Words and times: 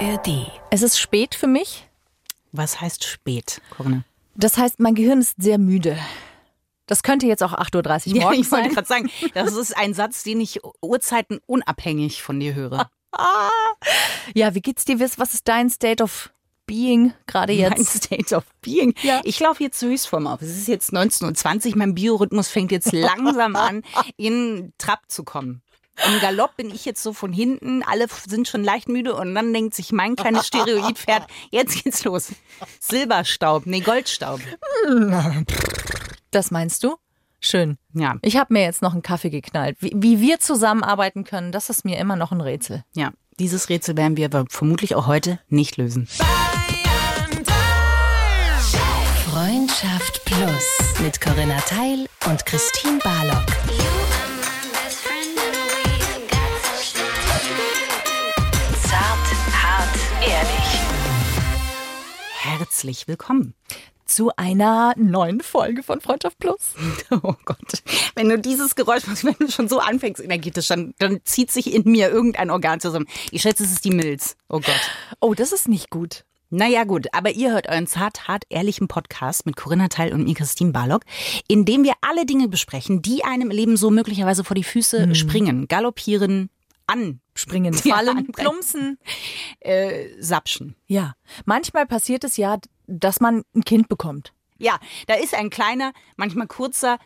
ARD. 0.00 0.50
Es 0.70 0.82
ist 0.82 0.98
spät 0.98 1.34
für 1.34 1.46
mich. 1.46 1.86
Was 2.52 2.80
heißt 2.80 3.04
spät, 3.04 3.60
Corinne? 3.76 4.04
Das 4.34 4.56
heißt, 4.58 4.80
mein 4.80 4.94
Gehirn 4.94 5.20
ist 5.20 5.34
sehr 5.38 5.58
müde. 5.58 5.98
Das 6.86 7.02
könnte 7.02 7.26
jetzt 7.26 7.42
auch 7.42 7.52
8.30 7.52 8.08
Uhr 8.08 8.14
Ja, 8.16 8.22
morgens 8.24 8.46
ich 8.46 8.52
wollte 8.52 8.64
sein. 8.66 8.74
gerade 8.74 8.88
sagen, 8.88 9.10
das 9.34 9.52
ist 9.54 9.76
ein 9.76 9.94
Satz, 9.94 10.22
den 10.22 10.40
ich 10.40 10.60
Uhrzeiten 10.82 11.40
unabhängig 11.46 12.22
von 12.22 12.38
dir 12.40 12.54
höre. 12.54 12.90
Ja, 14.34 14.54
wie 14.54 14.60
geht's 14.60 14.84
dir? 14.84 15.00
Was 15.00 15.18
was 15.18 15.34
ist 15.34 15.48
dein 15.48 15.68
State 15.70 16.00
of 16.00 16.30
Being 16.66 17.12
gerade 17.26 17.52
Mein 17.52 17.72
jetzt? 17.72 18.04
State 18.04 18.32
of 18.36 18.44
Being. 18.60 18.94
Ja. 19.02 19.20
Ich 19.24 19.40
laufe 19.40 19.64
jetzt 19.64 19.82
Höchstform 19.82 20.28
auf. 20.28 20.40
Es 20.42 20.50
ist 20.56 20.68
jetzt 20.68 20.92
19.20 20.92 21.70
Uhr. 21.70 21.76
Mein 21.78 21.94
Biorhythmus 21.96 22.48
fängt 22.48 22.70
jetzt 22.70 22.92
langsam 22.92 23.56
an, 23.56 23.82
in 24.16 24.72
Trab 24.78 25.00
zu 25.08 25.24
kommen. 25.24 25.62
Im 26.06 26.20
Galopp 26.20 26.56
bin 26.56 26.70
ich 26.70 26.84
jetzt 26.84 27.02
so 27.02 27.12
von 27.12 27.32
hinten. 27.32 27.82
Alle 27.82 28.06
sind 28.26 28.48
schon 28.48 28.64
leicht 28.64 28.88
müde 28.88 29.14
und 29.14 29.34
dann 29.34 29.52
denkt 29.52 29.74
sich 29.74 29.92
mein 29.92 30.16
kleines 30.16 30.46
Steroidpferd, 30.46 31.26
jetzt 31.50 31.82
geht's 31.84 32.04
los. 32.04 32.32
Silberstaub, 32.80 33.66
nee, 33.66 33.80
Goldstaub. 33.80 34.40
Das 36.30 36.50
meinst 36.50 36.82
du? 36.84 36.96
Schön. 37.40 37.78
Ja, 37.94 38.16
Ich 38.22 38.36
habe 38.36 38.52
mir 38.52 38.62
jetzt 38.62 38.82
noch 38.82 38.92
einen 38.92 39.02
Kaffee 39.02 39.30
geknallt. 39.30 39.76
Wie, 39.80 39.92
wie 39.94 40.20
wir 40.20 40.40
zusammenarbeiten 40.40 41.24
können, 41.24 41.52
das 41.52 41.70
ist 41.70 41.84
mir 41.84 41.98
immer 41.98 42.16
noch 42.16 42.32
ein 42.32 42.40
Rätsel. 42.40 42.84
ja. 42.94 43.10
Dieses 43.38 43.70
Rätsel 43.70 43.96
werden 43.96 44.18
wir 44.18 44.26
aber 44.26 44.44
vermutlich 44.50 44.94
auch 44.94 45.06
heute 45.06 45.38
nicht 45.48 45.78
lösen. 45.78 46.06
Freundschaft 49.30 50.22
Plus 50.26 50.66
mit 51.00 51.20
Corinna 51.22 51.58
Teil 51.60 52.06
und 52.28 52.44
Christine 52.44 52.98
Barlock. 53.02 53.46
Herzlich 62.42 63.06
willkommen. 63.06 63.52
Zu 64.06 64.34
einer 64.34 64.94
neuen 64.96 65.42
Folge 65.42 65.82
von 65.82 66.00
Freundschaft 66.00 66.38
Plus. 66.38 66.74
Oh 67.10 67.34
Gott. 67.44 67.82
Wenn 68.14 68.30
du 68.30 68.38
dieses 68.38 68.74
Geräusch 68.76 69.06
machst, 69.06 69.24
wenn 69.24 69.34
du 69.38 69.50
schon 69.52 69.68
so 69.68 69.78
anfängst 69.78 70.24
energetisch, 70.24 70.68
dann, 70.68 70.94
dann 70.98 71.20
zieht 71.24 71.50
sich 71.50 71.70
in 71.70 71.82
mir 71.84 72.08
irgendein 72.08 72.48
Organ 72.48 72.80
zusammen. 72.80 73.06
Ich 73.30 73.42
schätze, 73.42 73.62
es 73.64 73.72
ist 73.72 73.84
die 73.84 73.90
Milz. 73.90 74.38
Oh 74.48 74.60
Gott. 74.60 74.90
Oh, 75.20 75.34
das 75.34 75.52
ist 75.52 75.68
nicht 75.68 75.90
gut. 75.90 76.24
Naja, 76.48 76.84
gut, 76.84 77.08
aber 77.12 77.30
ihr 77.32 77.52
hört 77.52 77.68
euren 77.68 77.86
zart, 77.86 78.26
hart, 78.26 78.44
ehrlichen 78.48 78.88
Podcast 78.88 79.44
mit 79.44 79.56
Corinna 79.56 79.88
Teil 79.88 80.14
und 80.14 80.24
mir, 80.24 80.34
Christine 80.34 80.72
Barlock, 80.72 81.02
in 81.46 81.66
dem 81.66 81.84
wir 81.84 81.92
alle 82.00 82.24
Dinge 82.24 82.48
besprechen, 82.48 83.02
die 83.02 83.22
einem 83.22 83.50
im 83.50 83.56
Leben 83.56 83.76
so 83.76 83.90
möglicherweise 83.90 84.44
vor 84.44 84.54
die 84.54 84.64
Füße 84.64 85.14
springen, 85.14 85.68
galoppieren, 85.68 86.48
Springen, 87.34 87.74
Ja, 87.84 87.94
fallen, 87.96 88.08
anbrennen. 88.18 88.32
plumpsen. 88.32 88.98
äh, 89.60 90.08
sapschen. 90.20 90.76
Ja, 90.86 91.14
manchmal 91.44 91.86
passiert 91.86 92.24
es 92.24 92.36
ja, 92.36 92.58
dass 92.86 93.20
man 93.20 93.42
ein 93.54 93.62
Kind 93.64 93.88
bekommt. 93.88 94.32
Ja, 94.58 94.78
da 95.06 95.14
ist 95.14 95.34
ein 95.34 95.50
kleiner, 95.50 95.92
manchmal 96.16 96.46
kurzer 96.46 96.98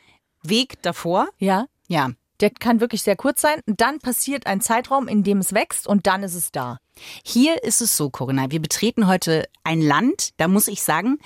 Weg 0.43 0.81
davor. 0.83 1.29
Ja, 1.39 1.67
Ja, 1.89 2.11
der 2.41 2.51
kann 2.51 2.81
wirklich 2.81 3.03
sehr 3.03 3.15
kurz 3.17 3.41
sein. 3.41 3.61
Dann 3.67 4.01
passiert 4.01 4.47
ein 4.47 4.61
Zeitraum, 4.61 5.07
in 5.07 5.23
dem 5.23 5.39
es 5.39 5.53
wächst 5.55 5.87
und 5.87 6.07
dann 6.09 6.23
ist 6.25 6.35
es 6.35 6.51
da. 6.51 6.79
Hier 7.25 7.63
ist 7.63 7.81
es 7.81 7.97
so, 7.97 8.11
Corinna, 8.11 8.51
wir 8.51 8.61
betreten 8.61 9.07
heute 9.07 9.45
ein 9.63 9.81
Land, 9.81 10.31
da 10.39 10.49
muss 10.49 10.67
ich 10.69 10.83
sagen, 10.83 11.19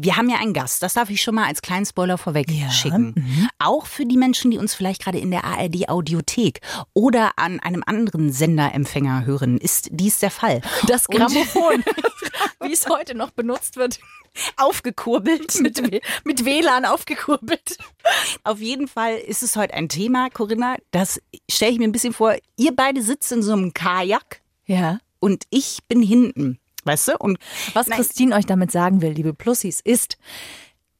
wir 0.00 0.16
haben 0.16 0.28
ja 0.30 0.36
einen 0.38 0.52
Gast, 0.52 0.82
das 0.82 0.94
darf 0.94 1.10
ich 1.10 1.20
schon 1.22 1.34
mal 1.34 1.46
als 1.46 1.60
kleinen 1.60 1.84
Spoiler 1.86 2.18
vorweg 2.18 2.50
Ja, 2.50 2.70
schicken. 2.70 3.48
Auch 3.58 3.86
für 3.86 4.06
die 4.06 4.16
Menschen, 4.16 4.50
die 4.50 4.58
uns 4.58 4.74
vielleicht 4.74 5.02
gerade 5.02 5.18
in 5.18 5.30
der 5.32 5.44
ARD 5.44 5.88
Audiothek 5.88 6.60
oder 6.94 7.32
an 7.36 7.58
einem 7.60 7.82
anderen 7.84 8.32
Senderempfänger 8.32 9.24
hören, 9.26 9.58
ist 9.58 9.88
dies 9.90 10.20
der 10.20 10.30
Fall. 10.30 10.60
Das 10.86 11.06
Grammophon, 11.08 11.82
wie 12.62 12.72
es 12.72 12.88
heute 12.88 13.14
noch 13.16 13.30
benutzt 13.30 13.76
wird, 13.76 13.98
Aufgekurbelt. 14.56 15.60
mit, 15.60 15.82
mit 16.24 16.44
WLAN 16.44 16.84
aufgekurbelt. 16.84 17.78
Auf 18.44 18.60
jeden 18.60 18.86
Fall 18.86 19.16
ist 19.16 19.42
es 19.42 19.56
heute 19.56 19.74
ein 19.74 19.88
Thema, 19.88 20.30
Corinna, 20.30 20.76
das 20.90 21.20
stelle 21.50 21.72
ich 21.72 21.78
mir 21.78 21.84
ein 21.88 21.92
bisschen 21.92 22.12
vor, 22.12 22.36
ihr 22.56 22.74
beide 22.76 23.02
sitzt 23.02 23.32
in 23.32 23.42
so 23.42 23.52
einem 23.52 23.72
Kajak 23.74 24.40
Ja. 24.66 25.00
und 25.18 25.44
ich 25.50 25.78
bin 25.88 26.02
hinten. 26.02 26.58
Weißt 26.88 27.08
du? 27.08 27.18
Und 27.18 27.38
Was 27.74 27.86
Nein. 27.86 27.98
Christine 27.98 28.34
euch 28.34 28.46
damit 28.46 28.72
sagen 28.72 29.02
will, 29.02 29.12
liebe 29.12 29.34
Plussis, 29.34 29.80
ist, 29.80 30.16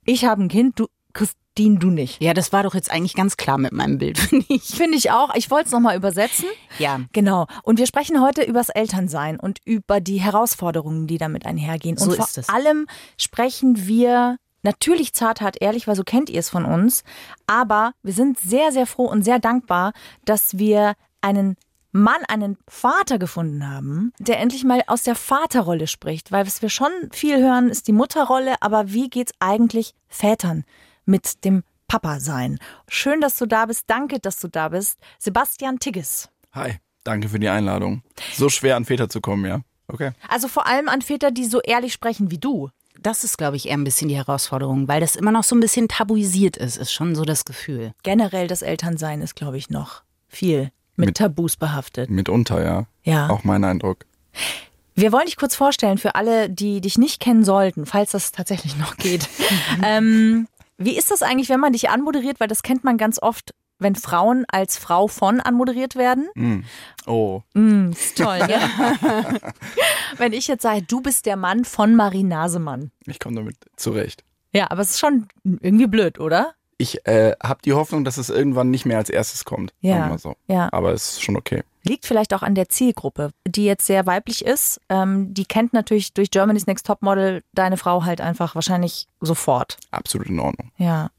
ich 0.05 0.25
habe 0.25 0.43
ein 0.43 0.49
Kind, 0.49 0.79
du, 0.79 0.87
Christine, 1.15 1.79
du 1.79 1.89
nicht. 1.91 2.23
ja, 2.23 2.35
das 2.35 2.53
war 2.53 2.63
doch 2.63 2.75
jetzt 2.75 2.91
eigentlich 2.91 3.15
ganz 3.15 3.37
klar 3.37 3.59
mit 3.59 3.73
meinem 3.73 3.99
Bild, 3.99 4.19
finde 4.19 4.47
ich. 4.49 4.65
Finde 4.65 4.97
ich 4.97 5.11
auch. 5.11 5.35
Ich 5.35 5.51
wollte 5.51 5.67
es 5.67 5.73
nochmal 5.73 5.97
übersetzen. 5.97 6.47
Ja. 6.79 7.01
Genau. 7.13 7.47
Und 7.63 7.79
wir 7.79 7.87
sprechen 7.87 8.21
heute 8.21 8.43
übers 8.43 8.69
Elternsein 8.69 9.41
und 9.41 9.59
über 9.65 10.01
die 10.01 10.21
Herausforderungen, 10.21 11.07
die 11.07 11.19
damit 11.19 11.47
einhergehen. 11.47 11.97
So 11.97 12.11
und 12.11 12.17
vor 12.17 12.29
es. 12.37 12.49
allem 12.49 12.87
sprechen 13.17 13.87
wir 13.87 14.37
natürlich 14.63 15.15
zart, 15.15 15.41
hart, 15.41 15.57
ehrlich, 15.61 15.89
weil 15.89 15.97
so 15.97 16.05
kennt 16.05 16.31
ihr 16.31 16.41
es 16.41 16.51
von 16.51 16.65
uns. 16.65 17.03
Aber 17.47 17.93
wir 18.03 18.13
sind 18.13 18.39
sehr, 18.39 18.73
sehr 18.73 18.87
froh 18.87 19.07
und 19.07 19.23
sehr 19.23 19.39
dankbar, 19.39 19.93
dass 20.25 20.59
wir 20.59 20.95
einen 21.21 21.57
Mann, 21.93 22.25
einen 22.29 22.59
Vater 22.69 23.19
gefunden 23.19 23.67
haben, 23.69 24.13
der 24.19 24.39
endlich 24.39 24.65
mal 24.65 24.83
aus 24.87 25.03
der 25.03 25.15
Vaterrolle 25.15 25.87
spricht. 25.87 26.33
Weil 26.33 26.47
was 26.47 26.63
wir 26.63 26.69
schon 26.69 26.93
viel 27.13 27.39
hören, 27.39 27.71
ist 27.71 27.89
die 27.89 27.93
Mutterrolle. 27.93 28.57
Aber 28.61 28.93
wie 28.93 29.09
geht's 29.09 29.33
eigentlich 29.41 29.95
Vätern 30.09 30.65
mit 31.07 31.45
dem 31.45 31.63
Papa 31.87 32.21
sein? 32.21 32.59
Schön, 32.89 33.21
dass 33.21 33.37
du 33.37 33.47
da 33.47 33.67
bist. 33.67 33.85
Danke, 33.87 34.19
dass 34.21 34.39
du 34.41 34.49
da 34.49 34.69
bist. 34.69 34.99
Sebastian 35.19 35.79
Tigges. 35.79 36.29
Hi, 36.53 36.77
danke 37.05 37.29
für 37.29 37.39
die 37.39 37.49
Einladung. 37.49 38.03
So 38.35 38.49
schwer 38.49 38.77
an 38.77 38.85
Väter 38.85 39.09
zu 39.09 39.21
kommen, 39.21 39.47
ja. 39.47 39.61
Okay. 39.89 40.13
Also 40.29 40.49
vor 40.49 40.67
allem 40.67 40.89
an 40.89 41.01
Väter, 41.01 41.31
die 41.31 41.47
so 41.47 41.61
ehrlich 41.61 41.95
sprechen 41.95 42.31
wie 42.31 42.39
du. 42.39 42.69
Das 43.01 43.25
ist, 43.25 43.39
glaube 43.39 43.57
ich, 43.57 43.69
eher 43.69 43.77
ein 43.77 43.85
bisschen 43.85 44.09
die 44.09 44.17
Herausforderung, 44.17 44.89
weil 44.89 45.01
das 45.01 45.17
immer 45.17 45.31
noch 45.31 45.45
so 45.45 45.55
ein 45.55 45.61
bisschen 45.61 45.89
tabuisiert 45.89 46.57
ist, 46.57 46.77
ist 46.77 46.93
schon 46.93 47.15
so 47.15 47.25
das 47.25 47.45
Gefühl. 47.45 47.93
Generell 48.03 48.49
das 48.49 48.63
Elternsein 48.63 49.23
ist, 49.23 49.37
glaube 49.37 49.57
ich, 49.57 49.71
noch 49.71 50.03
viel 50.27 50.73
mit, 50.99 51.07
Mit- 51.07 51.17
Tabus 51.17 51.57
behaftet. 51.57 52.11
Mitunter, 52.11 52.63
ja. 52.65 52.87
Ja. 53.05 53.31
Auch 53.31 53.45
mein 53.45 53.65
Eindruck. 53.65 54.05
Wir 54.95 55.13
wollen 55.13 55.27
dich 55.27 55.37
kurz 55.37 55.55
vorstellen 55.55 55.97
für 55.99 56.15
alle, 56.17 56.51
die 56.51 56.81
dich 56.81 56.99
nicht 56.99 57.21
kennen 57.21 57.45
sollten, 57.45 57.87
falls 57.87 58.11
das 58.11 58.33
tatsächlich 58.33 58.77
noch 58.77 58.97
geht. 58.97 59.29
ähm, 59.85 60.49
wie 60.77 60.97
ist 60.99 61.11
das 61.11 61.23
eigentlich, 61.23 61.49
wenn 61.49 61.61
man 61.61 61.73
dich 61.73 61.89
anmoderiert? 61.89 62.41
Weil 62.41 62.49
das 62.49 62.63
kennt 62.63 62.83
man 62.85 62.99
ganz 62.99 63.21
oft, 63.23 63.53
wenn 63.79 63.95
Frauen 63.95 64.45
als 64.49 64.77
Frau 64.77 65.07
von 65.07 65.41
anmoderiert 65.41 65.95
werden. 65.95 66.29
Mm. 66.35 66.59
Oh, 67.07 67.43
Mm, 67.55 67.91
ist 67.93 68.19
toll, 68.19 68.41
ja. 68.49 68.61
wenn 70.17 70.33
ich 70.33 70.49
jetzt 70.49 70.63
sage, 70.63 70.83
du 70.83 71.01
bist 71.01 71.27
der 71.27 71.37
Mann 71.37 71.65
von 71.65 71.95
Marie 71.95 72.25
Nasemann. 72.25 72.91
ich 73.07 73.21
komme 73.21 73.37
damit 73.37 73.57
zurecht. 73.77 74.25
Ja, 74.53 74.71
aber 74.71 74.81
es 74.83 74.91
ist 74.91 74.99
schon 74.99 75.29
irgendwie 75.61 75.87
blöd, 75.87 76.19
oder? 76.19 76.55
Ich 76.81 77.07
äh, 77.09 77.35
habe 77.43 77.61
die 77.65 77.73
Hoffnung, 77.73 78.05
dass 78.05 78.19
es 78.19 78.31
irgendwann 78.31 78.71
nicht 78.71 78.87
mehr 78.87 78.99
als 78.99 79.11
erstes 79.11 79.45
kommt. 79.45 79.75
Ja. 79.81 80.17
So. 80.17 80.37
Ja. 80.47 80.69
Aber 80.73 80.93
es 80.93 81.11
ist 81.11 81.23
schon 81.23 81.37
okay. 81.37 81.65
Liegt 81.83 82.07
vielleicht 82.07 82.33
auch 82.33 82.43
an 82.43 82.55
der 82.55 82.69
Zielgruppe, 82.69 83.31
die 83.47 83.65
jetzt 83.65 83.87
sehr 83.87 84.07
weiblich 84.07 84.45
ist. 84.45 84.81
Ähm, 84.89 85.35
die 85.35 85.45
kennt 85.45 85.73
natürlich 85.73 86.13
durch 86.13 86.31
Germany's 86.31 86.67
Next 86.67 86.87
Topmodel 86.87 87.43
deine 87.53 87.77
Frau 87.77 88.05
halt 88.05 88.21
einfach 88.21 88.55
wahrscheinlich 88.55 89.09
sofort. 89.21 89.77
Absolut 89.91 90.29
in 90.29 90.39
Ordnung. 90.39 90.71
Ja. 90.77 91.11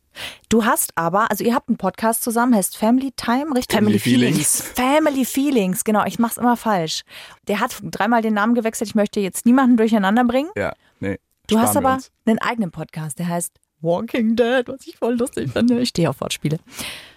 Du 0.48 0.66
hast 0.66 0.92
aber, 0.96 1.30
also 1.30 1.44
ihr 1.44 1.54
habt 1.54 1.70
einen 1.70 1.78
Podcast 1.78 2.24
zusammen, 2.24 2.56
heißt 2.56 2.78
Family 2.78 3.12
Time, 3.16 3.56
richtig? 3.56 3.78
Family 3.78 4.00
Feelings. 4.00 4.62
Family 4.76 5.26
Feelings, 5.26 5.84
genau, 5.84 6.06
ich 6.06 6.20
mach's 6.20 6.38
immer 6.38 6.58
falsch. 6.58 7.04
Der 7.48 7.60
hat 7.60 7.76
dreimal 7.84 8.22
den 8.22 8.34
Namen 8.34 8.56
gewechselt, 8.56 8.90
ich 8.90 8.96
möchte 8.96 9.20
jetzt 9.20 9.46
niemanden 9.46 9.78
durcheinander 9.78 10.24
bringen. 10.24 10.50
Ja, 10.56 10.74
nee. 11.00 11.20
Du 11.48 11.60
hast 11.60 11.76
aber 11.76 11.96
uns. 11.96 12.12
einen 12.26 12.40
eigenen 12.40 12.72
Podcast, 12.72 13.18
der 13.20 13.28
heißt 13.28 13.54
Walking 13.82 14.36
Dead, 14.36 14.68
was 14.68 14.86
ich 14.88 14.98
voll 14.98 15.16
lustig 15.16 15.52
finde. 15.52 15.80
Ich 15.80 15.90
stehe 15.90 16.10
auf 16.10 16.20
Wortspiele. 16.22 16.60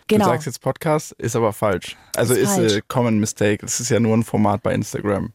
Genau. 0.08 0.24
Du 0.26 0.30
sagst 0.32 0.46
jetzt 0.46 0.60
Podcast, 0.60 1.12
ist 1.12 1.36
aber 1.36 1.52
falsch. 1.52 1.96
Also 2.16 2.34
Ist 2.34 2.40
ist, 2.42 2.54
falsch. 2.56 2.72
äh, 2.76 2.82
Common 2.88 3.18
Mistake. 3.18 3.64
Es 3.64 3.80
ist 3.80 3.88
ja 3.88 4.00
nur 4.00 4.16
ein 4.16 4.24
Format 4.24 4.62
bei 4.62 4.74
Instagram. 4.74 5.32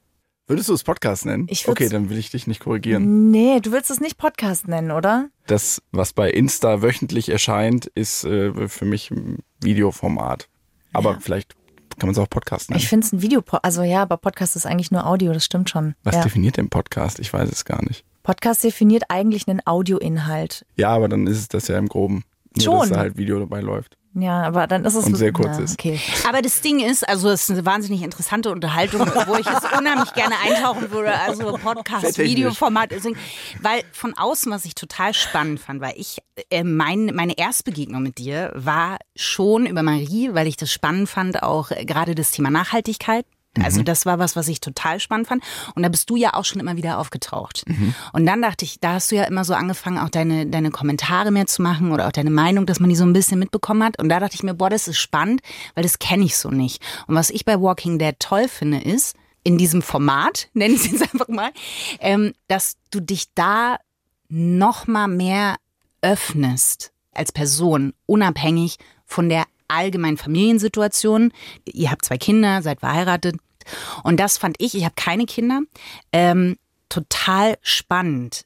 Würdest 0.50 0.70
du 0.70 0.74
es 0.74 0.84
Podcast 0.84 1.26
nennen? 1.26 1.48
Ich 1.50 1.68
okay, 1.68 1.90
dann 1.90 2.10
will 2.10 2.18
ich 2.18 2.30
dich 2.32 2.48
nicht 2.48 2.62
korrigieren. 2.62 3.32
Nee, 3.32 3.60
du 3.60 3.72
willst 3.74 3.92
es 3.92 4.00
nicht 4.00 4.18
Podcast 4.18 4.68
nennen, 4.68 4.92
oder? 4.92 5.30
Das, 5.48 5.82
was 5.92 6.14
bei 6.14 6.30
Insta 6.32 6.82
wöchentlich 6.82 7.28
erscheint, 7.30 7.88
ist 7.88 8.24
äh, 8.24 8.68
für 8.70 8.86
mich 8.86 9.12
ein 9.12 9.40
Videoformat. 9.62 10.48
Aber 10.94 11.14
Ja. 11.14 11.20
vielleicht 11.20 11.54
kann 12.00 12.08
man 12.08 12.12
es 12.12 12.18
auch 12.20 12.30
Podcast 12.30 12.70
nennen. 12.70 12.80
Ich 12.80 12.88
finde 12.88 13.06
es 13.08 13.12
ein 13.12 13.22
Video, 13.22 13.44
also 13.62 13.82
ja, 13.84 14.04
aber 14.04 14.16
Podcast 14.18 14.56
ist 14.56 14.66
eigentlich 14.66 14.92
nur 14.92 15.06
Audio, 15.06 15.34
das 15.34 15.44
stimmt 15.44 15.70
schon. 15.70 15.96
was 16.04 16.16
ja. 16.16 16.22
definiert 16.24 16.56
denn 16.58 16.70
Podcast? 16.70 17.20
Ich 17.20 17.34
weiß 17.34 17.50
es 17.52 17.66
gar 17.66 17.84
nicht. 17.84 18.06
Podcast 18.28 18.62
definiert 18.62 19.04
eigentlich 19.08 19.48
einen 19.48 19.66
Audioinhalt. 19.66 20.66
Ja, 20.76 20.90
aber 20.90 21.08
dann 21.08 21.28
ist 21.28 21.38
es 21.38 21.48
das 21.48 21.70
ja 21.70 21.78
im 21.78 21.88
Groben. 21.88 22.26
Nur, 22.58 22.62
Schon. 22.62 22.80
dass 22.80 22.90
da 22.90 22.98
halt 22.98 23.16
Video 23.16 23.40
dabei 23.40 23.62
läuft. 23.62 23.96
Ja, 24.16 24.44
aber 24.44 24.68
dann 24.68 24.84
ist 24.84 24.96
es 24.96 25.06
Und 25.06 25.16
sehr 25.16 25.32
kurz 25.32 25.58
na, 25.58 25.64
ist. 25.64 25.80
Okay. 25.80 25.98
Aber 26.28 26.42
das 26.42 26.60
Ding 26.60 26.82
ist, 26.82 27.08
also 27.08 27.30
es 27.30 27.44
ist 27.44 27.52
eine 27.52 27.66
wahnsinnig 27.66 28.04
interessante 28.04 28.52
Unterhaltung, 28.52 29.00
wo 29.28 29.36
ich 29.36 29.46
jetzt 29.46 29.72
unheimlich 29.72 30.14
gerne 30.14 30.36
eintauchen 30.46 30.92
würde. 30.92 31.18
Also 31.18 31.54
Podcast. 31.54 32.18
Videoformat, 32.18 32.90
weil 33.62 33.84
von 33.94 34.14
außen, 34.18 34.52
was 34.52 34.66
ich 34.66 34.76
total 34.76 35.14
spannend 35.14 35.62
fand, 35.62 35.80
weil 35.80 35.94
ich 35.96 36.18
äh, 36.50 36.66
mein, 36.66 37.12
meine 37.16 37.38
Erstbegegnung 37.38 38.04
mit 38.04 38.18
dir 38.18 38.52
war 38.56 38.98
schon 39.16 39.66
über 39.68 39.84
Marie, 39.84 40.34
weil 40.34 40.48
ich 40.48 40.58
das 40.58 40.70
spannend 40.70 41.08
fand, 41.08 41.44
auch 41.44 41.72
äh, 41.72 41.86
gerade 41.86 42.14
das 42.14 42.32
Thema 42.32 42.50
Nachhaltigkeit. 42.50 43.26
Also 43.64 43.84
das 43.84 44.06
war 44.06 44.20
was, 44.20 44.36
was 44.36 44.48
ich 44.48 44.60
total 44.60 45.00
spannend 45.00 45.28
fand. 45.28 45.44
Und 45.76 45.84
da 45.84 45.90
bist 45.90 46.10
du 46.10 46.16
ja 46.16 46.34
auch 46.34 46.46
schon 46.46 46.60
immer 46.60 46.76
wieder 46.76 47.00
aufgetaucht. 47.00 47.64
Und 48.14 48.26
dann 48.26 48.42
dachte 48.42 48.66
ich, 48.66 48.80
da 48.80 48.94
hast 48.94 49.12
du 49.12 49.16
ja 49.16 49.24
immer 49.24 49.44
so 49.44 49.54
angefangen, 49.54 50.00
auch 50.00 50.10
deine, 50.10 50.46
deine 50.48 50.72
Kommentare 50.72 51.32
mehr 51.32 51.48
zu 51.48 51.62
machen 51.62 51.92
oder 51.92 52.08
auch 52.08 52.12
deine 52.12 52.30
Meinung, 52.30 52.66
dass 52.66 52.80
man 52.80 52.90
die 52.90 52.96
so 52.96 53.06
ein 53.06 53.14
bisschen 53.14 53.40
mitbekommen 53.40 53.84
hat. 53.84 54.00
Und 54.00 54.10
da 54.10 54.20
dachte 54.20 54.36
ich 54.36 54.44
mir, 54.44 54.54
boah, 54.54 54.70
das 54.70 54.88
ist 54.88 54.98
spannend, 54.98 55.42
weil 55.76 55.84
das 55.84 56.00
kenne 56.00 56.26
ich 56.26 56.38
so 56.38 56.50
nicht. 56.50 56.82
Und 57.08 57.16
was 57.16 57.30
ich 57.30 57.46
bei 57.46 57.60
Walking 57.60 58.00
Dead 58.00 58.16
toll 58.20 58.48
finde, 58.48 58.80
ist, 58.80 59.16
in 59.44 59.58
diesem 59.58 59.82
Format, 59.82 60.50
nenne 60.54 60.74
ich 60.74 60.82
es 60.82 60.92
jetzt 60.92 61.14
einfach 61.14 61.30
mal, 61.30 61.52
ähm, 62.00 62.34
dass 62.48 62.76
du 62.92 63.00
dich 63.00 63.34
da 63.34 63.78
noch 64.30 64.88
mal 64.88 65.08
mehr 65.08 65.56
öffnest 66.02 66.92
als 67.14 67.32
Person, 67.32 67.94
unabhängig 68.06 68.78
von 69.06 69.30
der 69.30 69.46
allgemeinen 69.68 70.18
Familiensituation. 70.18 71.32
Ihr 71.66 71.92
habt 71.92 72.06
zwei 72.06 72.18
Kinder, 72.18 72.62
seid 72.62 72.82
verheiratet. 72.82 73.38
Und 74.04 74.20
das 74.20 74.38
fand 74.38 74.56
ich, 74.60 74.76
ich 74.76 74.84
habe 74.84 74.96
keine 74.96 75.26
Kinder, 75.26 75.62
ähm, 76.12 76.58
total 76.90 77.58
spannend, 77.62 78.46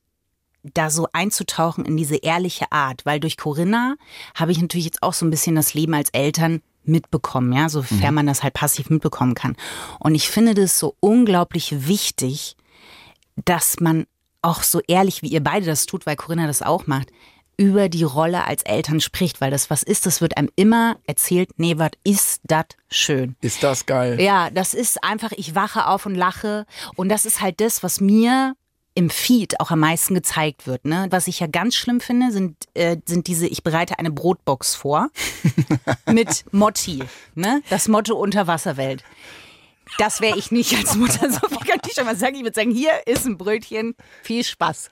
da 0.63 0.89
so 0.89 1.07
einzutauchen 1.13 1.85
in 1.85 1.97
diese 1.97 2.17
ehrliche 2.17 2.71
Art. 2.71 3.05
Weil 3.05 3.19
durch 3.19 3.37
Corinna 3.37 3.95
habe 4.35 4.51
ich 4.51 4.61
natürlich 4.61 4.85
jetzt 4.85 5.03
auch 5.03 5.13
so 5.13 5.25
ein 5.25 5.31
bisschen 5.31 5.55
das 5.55 5.73
Leben 5.73 5.93
als 5.93 6.09
Eltern 6.11 6.61
mitbekommen, 6.83 7.53
ja, 7.53 7.69
sofern 7.69 8.15
man 8.15 8.25
das 8.25 8.43
halt 8.43 8.53
passiv 8.53 8.89
mitbekommen 8.89 9.35
kann. 9.35 9.55
Und 9.99 10.15
ich 10.15 10.29
finde 10.29 10.53
das 10.53 10.79
so 10.79 10.95
unglaublich 10.99 11.87
wichtig, 11.87 12.55
dass 13.35 13.79
man 13.79 14.07
auch 14.41 14.63
so 14.63 14.81
ehrlich, 14.87 15.21
wie 15.21 15.29
ihr 15.29 15.43
beide 15.43 15.65
das 15.65 15.85
tut, 15.85 16.05
weil 16.05 16.15
Corinna 16.15 16.47
das 16.47 16.61
auch 16.61 16.87
macht, 16.87 17.11
über 17.61 17.89
die 17.89 18.03
Rolle 18.03 18.45
als 18.47 18.63
Eltern 18.63 18.99
spricht, 18.99 19.39
weil 19.39 19.51
das 19.51 19.69
was 19.69 19.83
ist, 19.83 20.07
das 20.07 20.19
wird 20.19 20.35
einem 20.35 20.49
immer 20.55 20.97
erzählt, 21.05 21.51
nee, 21.57 21.77
was 21.77 21.91
ist 22.03 22.41
das 22.43 22.65
schön. 22.89 23.35
Ist 23.41 23.61
das 23.61 23.85
geil? 23.85 24.19
Ja, 24.19 24.49
das 24.49 24.73
ist 24.73 25.03
einfach, 25.03 25.31
ich 25.33 25.53
wache 25.53 25.85
auf 25.85 26.07
und 26.07 26.15
lache 26.15 26.65
und 26.95 27.09
das 27.09 27.27
ist 27.27 27.39
halt 27.39 27.61
das, 27.61 27.83
was 27.83 28.01
mir 28.01 28.55
im 28.95 29.11
Feed 29.11 29.59
auch 29.59 29.69
am 29.69 29.79
meisten 29.79 30.15
gezeigt 30.15 30.65
wird. 30.65 30.85
Ne? 30.85 31.05
Was 31.11 31.27
ich 31.27 31.39
ja 31.39 31.45
ganz 31.45 31.75
schlimm 31.75 32.01
finde, 32.01 32.31
sind, 32.31 32.57
äh, 32.73 32.97
sind 33.05 33.27
diese, 33.27 33.45
ich 33.45 33.61
bereite 33.61 33.99
eine 33.99 34.09
Brotbox 34.09 34.73
vor 34.73 35.09
mit 36.11 36.45
Motti, 36.51 37.03
ne? 37.35 37.61
das 37.69 37.87
Motto 37.87 38.15
Unterwasserwelt. 38.15 39.03
Das 39.99 40.19
wäre 40.19 40.35
ich 40.35 40.51
nicht 40.51 40.75
als 40.75 40.95
Mutter, 40.95 41.31
so 41.31 41.47
viel 41.47 41.59
kann 41.59 41.79
ich 41.87 41.93
schon 41.93 42.05
mal 42.05 42.15
sagen. 42.15 42.37
Ich 42.37 42.41
würde 42.41 42.55
sagen, 42.55 42.71
hier 42.71 43.05
ist 43.05 43.27
ein 43.27 43.37
Brötchen, 43.37 43.93
viel 44.23 44.43
Spaß. 44.43 44.89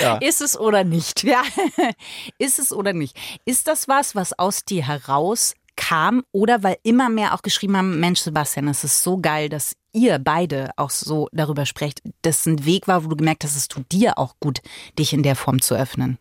Ja. 0.00 0.16
Ist 0.18 0.40
es 0.40 0.58
oder 0.58 0.84
nicht? 0.84 1.22
Ja, 1.22 1.42
ist 2.38 2.58
es 2.58 2.72
oder 2.72 2.92
nicht? 2.92 3.16
Ist 3.44 3.68
das 3.68 3.88
was, 3.88 4.14
was 4.14 4.38
aus 4.38 4.64
dir 4.64 4.86
heraus 4.86 5.54
kam 5.76 6.22
oder 6.32 6.62
weil 6.62 6.76
immer 6.82 7.08
mehr 7.08 7.34
auch 7.34 7.42
geschrieben 7.42 7.76
haben, 7.76 8.00
Mensch 8.00 8.20
Sebastian, 8.20 8.68
es 8.68 8.84
ist 8.84 9.02
so 9.02 9.18
geil, 9.18 9.48
dass 9.48 9.74
ihr 9.92 10.18
beide 10.18 10.70
auch 10.76 10.90
so 10.90 11.28
darüber 11.32 11.66
sprecht, 11.66 12.02
dass 12.22 12.46
ein 12.46 12.64
Weg 12.64 12.88
war, 12.88 13.04
wo 13.04 13.08
du 13.08 13.16
gemerkt 13.16 13.44
hast, 13.44 13.56
es 13.56 13.68
tut 13.68 13.90
dir 13.92 14.18
auch 14.18 14.34
gut, 14.40 14.60
dich 14.98 15.12
in 15.12 15.22
der 15.22 15.36
Form 15.36 15.60
zu 15.60 15.74
öffnen. 15.74 16.18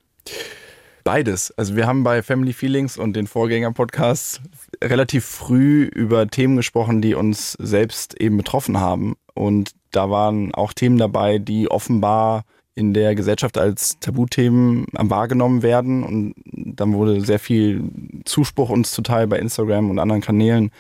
Beides. 1.04 1.52
Also 1.58 1.76
wir 1.76 1.88
haben 1.88 2.04
bei 2.04 2.22
Family 2.22 2.54
Feelings 2.54 2.98
und 2.98 3.16
den 3.16 3.26
Vorgänger-Podcasts 3.26 4.40
relativ 4.84 5.26
früh 5.26 5.84
über 5.84 6.28
Themen 6.28 6.58
gesprochen, 6.58 7.02
die 7.02 7.16
uns 7.16 7.54
selbst 7.54 8.20
eben 8.22 8.38
betroffen 8.38 8.80
haben. 8.80 9.16
Und 9.34 9.72
da 9.92 10.10
waren 10.10 10.54
auch 10.54 10.74
Themen 10.74 10.98
dabei, 10.98 11.40
die 11.40 11.72
offenbar 11.72 12.44
in 12.76 12.94
der 12.94 13.16
Gesellschaft 13.16 13.58
als 13.58 14.00
Tabuthemen 14.00 14.86
wahrgenommen 14.94 15.62
werden. 15.62 16.04
Und 16.04 16.36
dann 16.46 16.94
wurde 16.94 17.22
sehr 17.22 17.40
viel 17.40 17.84
Zuspruch 18.26 18.70
uns 18.70 18.92
zuteil 18.92 19.28
bei 19.28 19.40
Instagram 19.40 19.90
und 19.90 20.00
anderen 20.00 20.22
Kanälen. 20.22 20.72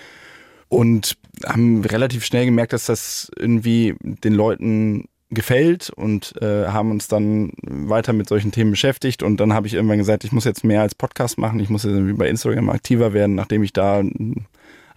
Und 0.69 1.17
haben 1.45 1.83
relativ 1.83 2.23
schnell 2.23 2.45
gemerkt, 2.45 2.71
dass 2.71 2.85
das 2.85 3.29
irgendwie 3.37 3.95
den 4.01 4.33
Leuten 4.33 5.09
gefällt 5.31 5.89
und 5.89 6.33
äh, 6.41 6.67
haben 6.67 6.91
uns 6.91 7.07
dann 7.07 7.53
weiter 7.61 8.13
mit 8.13 8.27
solchen 8.27 8.51
Themen 8.51 8.71
beschäftigt. 8.71 9.23
Und 9.23 9.37
dann 9.37 9.53
habe 9.53 9.67
ich 9.67 9.73
irgendwann 9.73 9.97
gesagt, 9.97 10.23
ich 10.23 10.31
muss 10.31 10.45
jetzt 10.45 10.63
mehr 10.63 10.81
als 10.81 10.95
Podcast 10.95 11.37
machen. 11.37 11.59
Ich 11.59 11.69
muss 11.69 11.83
jetzt 11.83 11.93
irgendwie 11.93 12.13
bei 12.13 12.29
Instagram 12.29 12.69
aktiver 12.69 13.13
werden, 13.13 13.35
nachdem 13.35 13.63
ich 13.63 13.73
da 13.73 14.03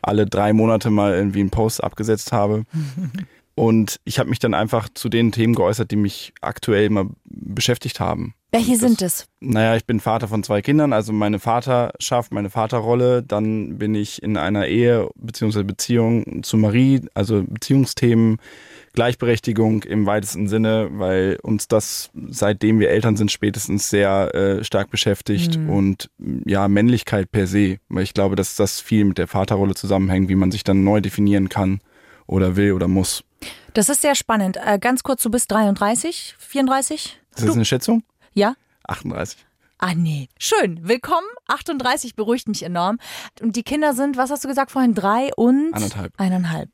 alle 0.03 0.27
drei 0.27 0.53
Monate 0.53 0.91
mal 0.91 1.15
irgendwie 1.15 1.41
einen 1.41 1.51
Post 1.51 1.83
abgesetzt 1.83 2.33
habe. 2.33 2.65
Und 3.57 4.01
ich 4.05 4.19
habe 4.19 4.31
mich 4.31 4.41
dann 4.41 4.53
einfach 4.55 4.89
zu 4.95 5.09
den 5.09 5.31
Themen 5.31 5.55
geäußert, 5.55 5.91
die 5.91 5.97
mich 5.97 6.33
aktuell 6.41 6.87
immer 6.87 7.07
beschäftigt 7.25 8.01
haben. 8.01 8.35
Welche 8.51 8.73
Das- 8.73 8.81
sind 8.81 9.03
es? 9.03 9.27
Naja, 9.41 9.77
ich 9.77 9.85
bin 9.85 10.01
Vater 10.01 10.27
von 10.29 10.43
zwei 10.43 10.63
Kindern, 10.63 10.93
also 10.93 11.13
meine 11.13 11.39
Vaterschaft, 11.39 12.33
meine 12.33 12.51
Vaterrolle. 12.51 13.23
Dann 13.23 13.79
bin 13.79 13.95
ich 13.95 14.23
in 14.23 14.37
einer 14.37 14.67
Ehe 14.67 15.09
bzw. 15.17 15.63
Beziehung 15.65 16.43
zu 16.43 16.57
Marie, 16.57 17.01
also 17.15 17.43
Beziehungsthemen, 17.47 18.39
Gleichberechtigung 18.93 19.83
im 19.83 20.07
weitesten 20.07 20.47
Sinne, 20.49 20.89
weil 20.93 21.39
uns 21.43 21.67
das, 21.69 22.11
seitdem 22.29 22.79
wir 22.79 22.91
Eltern 22.91 23.17
sind, 23.17 23.33
spätestens 23.33 23.91
sehr 23.91 24.33
äh, 24.35 24.65
stark 24.65 24.91
beschäftigt. 24.91 25.59
Und 25.69 26.11
ja, 26.47 26.69
Männlichkeit 26.69 27.31
per 27.33 27.47
se, 27.49 27.79
weil 27.89 28.05
ich 28.05 28.15
glaube, 28.15 28.37
dass 28.37 28.55
das 28.55 28.81
viel 28.81 29.05
mit 29.05 29.19
der 29.19 29.27
Vaterrolle 29.27 29.75
zusammenhängt, 29.75 30.29
wie 30.29 30.37
man 30.37 30.53
sich 30.53 30.63
dann 30.65 30.85
neu 30.85 31.01
definieren 31.01 31.49
kann 31.49 31.81
oder 32.27 32.57
will 32.57 32.73
oder 32.73 32.89
muss. 32.89 33.25
Das 33.75 33.89
ist 33.89 34.03
sehr 34.03 34.15
spannend. 34.15 34.57
Äh, 34.65 34.79
ganz 34.79 35.03
kurz, 35.03 35.23
du 35.23 35.31
bist 35.31 35.51
33, 35.51 36.37
34? 36.39 37.21
Ist 37.37 37.47
das 37.47 37.55
eine 37.55 37.65
Schätzung? 37.65 38.05
Ja? 38.33 38.55
38. 38.85 39.45
Ah, 39.79 39.95
nee. 39.95 40.29
Schön. 40.39 40.87
Willkommen. 40.87 41.27
38 41.49 42.15
beruhigt 42.15 42.49
mich 42.49 42.63
enorm. 42.63 42.99
Und 43.43 43.57
die 43.57 43.65
Kinder 43.65 43.93
sind, 43.93 44.17
was 44.17 44.31
hast 44.31 44.45
du 44.45 44.49
gesagt 44.49 44.71
vorhin? 44.71 44.95
Drei 44.95 45.31
und? 45.37 45.75
Anderthalb. 45.75 46.13
Eineinhalb. 46.17 46.71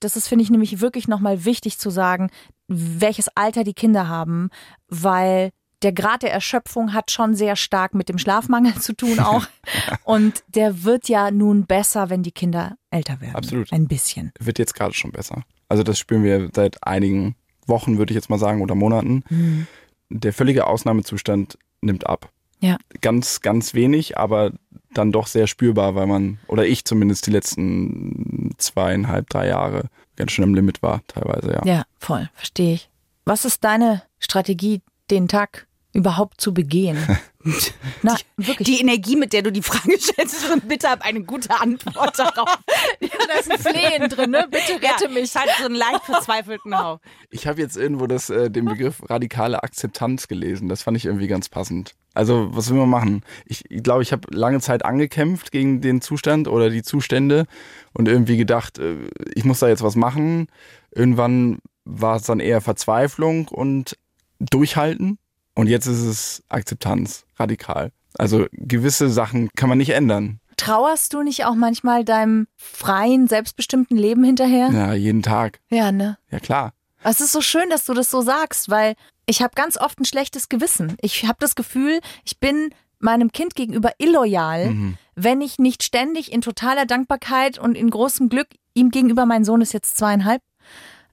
Das 0.00 0.16
ist, 0.16 0.28
finde 0.28 0.44
ich, 0.44 0.50
nämlich 0.50 0.80
wirklich 0.80 1.08
nochmal 1.08 1.44
wichtig 1.44 1.78
zu 1.78 1.90
sagen, 1.90 2.30
welches 2.68 3.28
Alter 3.34 3.64
die 3.64 3.74
Kinder 3.74 4.08
haben, 4.08 4.50
weil 4.88 5.50
der 5.86 5.92
Grad 5.92 6.24
der 6.24 6.32
Erschöpfung 6.32 6.94
hat 6.94 7.12
schon 7.12 7.36
sehr 7.36 7.54
stark 7.54 7.94
mit 7.94 8.08
dem 8.08 8.18
Schlafmangel 8.18 8.74
zu 8.74 8.92
tun 8.92 9.20
auch. 9.20 9.46
Und 10.04 10.42
der 10.48 10.82
wird 10.82 11.08
ja 11.08 11.30
nun 11.30 11.64
besser, 11.64 12.10
wenn 12.10 12.24
die 12.24 12.32
Kinder 12.32 12.76
älter 12.90 13.20
werden. 13.20 13.36
Absolut. 13.36 13.72
Ein 13.72 13.86
bisschen. 13.86 14.32
wird 14.40 14.58
jetzt 14.58 14.74
gerade 14.74 14.94
schon 14.94 15.12
besser. 15.12 15.44
Also 15.68 15.84
das 15.84 16.00
spüren 16.00 16.24
wir 16.24 16.50
seit 16.52 16.82
einigen 16.84 17.36
Wochen, 17.68 17.98
würde 17.98 18.10
ich 18.12 18.16
jetzt 18.16 18.30
mal 18.30 18.38
sagen, 18.40 18.62
oder 18.62 18.74
Monaten. 18.74 19.68
Der 20.10 20.32
völlige 20.32 20.66
Ausnahmezustand 20.66 21.56
nimmt 21.82 22.04
ab. 22.08 22.32
Ja. 22.58 22.78
Ganz, 23.00 23.40
ganz 23.40 23.72
wenig, 23.72 24.18
aber 24.18 24.50
dann 24.92 25.12
doch 25.12 25.28
sehr 25.28 25.46
spürbar, 25.46 25.94
weil 25.94 26.08
man, 26.08 26.40
oder 26.48 26.66
ich 26.66 26.84
zumindest 26.84 27.28
die 27.28 27.30
letzten 27.30 28.54
zweieinhalb, 28.58 29.30
drei 29.30 29.46
Jahre 29.46 29.84
ganz 30.16 30.32
schön 30.32 30.42
am 30.42 30.54
Limit 30.54 30.82
war, 30.82 31.02
teilweise, 31.06 31.52
ja. 31.52 31.62
Ja, 31.64 31.82
voll. 31.96 32.28
Verstehe 32.34 32.74
ich. 32.74 32.90
Was 33.24 33.44
ist 33.44 33.62
deine 33.62 34.02
Strategie, 34.18 34.82
den 35.12 35.28
Tag 35.28 35.65
überhaupt 35.96 36.40
zu 36.40 36.52
begehen? 36.52 36.98
Na, 38.02 38.16
wirklich. 38.36 38.66
Die 38.66 38.80
Energie, 38.80 39.16
mit 39.16 39.32
der 39.32 39.42
du 39.42 39.50
die 39.50 39.62
Frage 39.62 39.96
stellst, 40.00 40.34
ist 40.34 40.46
schon 40.46 40.60
bitte 40.60 40.90
hab 40.90 41.04
eine 41.04 41.22
gute 41.22 41.50
Antwort 41.58 42.18
darauf. 42.18 42.58
da 43.00 43.38
ist 43.38 43.50
ein 43.50 43.58
Flehen 43.58 44.08
drin, 44.08 44.30
ne? 44.30 44.46
Bitte 44.50 44.74
rette 44.74 45.04
ja, 45.04 45.10
mich. 45.10 45.34
Hat 45.34 45.48
so 45.58 45.66
einen 45.66 45.74
leicht 45.74 46.04
verzweifelten 46.04 46.78
Hauch. 46.78 46.98
Ich 47.30 47.46
habe 47.46 47.60
jetzt 47.60 47.76
irgendwo 47.76 48.06
das, 48.06 48.30
äh, 48.30 48.50
den 48.50 48.66
Begriff 48.66 49.02
radikale 49.08 49.62
Akzeptanz 49.62 50.28
gelesen. 50.28 50.68
Das 50.68 50.82
fand 50.82 50.96
ich 50.96 51.06
irgendwie 51.06 51.28
ganz 51.28 51.48
passend. 51.48 51.94
Also, 52.14 52.48
was 52.50 52.70
will 52.70 52.78
man 52.78 52.88
machen? 52.88 53.22
Ich 53.44 53.64
glaube, 53.64 53.76
ich, 53.76 53.82
glaub, 53.82 54.00
ich 54.02 54.12
habe 54.12 54.28
lange 54.34 54.60
Zeit 54.60 54.84
angekämpft 54.84 55.52
gegen 55.52 55.80
den 55.80 56.00
Zustand 56.00 56.48
oder 56.48 56.70
die 56.70 56.82
Zustände 56.82 57.46
und 57.92 58.08
irgendwie 58.08 58.36
gedacht, 58.36 58.78
äh, 58.78 58.96
ich 59.34 59.44
muss 59.44 59.60
da 59.60 59.68
jetzt 59.68 59.82
was 59.82 59.96
machen. 59.96 60.48
Irgendwann 60.94 61.58
war 61.84 62.16
es 62.16 62.24
dann 62.24 62.40
eher 62.40 62.60
Verzweiflung 62.60 63.48
und 63.48 63.96
Durchhalten. 64.38 65.18
Und 65.56 65.68
jetzt 65.68 65.86
ist 65.86 66.02
es 66.02 66.44
Akzeptanz, 66.48 67.24
radikal. 67.36 67.90
Also 68.18 68.46
gewisse 68.52 69.08
Sachen 69.10 69.50
kann 69.56 69.68
man 69.68 69.78
nicht 69.78 69.90
ändern. 69.90 70.38
Trauerst 70.56 71.12
du 71.12 71.22
nicht 71.22 71.44
auch 71.44 71.54
manchmal 71.54 72.04
deinem 72.04 72.46
freien, 72.56 73.26
selbstbestimmten 73.26 73.96
Leben 73.96 74.22
hinterher? 74.22 74.70
Ja, 74.70 74.92
jeden 74.94 75.22
Tag. 75.22 75.60
Ja, 75.70 75.92
ne? 75.92 76.18
Ja, 76.30 76.40
klar. 76.40 76.72
Es 77.02 77.20
ist 77.20 77.32
so 77.32 77.40
schön, 77.40 77.68
dass 77.70 77.84
du 77.84 77.94
das 77.94 78.10
so 78.10 78.20
sagst, 78.22 78.70
weil 78.70 78.94
ich 79.26 79.42
habe 79.42 79.52
ganz 79.54 79.76
oft 79.76 79.98
ein 80.00 80.04
schlechtes 80.04 80.48
Gewissen. 80.48 80.96
Ich 81.00 81.24
habe 81.24 81.36
das 81.40 81.54
Gefühl, 81.54 82.00
ich 82.24 82.38
bin 82.38 82.70
meinem 82.98 83.32
Kind 83.32 83.54
gegenüber 83.54 83.92
illoyal, 83.98 84.74
wenn 85.14 85.40
ich 85.40 85.58
nicht 85.58 85.82
ständig 85.82 86.32
in 86.32 86.40
totaler 86.40 86.86
Dankbarkeit 86.86 87.58
und 87.58 87.76
in 87.76 87.90
großem 87.90 88.28
Glück 88.28 88.48
ihm 88.74 88.90
gegenüber, 88.90 89.26
mein 89.26 89.44
Sohn 89.44 89.60
ist 89.60 89.72
jetzt 89.72 89.96
zweieinhalb, 89.98 90.42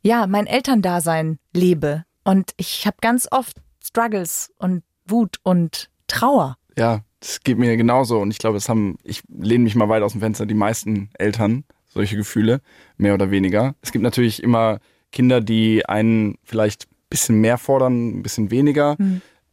ja, 0.02 0.28
mein 0.28 0.48
Elterndasein 0.48 1.40
lebe. 1.54 2.06
Und 2.24 2.52
ich 2.58 2.86
habe 2.86 2.98
ganz 3.02 3.28
oft 3.32 3.58
Struggles 3.94 4.52
und 4.58 4.82
Wut 5.06 5.38
und 5.44 5.92
Trauer. 6.08 6.58
Ja, 6.76 7.02
das 7.20 7.42
geht 7.42 7.60
mir 7.60 7.78
genauso. 7.78 8.20
Und 8.20 8.32
ich 8.32 8.40
glaube, 8.40 8.58
es 8.58 8.68
haben, 8.68 8.98
ich 9.04 9.22
lehne 9.30 9.66
mich 9.66 9.76
mal 9.76 9.88
weit 9.88 10.02
aus 10.02 10.14
dem 10.14 10.22
Fenster, 10.22 10.48
die 10.48 10.56
meisten 10.56 11.10
Eltern 11.14 11.64
solche 11.90 12.18
Gefühle, 12.18 12.62
mehr 12.98 13.14
oder 13.14 13.30
weniger. 13.30 13.76
Es 13.82 13.92
gibt 13.92 14.02
natürlich 14.02 14.42
immer 14.42 14.80
Kinder, 15.12 15.42
die 15.42 15.86
einen 15.86 16.40
vielleicht 16.44 16.86
ein 16.86 17.10
bisschen 17.10 17.40
mehr 17.40 17.60
fordern, 17.60 18.18
ein 18.18 18.24
bisschen 18.24 18.50
weniger. 18.50 18.98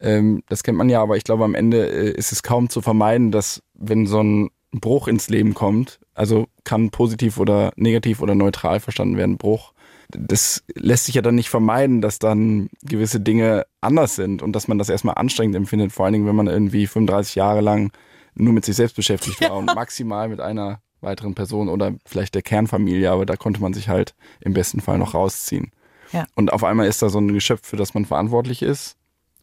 Ähm, 0.01 0.43
das 0.49 0.63
kennt 0.63 0.79
man 0.79 0.89
ja, 0.89 1.03
aber 1.03 1.19
ich 1.19 1.25
glaube, 1.25 1.45
am 1.45 1.55
Ende 1.55 1.87
äh, 1.87 2.13
ist 2.13 2.33
es 2.33 2.43
kaum 2.43 2.71
zu 2.71 2.81
vermeiden, 2.81 3.31
dass 3.31 3.63
wenn 3.75 4.07
so 4.07 4.23
ein 4.23 4.49
Bruch 4.73 5.07
ins 5.07 5.29
Leben 5.29 5.53
kommt, 5.53 6.01
also 6.15 6.47
kann 6.65 6.91
positiv 6.91 7.39
oder 7.39 7.73
negativ 7.77 8.21
oder 8.21 8.35
neutral 8.35 8.81
verstanden 8.81 9.17
werden, 9.17 9.39
Bruch. 9.39 9.73
Das 10.09 10.65
lässt 10.75 11.07
sich 11.07 11.15
ja 11.15 11.23
dann 11.23 11.37
nicht 11.37 11.51
vermeiden, 11.51 12.01
dass 12.01 12.19
dann 12.19 12.69
gewisse 12.83 13.21
Dinge 13.21 13.67
anders 13.81 14.17
sind 14.17 14.43
und 14.43 14.53
dass 14.53 14.67
man 14.67 14.79
das 14.79 14.89
erstmal 14.89 15.15
anstrengend 15.17 15.55
empfindet, 15.57 15.93
vor 15.93 16.05
allen 16.05 16.15
Dingen, 16.15 16.27
wenn 16.27 16.37
man 16.37 16.49
irgendwie 16.49 16.87
35 16.87 17.37
Jahre 17.37 17.61
lang 17.61 17.93
nur 18.35 18.53
mit 18.53 18.65
sich 18.65 18.77
selbst 18.77 18.97
beschäftigt 18.97 19.41
war 19.41 19.57
und 19.57 19.67
maximal 19.67 20.29
mit 20.29 20.41
einer 20.41 20.81
weiteren 21.01 21.35
Person 21.35 21.69
oder 21.69 21.95
vielleicht 22.05 22.35
der 22.35 22.43
Kernfamilie, 22.43 23.11
aber 23.11 23.25
da 23.25 23.37
konnte 23.37 23.63
man 23.63 23.73
sich 23.73 23.89
halt 23.89 24.15
im 24.41 24.53
besten 24.53 24.81
Fall 24.81 24.99
noch 24.99 25.15
rausziehen. 25.15 25.73
Ja. 26.13 26.27
Und 26.35 26.53
auf 26.53 26.65
einmal 26.65 26.89
ist 26.89 27.03
da 27.03 27.09
so 27.09 27.21
ein 27.21 27.33
Geschöpf, 27.33 27.67
für 27.67 27.77
das 27.77 27.95
man 27.95 28.05
verantwortlich 28.05 28.63
ist 28.63 28.97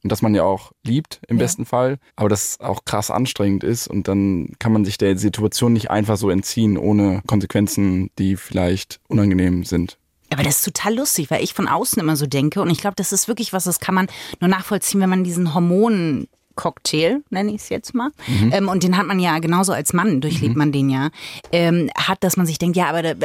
und 0.08 0.12
das 0.14 0.22
man 0.22 0.34
ja 0.34 0.44
auch 0.44 0.72
liebt 0.86 1.20
im 1.28 1.36
Ja. 1.36 1.44
besten 1.44 1.66
Fall, 1.66 2.00
aber 2.16 2.30
das 2.30 2.62
auch 2.62 2.86
krass 2.86 3.12
anstrengend 3.12 3.66
ist 3.66 3.90
und 3.90 4.08
dann 4.08 4.54
kann 4.58 4.72
man 4.72 4.86
sich 4.86 4.98
der 4.98 5.18
Situation 5.18 5.74
nicht 5.74 5.92
einfach 5.92 6.16
so 6.16 6.30
entziehen, 6.30 6.78
ohne 6.78 7.22
Konsequenzen, 7.28 8.10
die 8.18 8.38
vielleicht 8.38 9.02
unangenehm 9.10 9.66
sind. 9.66 9.98
Aber 10.32 10.44
das 10.44 10.60
ist 10.60 10.64
total 10.66 10.96
lustig, 10.96 11.30
weil 11.30 11.44
ich 11.44 11.54
von 11.54 11.68
außen 11.68 12.02
immer 12.02 12.16
so 12.16 12.26
denke 12.26 12.62
und 12.62 12.70
ich 12.70 12.80
glaube, 12.80 12.96
das 12.96 13.12
ist 13.12 13.28
wirklich 13.28 13.52
was, 13.52 13.66
das 13.66 13.82
kann 13.82 13.96
man 13.96 14.08
nur 14.40 14.48
nachvollziehen, 14.50 15.02
wenn 15.02 15.10
man 15.10 15.26
diesen 15.26 15.54
Hormonen 15.54 16.30
Cocktail, 16.58 17.22
nenne 17.30 17.52
ich 17.52 17.62
es 17.62 17.70
jetzt 17.70 17.96
mal. 17.96 18.10
Ähm, 18.52 18.68
und 18.68 18.84
den 18.84 18.98
hat 18.98 19.06
man 19.08 19.20
ja 19.20 19.40
genauso 19.40 19.72
als 19.72 19.94
Mann, 19.94 20.20
durchlebt 20.20 20.58
man 20.58 20.74
den 20.74 20.90
ja, 20.90 21.10
ähm, 21.54 21.90
hat, 21.98 22.22
dass 22.26 22.36
man 22.36 22.46
sich 22.46 22.60
denkt, 22.60 22.76
ja, 22.76 22.90
aber 22.90 23.02
da, 23.14 23.16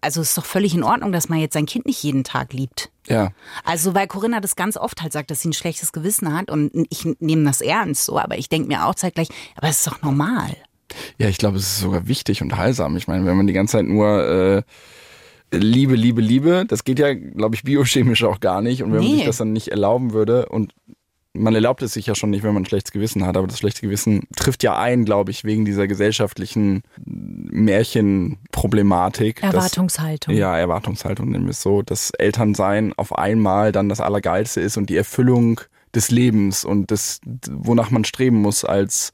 also 0.00 0.20
es 0.20 0.30
ist 0.30 0.38
doch 0.38 0.44
völlig 0.44 0.74
in 0.74 0.82
Ordnung, 0.82 1.12
dass 1.12 1.28
man 1.28 1.38
jetzt 1.38 1.52
sein 1.54 1.66
Kind 1.66 1.86
nicht 1.86 2.02
jeden 2.02 2.24
Tag 2.24 2.52
liebt. 2.52 2.90
Ja, 3.06 3.30
Also, 3.64 3.94
weil 3.94 4.06
Corinna 4.08 4.40
das 4.40 4.56
ganz 4.56 4.76
oft 4.76 5.02
halt 5.02 5.12
sagt, 5.12 5.30
dass 5.30 5.40
sie 5.42 5.48
ein 5.50 5.52
schlechtes 5.52 5.92
Gewissen 5.92 6.36
hat 6.36 6.50
und 6.50 6.70
ich 6.90 7.04
nehme 7.20 7.44
das 7.44 7.60
ernst 7.60 8.04
so, 8.06 8.18
aber 8.18 8.38
ich 8.38 8.48
denke 8.48 8.66
mir 8.68 8.86
auch 8.86 8.94
zeitgleich, 8.94 9.28
aber 9.56 9.68
es 9.68 9.78
ist 9.78 9.86
doch 9.86 10.02
normal. 10.02 10.56
Ja, 11.18 11.28
ich 11.28 11.38
glaube, 11.38 11.56
es 11.58 11.64
ist 11.64 11.80
sogar 11.80 12.06
wichtig 12.08 12.42
und 12.42 12.56
heilsam. 12.56 12.96
Ich 12.96 13.08
meine, 13.08 13.24
wenn 13.26 13.36
man 13.36 13.46
die 13.46 13.52
ganze 13.52 13.72
Zeit 13.78 13.86
nur 13.86 14.24
äh, 14.24 14.62
Liebe, 15.54 15.94
Liebe, 15.96 16.20
Liebe, 16.22 16.64
das 16.66 16.84
geht 16.84 16.98
ja, 16.98 17.12
glaube 17.12 17.54
ich, 17.54 17.62
biochemisch 17.62 18.24
auch 18.24 18.40
gar 18.40 18.62
nicht. 18.62 18.82
Und 18.82 18.92
wenn 18.92 19.00
man 19.00 19.08
Nee. 19.08 19.16
sich 19.16 19.26
das 19.26 19.36
dann 19.36 19.52
nicht 19.52 19.68
erlauben 19.68 20.12
würde 20.14 20.46
und 20.48 20.72
man 21.34 21.54
erlaubt 21.54 21.80
es 21.82 21.94
sich 21.94 22.06
ja 22.06 22.14
schon 22.14 22.30
nicht, 22.30 22.42
wenn 22.42 22.52
man 22.52 22.62
ein 22.62 22.66
schlechtes 22.66 22.92
Gewissen 22.92 23.24
hat, 23.26 23.36
aber 23.36 23.46
das 23.46 23.58
schlechte 23.58 23.80
Gewissen 23.80 24.26
trifft 24.36 24.62
ja 24.62 24.78
ein, 24.78 25.04
glaube 25.06 25.30
ich, 25.30 25.44
wegen 25.44 25.64
dieser 25.64 25.88
gesellschaftlichen 25.88 26.82
Märchenproblematik. 27.06 29.40
dass- 29.40 29.54
Erwartungshaltung. 29.54 30.34
ja, 30.34 30.56
Erwartungshaltung 30.56 31.30
nennen 31.30 31.44
wir 31.46 31.50
es 31.50 31.62
so, 31.62 31.82
dass 31.82 32.10
Elternsein 32.10 32.92
auf 32.96 33.16
einmal 33.16 33.72
dann 33.72 33.88
das 33.88 34.00
Allergeilste 34.00 34.60
ist 34.60 34.76
und 34.76 34.90
die 34.90 34.96
Erfüllung 34.96 35.60
des 35.94 36.10
Lebens 36.10 36.64
und 36.64 36.90
das, 36.90 37.20
wonach 37.50 37.90
man 37.90 38.04
streben 38.04 38.36
muss 38.40 38.64
als, 38.64 39.12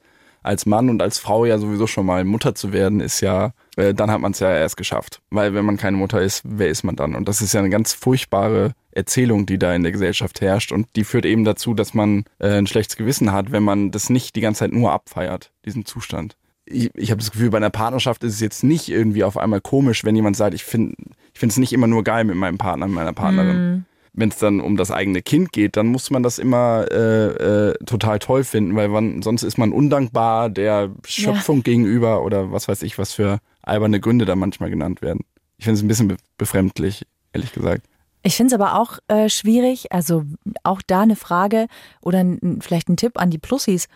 als 0.49 0.65
Mann 0.65 0.89
und 0.89 0.99
als 1.01 1.19
Frau 1.19 1.45
ja 1.45 1.59
sowieso 1.59 1.85
schon 1.85 2.07
mal 2.07 2.23
Mutter 2.23 2.55
zu 2.55 2.73
werden, 2.73 3.01
ist 3.01 3.21
ja, 3.21 3.53
äh, 3.77 3.93
dann 3.93 4.09
hat 4.09 4.19
man 4.19 4.31
es 4.31 4.39
ja 4.39 4.51
erst 4.51 4.77
geschafft. 4.77 5.21
Weil 5.29 5.53
wenn 5.53 5.63
man 5.63 5.77
keine 5.77 5.95
Mutter 5.95 6.19
ist, 6.19 6.41
wer 6.43 6.69
ist 6.69 6.83
man 6.83 6.95
dann? 6.95 7.13
Und 7.13 7.29
das 7.29 7.41
ist 7.41 7.53
ja 7.53 7.59
eine 7.59 7.69
ganz 7.69 7.93
furchtbare 7.93 8.73
Erzählung, 8.91 9.45
die 9.45 9.59
da 9.59 9.75
in 9.75 9.83
der 9.83 9.91
Gesellschaft 9.91 10.41
herrscht 10.41 10.71
und 10.71 10.87
die 10.95 11.03
führt 11.03 11.25
eben 11.25 11.43
dazu, 11.43 11.75
dass 11.75 11.93
man 11.93 12.25
äh, 12.39 12.57
ein 12.57 12.65
schlechtes 12.65 12.97
Gewissen 12.97 13.31
hat, 13.31 13.51
wenn 13.51 13.61
man 13.61 13.91
das 13.91 14.09
nicht 14.09 14.35
die 14.35 14.41
ganze 14.41 14.61
Zeit 14.61 14.73
nur 14.73 14.91
abfeiert, 14.91 15.51
diesen 15.65 15.85
Zustand 15.85 16.35
ich, 16.71 16.91
ich 16.95 17.09
habe 17.09 17.19
das 17.19 17.31
Gefühl, 17.31 17.49
bei 17.49 17.57
einer 17.57 17.71
Partnerschaft 17.71 18.23
ist 18.23 18.35
es 18.35 18.39
jetzt 18.39 18.63
nicht 18.63 18.89
irgendwie 18.89 19.23
auf 19.23 19.37
einmal 19.37 19.59
komisch, 19.59 20.03
wenn 20.03 20.15
jemand 20.15 20.37
sagt, 20.37 20.53
ich 20.53 20.63
finde 20.63 20.93
ich 21.33 21.39
finde 21.39 21.53
es 21.53 21.57
nicht 21.57 21.73
immer 21.73 21.87
nur 21.87 22.03
geil 22.03 22.25
mit 22.25 22.35
meinem 22.35 22.59
Partner, 22.59 22.85
mit 22.85 22.95
meiner 22.95 23.13
Partnerin. 23.13 23.85
Wenn 24.13 24.29
es 24.29 24.37
dann 24.37 24.59
um 24.59 24.75
das 24.75 24.91
eigene 24.91 25.21
Kind 25.21 25.51
geht, 25.51 25.77
dann 25.77 25.87
muss 25.87 26.09
man 26.09 26.23
das 26.23 26.39
immer 26.39 26.85
äh, 26.91 27.69
äh, 27.69 27.73
total 27.85 28.19
toll 28.19 28.43
finden, 28.43 28.75
weil 28.75 28.91
wann, 28.91 29.21
sonst 29.21 29.43
ist 29.43 29.57
man 29.57 29.71
undankbar 29.71 30.49
der 30.49 30.91
Schöpfung 31.05 31.63
gegenüber 31.63 32.23
oder 32.23 32.51
was 32.51 32.67
weiß 32.67 32.81
ich, 32.83 32.97
was 32.97 33.13
für 33.13 33.39
alberne 33.61 33.99
Gründe 33.99 34.25
da 34.25 34.35
manchmal 34.35 34.69
genannt 34.69 35.01
werden. 35.01 35.21
Ich 35.57 35.65
finde 35.65 35.77
es 35.77 35.83
ein 35.83 35.87
bisschen 35.87 36.07
be 36.07 36.17
befremdlich, 36.37 37.05
ehrlich 37.33 37.51
gesagt. 37.53 37.85
Ich 38.23 38.35
finde 38.35 38.53
es 38.53 38.61
aber 38.61 38.79
auch 38.79 38.99
äh, 39.07 39.29
schwierig, 39.29 39.91
also 39.91 40.23
auch 40.63 40.81
da 40.85 41.01
eine 41.01 41.15
Frage 41.15 41.67
oder 42.01 42.25
vielleicht 42.59 42.89
ein 42.89 42.97
Tipp 42.97 43.19
an 43.19 43.29
die 43.29 43.37
Plussis. 43.37 43.87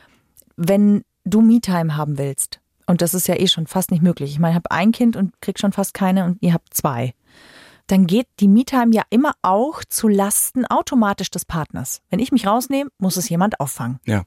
Wenn 0.56 1.04
du 1.26 1.42
Me-Time 1.42 1.98
haben 1.98 2.18
willst, 2.18 2.60
und 2.86 3.02
das 3.02 3.14
ist 3.14 3.28
ja 3.28 3.40
eh 3.40 3.48
schon 3.48 3.68
fast 3.68 3.92
nicht 3.92 4.04
möglich. 4.04 4.32
Ich 4.32 4.40
meine, 4.40 4.52
ich 4.52 4.56
habe 4.56 4.72
ein 4.72 4.92
Kind 4.92 5.16
und 5.16 5.40
krieg 5.42 5.60
schon 5.60 5.72
fast 5.72 5.94
keine 5.94 6.26
und 6.26 6.38
ihr 6.42 6.54
habt 6.54 6.74
zwei. 6.74 7.14
Dann 7.88 8.08
geht 8.08 8.28
die 8.40 8.48
Me-Time 8.48 8.94
ja 8.94 9.04
immer 9.10 9.34
auch 9.42 9.84
zu 9.84 10.08
Lasten 10.08 10.66
automatisch 10.66 11.30
des 11.30 11.46
Partners. 11.46 12.02
Wenn 12.10 12.20
ich 12.20 12.32
mich 12.32 12.48
rausnehme, 12.48 12.90
muss 12.98 13.18
es 13.18 13.30
jemand 13.30 13.60
auffangen. 13.60 14.00
Ja. 14.06 14.24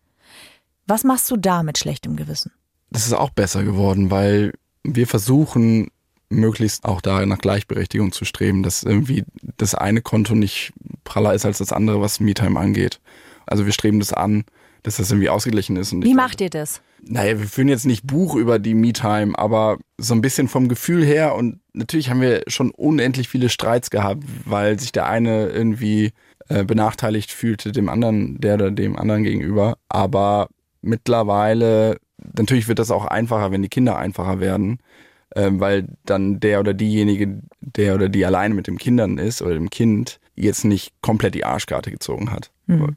Was 0.87 1.05
machst 1.05 1.31
du 1.31 1.37
da 1.37 1.63
mit 1.63 1.79
schlechtem 1.79 2.17
Gewissen? 2.17 2.53
Das 2.91 3.07
ist 3.07 3.15
auch 3.15 3.31
besser 3.31 3.65
geworden, 3.65 4.11
weil 4.11 4.53
wir 4.85 5.07
versuchen, 5.07 5.91
möglichst 6.29 6.85
auch 6.85 7.01
da 7.01 7.25
nach 7.25 7.39
Gleichberechtigung 7.39 8.13
zu 8.13 8.25
streben, 8.25 8.63
dass 8.63 8.83
irgendwie 8.83 9.25
das 9.57 9.75
eine 9.75 10.03
Konto 10.03 10.35
nicht 10.35 10.73
praller 11.05 11.35
ist 11.35 11.47
als 11.47 11.59
das 11.59 11.73
andere, 11.73 12.01
was 12.01 12.21
MeTime 12.21 12.59
angeht. 12.59 13.01
Also 13.47 13.65
wir 13.65 13.73
streben 13.73 14.01
das 14.01 14.13
an, 14.13 14.45
dass 14.87 14.99
das 14.99 15.11
irgendwie 15.11 15.29
ausgeglichen 15.29 15.75
ist. 15.77 15.93
Wie 15.93 16.15
macht 16.15 16.41
ihr 16.41 16.49
das? 16.49 16.81
Naja, 17.03 17.41
wir 17.41 17.49
führen 17.49 17.67
jetzt 17.67 17.87
nicht 17.87 18.07
Buch 18.07 18.37
über 18.37 18.61
die 18.61 18.75
MeTime, 18.75 19.37
aber 19.37 19.79
so 19.99 20.15
ein 20.15 20.21
bisschen 20.21 20.47
vom 20.47 20.69
Gefühl 20.69 21.05
her 21.05 21.35
und 21.35 21.59
natürlich 21.73 22.09
haben 22.09 22.21
wir 22.21 22.43
schon 22.47 22.71
unendlich 22.71 23.29
viele 23.29 23.49
Streits 23.49 23.91
gehabt, 23.91 24.23
weil 24.45 24.79
sich 24.79 24.93
der 24.93 25.07
eine 25.09 25.49
irgendwie 25.49 26.13
äh, 26.49 26.63
benachteiligt 26.63 27.33
fühlte 27.33 27.73
dem 27.73 27.89
anderen, 27.89 28.41
der 28.41 28.55
oder 28.55 28.71
dem 28.71 28.97
anderen 28.97 29.25
gegenüber. 29.25 29.77
Aber 29.89 30.49
mittlerweile, 30.83 31.99
natürlich 32.37 32.69
wird 32.69 32.79
das 32.79 32.93
auch 32.93 33.07
einfacher, 33.07 33.51
wenn 33.51 33.63
die 33.63 33.69
Kinder 33.69 33.97
einfacher 33.97 34.39
werden, 34.39 34.79
äh, 35.31 35.51
weil 35.51 35.89
dann 36.05 36.39
der 36.39 36.61
oder 36.61 36.75
diejenige, 36.75 37.41
der 37.61 37.97
oder 37.97 38.09
die 38.09 38.25
alleine 38.25 38.55
mit 38.55 38.69
den 38.69 38.79
Kindern 38.79 39.19
ist 39.19 39.43
oder 39.43 39.55
dem 39.55 39.69
Kind, 39.69 40.21
jetzt 40.37 40.65
nicht 40.65 40.93
komplett 41.01 41.35
die 41.35 41.45
Arschkarte 41.45 41.91
gezogen 41.91 42.31
hat. 42.31 42.51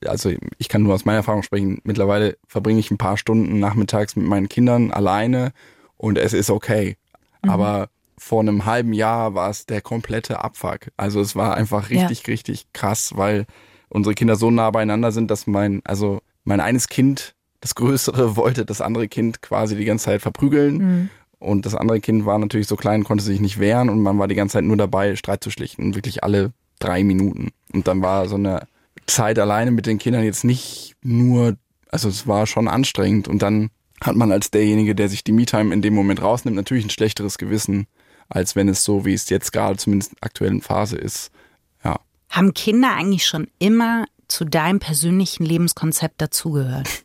Also 0.05 0.31
ich 0.57 0.67
kann 0.69 0.83
nur 0.83 0.93
aus 0.93 1.05
meiner 1.05 1.17
Erfahrung 1.19 1.43
sprechen. 1.43 1.79
Mittlerweile 1.83 2.37
verbringe 2.47 2.79
ich 2.79 2.91
ein 2.91 2.97
paar 2.97 3.17
Stunden 3.17 3.59
nachmittags 3.59 4.15
mit 4.15 4.25
meinen 4.25 4.49
Kindern 4.49 4.91
alleine 4.91 5.51
und 5.97 6.17
es 6.17 6.33
ist 6.33 6.49
okay. 6.49 6.97
Aber 7.41 7.89
vor 8.17 8.41
einem 8.41 8.65
halben 8.65 8.91
Jahr 8.93 9.33
war 9.35 9.49
es 9.49 9.65
der 9.65 9.81
komplette 9.81 10.43
Abfuck. 10.43 10.87
Also 10.97 11.21
es 11.21 11.35
war 11.35 11.55
einfach 11.55 11.89
Ja. 11.89 12.01
richtig, 12.07 12.27
richtig 12.27 12.65
krass, 12.73 13.13
weil 13.15 13.45
unsere 13.87 14.13
Kinder 14.15 14.35
so 14.35 14.51
nah 14.51 14.69
beieinander 14.71 15.11
sind, 15.11 15.31
dass 15.31 15.47
mein, 15.47 15.81
also 15.85 16.19
mein 16.43 16.59
eines 16.59 16.89
Kind, 16.89 17.35
das 17.61 17.75
Größere, 17.75 18.35
wollte 18.35 18.65
das 18.65 18.81
andere 18.81 19.07
Kind 19.07 19.41
quasi 19.41 19.75
die 19.77 19.85
ganze 19.85 20.05
Zeit 20.05 20.21
verprügeln. 20.21 21.09
Und 21.39 21.65
das 21.65 21.73
andere 21.75 22.01
Kind 22.01 22.25
war 22.25 22.37
natürlich 22.37 22.67
so 22.67 22.75
klein, 22.75 23.05
konnte 23.05 23.23
sich 23.23 23.39
nicht 23.39 23.59
wehren 23.59 23.87
und 23.89 24.01
man 24.03 24.19
war 24.19 24.27
die 24.27 24.35
ganze 24.35 24.53
Zeit 24.53 24.65
nur 24.65 24.75
dabei, 24.75 25.15
Streit 25.15 25.41
zu 25.41 25.51
schlichten. 25.51 25.95
Wirklich 25.95 26.21
alle 26.23 26.51
drei 26.79 27.03
Minuten. 27.03 27.51
Und 27.73 27.87
dann 27.87 28.01
war 28.01 28.27
so 28.27 28.35
eine 28.35 28.67
Zeit 29.05 29.39
alleine 29.39 29.71
mit 29.71 29.85
den 29.85 29.97
Kindern 29.97 30.23
jetzt 30.23 30.43
nicht 30.43 30.95
nur, 31.01 31.57
also 31.89 32.09
es 32.09 32.27
war 32.27 32.47
schon 32.47 32.67
anstrengend. 32.67 33.27
Und 33.27 33.41
dann 33.41 33.69
hat 34.01 34.15
man 34.15 34.31
als 34.31 34.51
derjenige, 34.51 34.95
der 34.95 35.09
sich 35.09 35.23
die 35.23 35.31
Me-Time 35.31 35.73
in 35.73 35.81
dem 35.81 35.93
Moment 35.93 36.21
rausnimmt, 36.21 36.55
natürlich 36.55 36.85
ein 36.85 36.89
schlechteres 36.89 37.37
Gewissen, 37.37 37.87
als 38.29 38.55
wenn 38.55 38.69
es 38.69 38.83
so, 38.83 39.05
wie 39.05 39.13
es 39.13 39.29
jetzt 39.29 39.51
gerade 39.51 39.77
zumindest 39.77 40.11
in 40.11 40.17
der 40.21 40.25
aktuellen 40.25 40.61
Phase 40.61 40.97
ist. 40.97 41.31
Ja. 41.83 41.99
Haben 42.29 42.53
Kinder 42.53 42.95
eigentlich 42.95 43.25
schon 43.25 43.47
immer 43.59 44.05
zu 44.27 44.45
deinem 44.45 44.79
persönlichen 44.79 45.43
Lebenskonzept 45.45 46.21
dazugehört? 46.21 46.87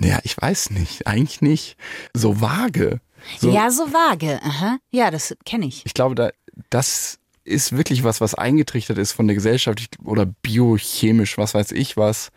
Ja, 0.00 0.18
ich 0.22 0.36
weiß 0.40 0.70
nicht. 0.70 1.06
Eigentlich 1.06 1.40
nicht. 1.40 1.76
So 2.12 2.40
vage. 2.40 3.00
So, 3.38 3.50
Ja, 3.50 3.70
so 3.70 3.92
vage. 3.92 4.38
Aha. 4.42 4.78
Ja, 4.90 5.10
das 5.10 5.34
kenne 5.44 5.66
ich. 5.66 5.84
Ich 5.86 5.94
glaube, 5.94 6.14
da, 6.14 6.30
das 6.70 7.18
ist 7.48 7.76
wirklich 7.76 8.04
was, 8.04 8.20
was 8.20 8.34
eingetrichtert 8.34 8.98
ist 8.98 9.12
von 9.12 9.26
der 9.26 9.34
Gesellschaft 9.34 9.96
oder 10.04 10.26
biochemisch, 10.26 11.38
was 11.38 11.54
weiß 11.54 11.72
ich 11.72 11.96
was. 11.96 12.30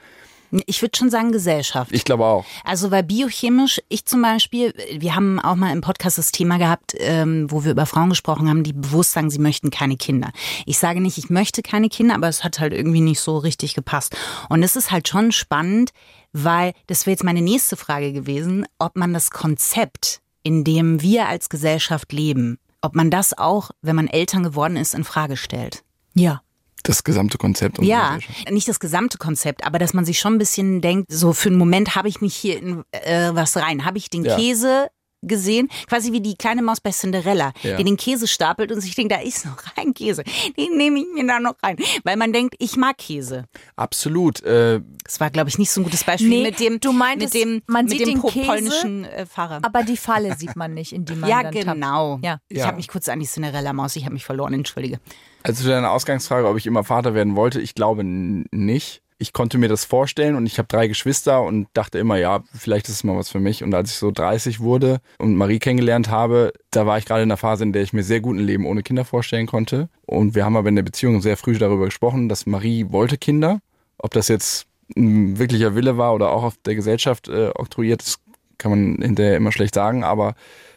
Ich 0.66 0.82
würde 0.82 0.98
schon 0.98 1.10
sagen 1.10 1.32
Gesellschaft. 1.32 1.92
Ich 1.94 2.04
glaube 2.04 2.26
auch. 2.26 2.46
Also 2.66 2.92
weil 2.92 3.04
biochemisch, 3.04 3.82
ich 3.88 4.06
zum 4.06 4.22
Beispiel, 4.22 4.74
wir 4.98 5.16
haben 5.16 5.40
auch 5.40 5.56
mal 5.56 5.72
im 5.72 5.80
Podcast 5.80 6.18
das 6.18 6.34
Thema 6.34 6.58
gehabt, 6.58 6.94
ähm, 6.98 7.50
wo 7.50 7.64
wir 7.64 7.72
über 7.72 7.86
Frauen 7.86 8.10
gesprochen 8.10 8.50
haben, 8.50 8.64
die 8.64 8.74
bewusst 8.74 9.14
sagen, 9.14 9.30
sie 9.30 9.40
möchten 9.40 9.70
keine 9.70 9.96
Kinder. 9.96 10.32
Ich 10.66 10.78
sage 10.78 11.00
nicht, 11.00 11.18
ich 11.18 11.30
möchte 11.30 11.62
keine 11.62 11.88
Kinder, 11.88 12.16
aber 12.16 12.28
es 12.28 12.44
hat 12.44 12.60
halt 12.60 12.74
irgendwie 12.74 13.00
nicht 13.00 13.22
so 13.22 13.38
richtig 13.38 13.76
gepasst. 13.76 14.18
Und 14.50 14.62
es 14.62 14.76
ist 14.76 14.92
halt 14.92 15.08
schon 15.08 15.32
spannend, 15.32 15.92
weil 16.34 16.74
das 16.88 17.06
wäre 17.06 17.14
jetzt 17.14 17.24
meine 17.24 17.42
nächste 17.42 17.78
Frage 17.78 18.12
gewesen, 18.12 18.66
ob 18.78 18.98
man 18.98 19.14
das 19.14 19.32
Konzept, 19.32 20.20
in 20.44 20.66
dem 20.66 21.02
wir 21.02 21.30
als 21.30 21.48
Gesellschaft 21.48 22.12
leben, 22.12 22.58
ob 22.82 22.96
man 22.96 23.10
das 23.10 23.38
auch, 23.38 23.72
wenn 23.82 23.96
man 23.96 24.08
Eltern 24.08 24.44
geworden 24.44 24.76
ist, 24.76 24.94
in 24.94 25.04
Frage 25.04 25.38
stellt. 25.38 25.84
Ja. 26.14 26.42
Das 26.84 27.04
gesamte 27.04 27.38
Konzept 27.38 27.78
Ja, 27.84 28.18
nicht 28.50 28.68
das 28.68 28.80
gesamte 28.80 29.20
Konzept, 29.20 29.64
aber 29.66 29.78
dass 29.78 29.94
man 29.94 30.04
sich 30.04 30.20
schon 30.20 30.34
ein 30.34 30.38
bisschen 30.40 30.82
denkt, 30.82 31.12
so 31.12 31.32
für 31.32 31.50
einen 31.50 31.60
Moment 31.60 31.96
habe 31.96 32.08
ich 32.08 32.22
mich 32.22 32.36
hier 32.36 32.58
in 32.58 32.84
äh, 32.92 33.30
was 33.34 33.56
rein. 33.58 33.86
Habe 33.86 34.00
ich 34.00 34.10
den 34.10 34.26
Ja. 34.26 34.36
Käse 34.36 34.88
gesehen, 35.22 35.70
quasi 35.88 36.12
wie 36.12 36.22
die 36.22 36.36
kleine 36.36 36.62
Maus 36.62 36.80
bei 36.82 36.92
Cinderella, 36.92 37.54
Ja. 37.64 37.78
die 37.78 37.84
den 37.84 37.98
Käse 37.98 38.28
stapelt 38.28 38.72
und 38.72 38.82
sich 38.82 38.96
denkt, 38.96 39.12
da 39.12 39.20
ist 39.22 39.46
noch 39.46 39.58
ein 39.76 39.94
Käse, 39.94 40.24
den 40.58 40.78
nehme 40.78 41.00
ich 41.00 41.06
mir 41.14 41.26
da 41.28 41.40
noch 41.40 41.56
rein, 41.64 41.78
weil 42.04 42.18
man 42.18 42.34
denkt, 42.34 42.56
ich 42.60 42.76
mag 42.78 42.98
Käse. 42.98 43.46
Absolut. 43.76 44.42
Äh, 44.44 44.82
Das 45.04 45.20
war, 45.20 45.30
glaube 45.30 45.50
ich, 45.50 45.58
nicht 45.58 45.72
so 45.72 45.82
ein 45.82 45.84
gutes 45.84 46.04
Beispiel 46.04 46.30
Nee, 46.30 46.44
mit 46.44 46.60
dem, 46.60 46.80
du 46.80 46.92
meintest, 46.94 47.34
mit 47.34 47.44
dem, 47.44 47.62
man 47.68 47.86
mit 47.86 47.92
sieht 47.92 48.02
dem 48.02 48.10
den 48.10 48.22
po- 48.22 48.30
Käse, 48.30 48.46
polnischen 48.48 49.06
äh, 49.06 49.26
Fahrer. 49.26 49.60
Aber 49.64 49.84
die 49.84 49.98
Falle 49.98 50.36
sieht 50.38 50.56
man 50.56 50.74
nicht, 50.74 50.92
in 50.94 51.06
die 51.06 51.16
man 51.16 51.30
ja, 51.30 51.44
dann 51.44 51.52
genau. 51.54 52.20
Ja. 52.24 52.40
Ich 52.50 52.60
Ja. 52.60 52.68
habe 52.68 52.78
mich 52.78 52.88
kurz 52.88 53.10
an 53.10 53.20
die 53.20 53.26
Cinderella-Maus, 53.26 53.96
ich 53.96 54.06
habe 54.06 54.14
mich 54.14 54.26
verloren, 54.26 54.54
entschuldige. 54.54 55.00
Also 55.44 55.64
zu 55.64 55.70
deiner 55.70 55.92
Ausgangsfrage, 55.92 56.48
ob 56.48 56.58
ich 56.58 56.66
immer 56.68 56.84
Vater 56.84 57.14
werden 57.14 57.36
wollte, 57.36 57.60
ich 57.62 57.74
glaube 57.76 58.04
nicht. 58.04 59.02
Ich 59.22 59.34
konnte 59.34 59.60
mir 59.60 59.68
das 59.68 59.86
vorstellen 59.86 60.36
und 60.36 60.48
ich 60.48 60.58
habe 60.58 60.68
drei 60.68 60.88
Geschwister 60.88 61.44
und 61.44 61.68
dachte 61.74 62.00
immer, 62.00 62.16
ja, 62.16 62.44
vielleicht 62.56 62.90
ist 62.90 62.96
es 62.96 63.04
mal 63.04 63.16
was 63.16 63.30
für 63.30 63.40
mich. 63.40 63.64
Und 63.64 63.72
als 63.76 63.92
ich 63.92 63.98
so 63.98 64.10
30 64.10 64.62
wurde 64.62 65.00
und 65.20 65.36
Marie 65.36 65.60
kennengelernt 65.60 66.10
habe, 66.10 66.54
da 66.72 66.88
war 66.88 66.98
ich 66.98 67.06
gerade 67.06 67.22
in 67.22 67.28
einer 67.28 67.38
Phase, 67.38 67.64
in 67.64 67.72
der 67.72 67.84
ich 67.84 67.94
mir 67.94 68.02
sehr 68.02 68.20
gut 68.20 68.36
ein 68.36 68.44
Leben 68.44 68.66
ohne 68.66 68.82
Kinder 68.82 69.06
vorstellen 69.06 69.46
konnte. 69.46 69.90
Und 70.08 70.34
wir 70.34 70.44
haben 70.44 70.58
aber 70.58 70.70
in 70.70 70.76
der 70.76 70.82
Beziehung 70.82 71.22
sehr 71.22 71.38
früh 71.38 71.56
darüber 71.56 71.86
gesprochen, 71.86 72.30
dass 72.30 72.48
Marie 72.48 72.88
wollte 72.90 73.20
Kinder. 73.20 73.60
Ob 74.00 74.10
das 74.10 74.28
jetzt 74.28 74.66
ein 74.98 75.38
wirklicher 75.38 75.76
Wille 75.76 76.00
war 76.00 76.16
oder 76.16 76.32
auch 76.32 76.42
auf 76.42 76.56
der 76.66 76.74
Gesellschaft 76.74 77.28
äh, 77.28 77.52
oktroyiert, 77.54 78.02
das 78.02 78.16
kann 78.58 78.72
man 78.72 79.04
hinterher 79.04 79.38
immer 79.38 79.52
schlecht 79.52 79.76
sagen. 79.76 80.04
Aber 80.04 80.34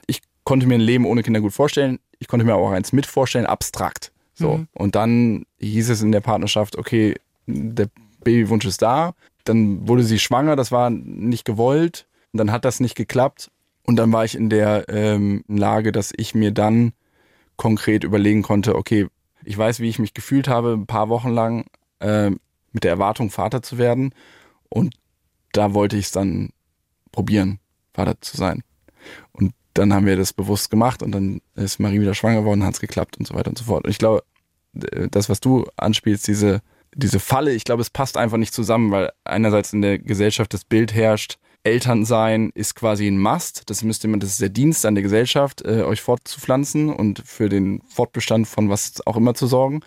ich 0.06 0.20
konnte 0.44 0.66
mir 0.66 0.74
ein 0.74 0.82
Leben 0.82 1.06
ohne 1.06 1.22
Kinder 1.22 1.40
gut 1.40 1.54
vorstellen. 1.54 1.98
Ich 2.18 2.28
konnte 2.28 2.44
mir 2.44 2.56
auch 2.56 2.72
eins 2.72 2.92
mit 2.92 3.06
vorstellen, 3.06 3.46
abstrakt. 3.46 4.12
So. 4.34 4.66
Und 4.74 4.96
dann 4.96 5.46
hieß 5.60 5.88
es 5.88 6.02
in 6.02 6.12
der 6.12 6.20
Partnerschaft, 6.20 6.76
okay, 6.76 7.14
der 7.46 7.88
Babywunsch 8.24 8.64
ist 8.64 8.82
da. 8.82 9.14
Dann 9.44 9.86
wurde 9.86 10.02
sie 10.02 10.18
schwanger, 10.18 10.56
das 10.56 10.72
war 10.72 10.90
nicht 10.90 11.44
gewollt. 11.44 12.06
Und 12.32 12.38
dann 12.38 12.50
hat 12.50 12.64
das 12.64 12.80
nicht 12.80 12.94
geklappt. 12.94 13.50
Und 13.86 13.96
dann 13.96 14.12
war 14.12 14.24
ich 14.24 14.34
in 14.34 14.48
der 14.48 14.88
ähm, 14.88 15.44
Lage, 15.46 15.92
dass 15.92 16.12
ich 16.16 16.34
mir 16.34 16.50
dann 16.50 16.92
konkret 17.56 18.02
überlegen 18.02 18.42
konnte, 18.42 18.74
okay, 18.74 19.06
ich 19.44 19.56
weiß, 19.56 19.80
wie 19.80 19.88
ich 19.88 19.98
mich 19.98 20.14
gefühlt 20.14 20.48
habe, 20.48 20.72
ein 20.72 20.86
paar 20.86 21.08
Wochen 21.08 21.28
lang 21.28 21.66
ähm, 22.00 22.40
mit 22.72 22.84
der 22.84 22.90
Erwartung, 22.90 23.30
Vater 23.30 23.62
zu 23.62 23.78
werden. 23.78 24.14
Und 24.68 24.94
da 25.52 25.74
wollte 25.74 25.96
ich 25.96 26.06
es 26.06 26.12
dann 26.12 26.50
probieren, 27.12 27.60
Vater 27.92 28.20
zu 28.20 28.36
sein. 28.36 28.62
Und 29.32 29.52
dann 29.74 29.92
haben 29.92 30.06
wir 30.06 30.16
das 30.16 30.32
bewusst 30.32 30.70
gemacht 30.70 31.02
und 31.02 31.12
dann 31.12 31.40
ist 31.54 31.78
Marie 31.78 32.00
wieder 32.00 32.14
schwanger 32.14 32.40
geworden, 32.40 32.64
hat 32.64 32.74
es 32.74 32.80
geklappt 32.80 33.18
und 33.18 33.26
so 33.26 33.34
weiter 33.34 33.50
und 33.50 33.58
so 33.58 33.64
fort. 33.64 33.84
Und 33.84 33.90
ich 33.90 33.98
glaube, 33.98 34.24
das, 34.72 35.28
was 35.28 35.40
du 35.40 35.66
anspielst, 35.76 36.26
diese, 36.26 36.60
diese 36.94 37.20
Falle, 37.20 37.52
ich 37.52 37.64
glaube, 37.64 37.82
es 37.82 37.90
passt 37.90 38.16
einfach 38.16 38.36
nicht 38.36 38.54
zusammen, 38.54 38.90
weil 38.90 39.12
einerseits 39.24 39.72
in 39.72 39.82
der 39.82 39.98
Gesellschaft 39.98 40.54
das 40.54 40.64
Bild 40.64 40.94
herrscht, 40.94 41.38
Elternsein 41.64 42.50
ist 42.54 42.74
quasi 42.74 43.06
ein 43.06 43.18
Must. 43.18 43.68
Das 43.70 43.82
müsste 43.82 44.06
man, 44.06 44.20
das 44.20 44.30
ist 44.30 44.40
der 44.40 44.50
Dienst 44.50 44.84
an 44.84 44.94
der 44.94 45.02
Gesellschaft, 45.02 45.62
äh, 45.62 45.82
euch 45.82 46.02
fortzupflanzen 46.02 46.90
und 46.92 47.22
für 47.24 47.48
den 47.48 47.80
Fortbestand 47.88 48.46
von 48.46 48.68
was 48.68 49.04
auch 49.06 49.16
immer 49.16 49.34
zu 49.34 49.46
sorgen. 49.46 49.80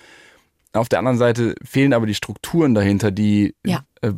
Auf 0.74 0.90
der 0.90 1.00
anderen 1.00 1.18
Seite 1.20 1.56
fehlen 1.64 1.94
aber 1.94 2.08
die 2.08 2.16
Strukturen 2.16 2.74
dahinter, 2.74 3.12
die 3.12 3.56
Ja. 3.64 3.84
äh, 4.02 4.12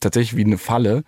tatsächlich 0.00 0.36
wie 0.36 0.44
eine 0.44 0.58
Falle. 0.58 1.02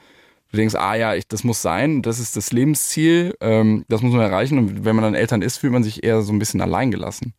Du 0.51 0.57
denkst, 0.57 0.75
ah 0.75 0.95
ja, 0.95 1.15
ich, 1.15 1.29
das 1.29 1.45
muss 1.45 1.63
sein, 1.63 2.03
das 2.03 2.19
ist 2.19 2.35
das 2.37 2.51
Lebensziel, 2.51 3.37
ähm, 3.41 3.85
das 3.89 4.01
muss 4.03 4.13
man 4.13 4.23
erreichen. 4.23 4.59
Und 4.59 4.85
wenn 4.85 4.97
man 4.97 5.05
dann 5.05 5.15
Eltern 5.15 5.43
ist, 5.43 5.59
fühlt 5.59 5.73
man 5.73 5.85
sich 5.85 6.03
eher 6.03 6.23
so 6.23 6.33
ein 6.33 6.39
bisschen 6.39 6.61
alleingelassen 6.63 7.35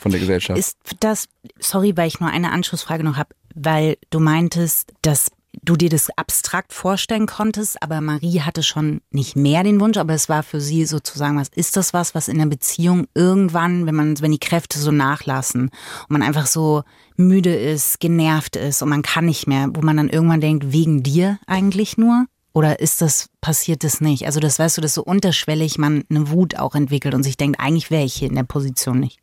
von 0.00 0.10
der 0.10 0.20
Gesellschaft. 0.20 0.58
Ist 0.58 0.78
das, 1.00 1.28
sorry, 1.58 1.96
weil 1.96 2.08
ich 2.08 2.20
nur 2.20 2.30
eine 2.30 2.52
Anschlussfrage 2.52 3.04
noch 3.04 3.16
habe, 3.16 3.34
weil 3.54 3.96
du 4.10 4.20
meintest, 4.20 4.92
dass 5.02 5.30
du 5.62 5.76
dir 5.76 5.88
das 5.88 6.10
abstrakt 6.16 6.72
vorstellen 6.72 7.26
konntest, 7.26 7.82
aber 7.82 8.00
Marie 8.00 8.40
hatte 8.40 8.62
schon 8.62 9.00
nicht 9.10 9.36
mehr 9.36 9.62
den 9.62 9.80
Wunsch, 9.80 9.96
aber 9.96 10.14
es 10.14 10.28
war 10.28 10.42
für 10.42 10.60
sie 10.60 10.84
sozusagen 10.84 11.38
was. 11.38 11.48
Ist 11.48 11.76
das 11.76 11.92
was, 11.92 12.14
was 12.14 12.28
in 12.28 12.38
der 12.38 12.46
Beziehung 12.46 13.06
irgendwann, 13.14 13.86
wenn 13.86 13.94
man, 13.94 14.20
wenn 14.20 14.32
die 14.32 14.38
Kräfte 14.38 14.78
so 14.78 14.90
nachlassen 14.90 15.62
und 15.62 16.10
man 16.10 16.22
einfach 16.22 16.46
so 16.46 16.82
müde 17.16 17.54
ist, 17.54 18.00
genervt 18.00 18.56
ist 18.56 18.82
und 18.82 18.88
man 18.88 19.02
kann 19.02 19.26
nicht 19.26 19.46
mehr, 19.46 19.68
wo 19.72 19.80
man 19.80 19.96
dann 19.96 20.10
irgendwann 20.10 20.40
denkt, 20.40 20.72
wegen 20.72 21.02
dir 21.02 21.38
eigentlich 21.46 21.96
nur? 21.96 22.26
Oder 22.52 22.80
ist 22.80 23.02
das, 23.02 23.28
passiert 23.42 23.84
das 23.84 24.00
nicht? 24.00 24.24
Also 24.24 24.40
das 24.40 24.58
weißt 24.58 24.78
du, 24.78 24.80
dass 24.80 24.94
so 24.94 25.04
unterschwellig 25.04 25.76
man 25.76 26.04
eine 26.08 26.30
Wut 26.30 26.56
auch 26.56 26.74
entwickelt 26.74 27.14
und 27.14 27.22
sich 27.22 27.36
denkt, 27.36 27.60
eigentlich 27.60 27.90
wäre 27.90 28.04
ich 28.04 28.14
hier 28.14 28.28
in 28.28 28.34
der 28.34 28.44
Position 28.44 28.98
nicht. 28.98 29.18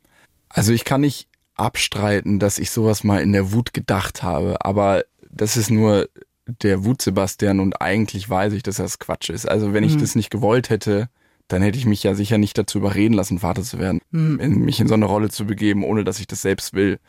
Also 0.54 0.72
ich 0.72 0.86
kann 0.86 1.02
nicht 1.02 1.28
abstreiten, 1.56 2.40
dass 2.40 2.60
ich 2.60 2.72
sowas 2.72 3.04
mal 3.04 3.22
in 3.22 3.34
der 3.34 3.52
Wut 3.52 3.74
gedacht 3.74 4.24
habe, 4.24 4.64
aber 4.66 5.04
das 5.30 5.58
ist 5.58 5.70
nur 5.70 6.08
der 6.46 6.84
Wut 6.84 7.02
Sebastian 7.02 7.60
und 7.60 7.82
eigentlich 7.82 8.30
weiß 8.30 8.54
ich, 8.54 8.64
dass 8.64 8.78
das 8.78 9.00
Quatsch 9.00 9.30
ist. 9.30 9.48
Also 9.48 9.74
wenn 9.74 9.84
ich 9.84 9.98
das 9.98 10.16
nicht 10.16 10.30
gewollt 10.30 10.70
hätte, 10.70 11.10
dann 11.48 11.62
hätte 11.62 11.78
ich 11.78 11.86
mich 11.86 12.04
ja 12.04 12.16
sicher 12.16 12.38
nicht 12.38 12.58
dazu 12.58 12.80
überreden 12.80 13.14
lassen, 13.14 13.40
Vater 13.40 13.64
zu 13.64 13.80
werden, 13.80 14.02
in, 14.12 14.60
mich 14.60 14.80
in 14.80 14.88
so 14.88 14.94
eine 14.94 15.06
Rolle 15.06 15.30
zu 15.30 15.46
begeben, 15.46 15.84
ohne 15.84 16.04
dass 16.04 16.20
ich 16.20 16.28
das 16.28 16.42
selbst 16.42 16.74
will. 16.74 17.00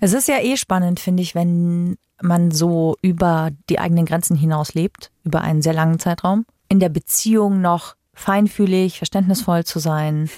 Es 0.00 0.12
ist 0.12 0.28
ja 0.28 0.38
eh 0.40 0.56
spannend, 0.56 1.00
finde 1.00 1.22
ich, 1.22 1.34
wenn 1.34 1.96
man 2.20 2.50
so 2.50 2.96
über 3.02 3.50
die 3.68 3.78
eigenen 3.78 4.06
Grenzen 4.06 4.36
hinaus 4.36 4.74
lebt, 4.74 5.10
über 5.24 5.40
einen 5.40 5.62
sehr 5.62 5.72
langen 5.72 5.98
Zeitraum. 5.98 6.46
In 6.68 6.80
der 6.80 6.88
Beziehung 6.88 7.60
noch 7.60 7.96
feinfühlig, 8.14 8.98
verständnisvoll 8.98 9.64
zu 9.64 9.78
sein, 9.78 10.30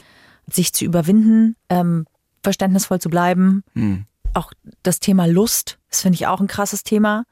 sich 0.48 0.72
zu 0.72 0.84
überwinden, 0.84 1.56
ähm, 1.68 2.06
verständnisvoll 2.42 3.00
zu 3.00 3.08
bleiben. 3.08 3.62
Hm. 3.74 4.06
Auch 4.34 4.52
das 4.82 5.00
Thema 5.00 5.26
Lust, 5.26 5.78
das 5.90 6.02
finde 6.02 6.16
ich 6.16 6.26
auch 6.26 6.40
ein 6.40 6.46
krasses 6.46 6.84
Thema. 6.84 7.24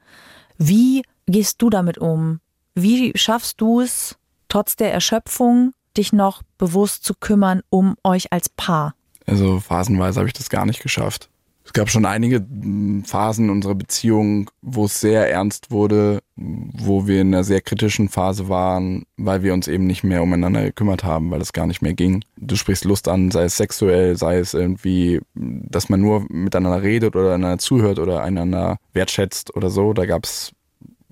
Wie 0.57 1.03
gehst 1.27 1.61
du 1.61 1.69
damit 1.69 1.97
um? 1.97 2.41
Wie 2.75 3.11
schaffst 3.15 3.61
du 3.61 3.81
es, 3.81 4.17
trotz 4.49 4.75
der 4.75 4.93
Erschöpfung, 4.93 5.73
dich 5.95 6.13
noch 6.13 6.43
bewusst 6.57 7.03
zu 7.03 7.13
kümmern 7.13 7.61
um 7.69 7.95
euch 8.03 8.31
als 8.31 8.49
Paar? 8.49 8.95
Also 9.25 9.59
phasenweise 9.59 10.19
habe 10.19 10.27
ich 10.27 10.33
das 10.33 10.49
gar 10.49 10.65
nicht 10.65 10.81
geschafft. 10.81 11.29
Es 11.69 11.73
gab 11.73 11.87
schon 11.91 12.07
einige 12.07 12.39
mm, 12.39 13.03
Phasen 13.03 13.51
unserer 13.51 13.75
Beziehung, 13.75 14.49
wo 14.63 14.85
es 14.85 14.99
sehr 14.99 15.29
ernst 15.29 15.69
wurde, 15.69 16.17
wo 16.35 17.05
wir 17.05 17.21
in 17.21 17.31
einer 17.31 17.43
sehr 17.43 17.61
kritischen 17.61 18.09
Phase 18.09 18.49
waren, 18.49 19.03
weil 19.17 19.43
wir 19.43 19.53
uns 19.53 19.67
eben 19.67 19.85
nicht 19.85 20.03
mehr 20.03 20.23
umeinander 20.23 20.63
gekümmert 20.63 21.03
haben, 21.03 21.29
weil 21.29 21.41
es 21.41 21.53
gar 21.53 21.67
nicht 21.67 21.83
mehr 21.83 21.93
ging. 21.93 22.25
Du 22.37 22.55
sprichst 22.55 22.85
Lust 22.85 23.07
an, 23.07 23.29
sei 23.29 23.43
es 23.43 23.57
sexuell, 23.57 24.17
sei 24.17 24.39
es 24.39 24.55
irgendwie, 24.55 25.21
dass 25.35 25.89
man 25.89 26.01
nur 26.01 26.25
miteinander 26.29 26.81
redet 26.81 27.15
oder 27.15 27.35
einander 27.35 27.59
zuhört 27.59 27.99
oder 27.99 28.23
einander 28.23 28.77
wertschätzt 28.93 29.55
oder 29.55 29.69
so. 29.69 29.93
Da 29.93 30.07
gab's 30.07 30.53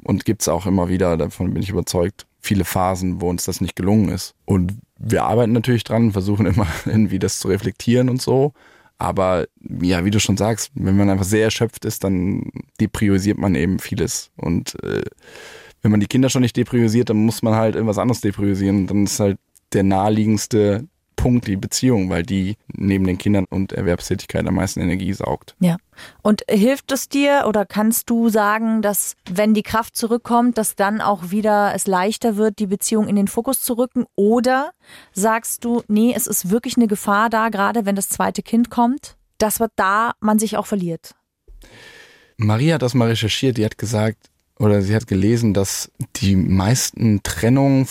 und 0.04 0.26
gibt's 0.26 0.48
auch 0.48 0.66
immer 0.66 0.90
wieder, 0.90 1.18
davon 1.18 1.54
bin 1.54 1.62
ich 1.62 1.70
überzeugt, 1.70 2.26
viele 2.42 2.66
Phasen, 2.66 3.22
wo 3.22 3.30
uns 3.30 3.46
das 3.46 3.62
nicht 3.62 3.76
gelungen 3.76 4.10
ist. 4.10 4.34
Und 4.46 4.74
wir 4.98 5.26
arbeiten 5.26 5.52
natürlich 5.52 5.84
dran, 5.84 6.14
versuchen 6.14 6.48
immer 6.48 6.66
irgendwie 6.88 7.20
das 7.20 7.38
zu 7.38 7.48
reflektieren 7.48 8.10
und 8.10 8.24
so. 8.24 8.54
Aber 9.00 9.48
ja, 9.82 10.06
wie 10.06 10.12
du 10.12 10.20
schon 10.20 10.38
sagst, 10.38 10.72
wenn 10.74 10.98
man 10.98 11.10
einfach 11.10 11.26
sehr 11.26 11.46
erschöpft 11.46 11.86
ist, 11.86 12.04
dann 12.04 12.52
depriorisiert 12.82 13.38
man 13.38 13.54
eben 13.56 13.80
vieles. 13.80 14.32
Und 14.38 14.82
äh, 14.84 15.04
wenn 15.82 15.92
man 15.92 16.00
die 16.00 16.08
Kinder 16.08 16.30
schon 16.30 16.42
nicht 16.42 16.58
depriorisiert, 16.58 17.10
dann 17.10 17.18
muss 17.18 17.44
man 17.44 17.56
halt 17.56 17.76
irgendwas 17.76 18.00
anderes 18.00 18.22
depriorisieren. 18.22 18.88
Dann 18.88 19.04
ist 19.04 19.20
halt 19.20 19.38
der 19.74 19.84
naheliegendste 19.84 20.88
Punkt 21.18 21.48
die 21.48 21.58
Beziehung, 21.58 22.10
weil 22.10 22.24
die 22.24 22.56
neben 22.70 23.06
den 23.06 23.18
Kindern 23.18 23.46
und 23.50 23.74
Erwerbstätigkeit 23.74 24.48
am 24.48 24.56
meisten 24.56 24.80
Energie 24.80 25.12
saugt. 25.12 25.56
Ja. 25.60 25.76
Und 26.22 26.44
hilft 26.50 26.92
es 26.94 27.10
dir 27.10 27.44
oder 27.48 27.66
kannst 27.66 28.10
du 28.10 28.30
sagen, 28.30 28.82
dass 28.82 29.16
wenn 29.30 29.54
die 29.54 29.64
Kraft 29.64 29.98
zurückkommt, 29.98 30.58
dass 30.58 30.76
dann 30.76 31.02
auch 31.02 31.32
wieder 31.32 31.74
es 31.76 31.88
leichter 31.88 32.38
wird, 32.38 32.60
die 32.60 32.68
Beziehung 32.68 33.10
in 33.10 33.18
den 33.18 33.28
Fokus 33.28 33.62
zu 33.62 33.74
rücken? 33.74 34.06
Oder 34.16 34.72
sagst 35.12 35.66
du, 35.66 35.82
nee, 35.90 36.14
es 36.16 36.28
ist 36.28 36.50
wirklich 36.50 36.78
eine 36.78 36.88
Gefahr 36.88 37.30
da, 37.30 37.50
gerade 37.50 37.86
wenn 37.86 37.96
das 37.96 38.08
zweite 38.08 38.44
Kind 38.44 38.70
kommt, 38.70 39.18
dass 39.40 39.60
man 39.60 39.70
da 39.76 40.14
man 40.22 40.40
sich 40.40 40.56
auch 40.56 40.68
verliert? 40.68 41.16
Maria 42.38 42.76
hat 42.76 42.84
das 42.84 42.94
mal 42.94 43.10
recherchiert, 43.10 43.58
die 43.58 43.66
hat 43.66 43.78
gesagt, 43.78 44.30
oder 44.60 44.82
sie 44.82 44.96
hat 44.96 45.08
gelesen, 45.08 45.54
dass 45.54 45.92
die 46.16 46.36
meisten 46.36 47.22
Trennungen 47.24 47.88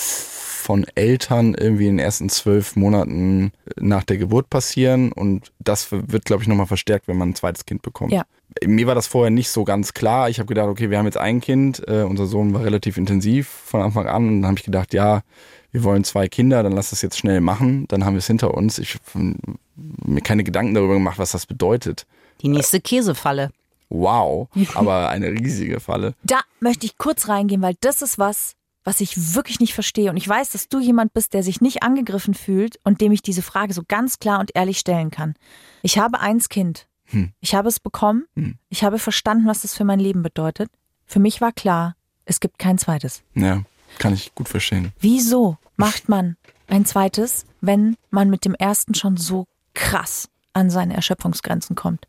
von 0.66 0.84
Eltern 0.96 1.54
irgendwie 1.54 1.86
in 1.86 1.96
den 1.96 2.04
ersten 2.04 2.28
zwölf 2.28 2.74
Monaten 2.74 3.52
nach 3.76 4.02
der 4.02 4.18
Geburt 4.18 4.50
passieren 4.50 5.12
und 5.12 5.52
das 5.60 5.92
wird, 5.92 6.24
glaube 6.24 6.42
ich, 6.42 6.48
nochmal 6.48 6.66
verstärkt, 6.66 7.06
wenn 7.06 7.16
man 7.16 7.30
ein 7.30 7.34
zweites 7.36 7.66
Kind 7.66 7.82
bekommt. 7.82 8.10
Ja. 8.10 8.24
Mir 8.64 8.88
war 8.88 8.96
das 8.96 9.06
vorher 9.06 9.30
nicht 9.30 9.48
so 9.48 9.62
ganz 9.62 9.94
klar. 9.94 10.28
Ich 10.28 10.40
habe 10.40 10.48
gedacht, 10.48 10.66
okay, 10.66 10.90
wir 10.90 10.98
haben 10.98 11.04
jetzt 11.04 11.18
ein 11.18 11.40
Kind, 11.40 11.86
äh, 11.86 12.02
unser 12.02 12.26
Sohn 12.26 12.52
war 12.52 12.64
relativ 12.64 12.96
intensiv 12.96 13.46
von 13.46 13.80
Anfang 13.80 14.08
an 14.08 14.26
und 14.26 14.42
dann 14.42 14.48
habe 14.48 14.58
ich 14.58 14.64
gedacht, 14.64 14.92
ja, 14.92 15.22
wir 15.70 15.84
wollen 15.84 16.02
zwei 16.02 16.26
Kinder, 16.26 16.64
dann 16.64 16.72
lass 16.72 16.90
das 16.90 17.00
jetzt 17.00 17.16
schnell 17.16 17.40
machen, 17.40 17.86
dann 17.86 18.04
haben 18.04 18.14
wir 18.14 18.18
es 18.18 18.26
hinter 18.26 18.52
uns. 18.52 18.80
Ich 18.80 18.98
habe 19.14 19.36
mir 19.76 20.20
keine 20.20 20.42
Gedanken 20.42 20.74
darüber 20.74 20.94
gemacht, 20.94 21.20
was 21.20 21.30
das 21.30 21.46
bedeutet. 21.46 22.06
Die 22.42 22.48
nächste 22.48 22.80
Käsefalle. 22.80 23.52
Wow, 23.88 24.48
aber 24.74 25.10
eine 25.10 25.30
riesige 25.30 25.78
Falle. 25.78 26.14
Da 26.24 26.40
möchte 26.58 26.86
ich 26.86 26.98
kurz 26.98 27.28
reingehen, 27.28 27.62
weil 27.62 27.76
das 27.80 28.02
ist 28.02 28.18
was, 28.18 28.55
was 28.86 29.00
ich 29.00 29.34
wirklich 29.34 29.58
nicht 29.58 29.74
verstehe. 29.74 30.10
Und 30.10 30.16
ich 30.16 30.28
weiß, 30.28 30.50
dass 30.50 30.68
du 30.68 30.78
jemand 30.78 31.12
bist, 31.12 31.34
der 31.34 31.42
sich 31.42 31.60
nicht 31.60 31.82
angegriffen 31.82 32.34
fühlt 32.34 32.78
und 32.84 33.00
dem 33.00 33.10
ich 33.10 33.20
diese 33.20 33.42
Frage 33.42 33.74
so 33.74 33.82
ganz 33.86 34.20
klar 34.20 34.38
und 34.38 34.52
ehrlich 34.54 34.78
stellen 34.78 35.10
kann. 35.10 35.34
Ich 35.82 35.98
habe 35.98 36.20
eins 36.20 36.48
Kind. 36.48 36.86
Hm. 37.06 37.32
Ich 37.40 37.56
habe 37.56 37.68
es 37.68 37.80
bekommen. 37.80 38.26
Hm. 38.36 38.58
Ich 38.68 38.84
habe 38.84 39.00
verstanden, 39.00 39.48
was 39.48 39.62
das 39.62 39.74
für 39.74 39.84
mein 39.84 39.98
Leben 39.98 40.22
bedeutet. 40.22 40.70
Für 41.04 41.18
mich 41.18 41.40
war 41.40 41.50
klar, 41.50 41.96
es 42.26 42.38
gibt 42.38 42.60
kein 42.60 42.78
zweites. 42.78 43.22
Ja, 43.34 43.64
kann 43.98 44.14
ich 44.14 44.32
gut 44.36 44.48
verstehen. 44.48 44.92
Wieso 45.00 45.58
macht 45.76 46.08
man 46.08 46.36
ein 46.68 46.84
zweites, 46.84 47.44
wenn 47.60 47.96
man 48.10 48.30
mit 48.30 48.44
dem 48.44 48.54
ersten 48.54 48.94
schon 48.94 49.16
so 49.16 49.46
krass 49.74 50.28
an 50.52 50.70
seine 50.70 50.94
Erschöpfungsgrenzen 50.94 51.74
kommt? 51.74 52.06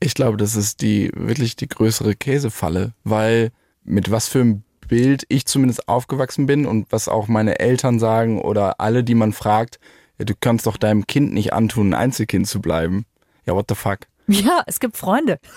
Ich 0.00 0.12
glaube, 0.12 0.36
das 0.36 0.54
ist 0.54 0.82
die 0.82 1.10
wirklich 1.14 1.56
die 1.56 1.68
größere 1.68 2.14
Käsefalle, 2.14 2.92
weil 3.04 3.52
mit 3.84 4.10
was 4.10 4.28
für 4.28 4.42
einem 4.42 4.64
Bild 4.88 5.24
ich 5.28 5.46
zumindest 5.46 5.88
aufgewachsen 5.88 6.46
bin 6.46 6.66
und 6.66 6.90
was 6.90 7.08
auch 7.08 7.28
meine 7.28 7.58
Eltern 7.58 7.98
sagen 7.98 8.40
oder 8.40 8.80
alle, 8.80 9.04
die 9.04 9.14
man 9.14 9.32
fragt, 9.32 9.78
ja, 10.18 10.24
du 10.24 10.34
kannst 10.38 10.66
doch 10.66 10.76
deinem 10.76 11.06
Kind 11.06 11.32
nicht 11.32 11.52
antun, 11.52 11.90
ein 11.90 11.94
Einzelkind 11.94 12.46
zu 12.46 12.60
bleiben. 12.60 13.06
Ja, 13.46 13.54
what 13.54 13.66
the 13.68 13.74
fuck? 13.74 14.00
Ja, 14.26 14.62
es 14.66 14.80
gibt 14.80 14.96
Freunde. 14.96 15.38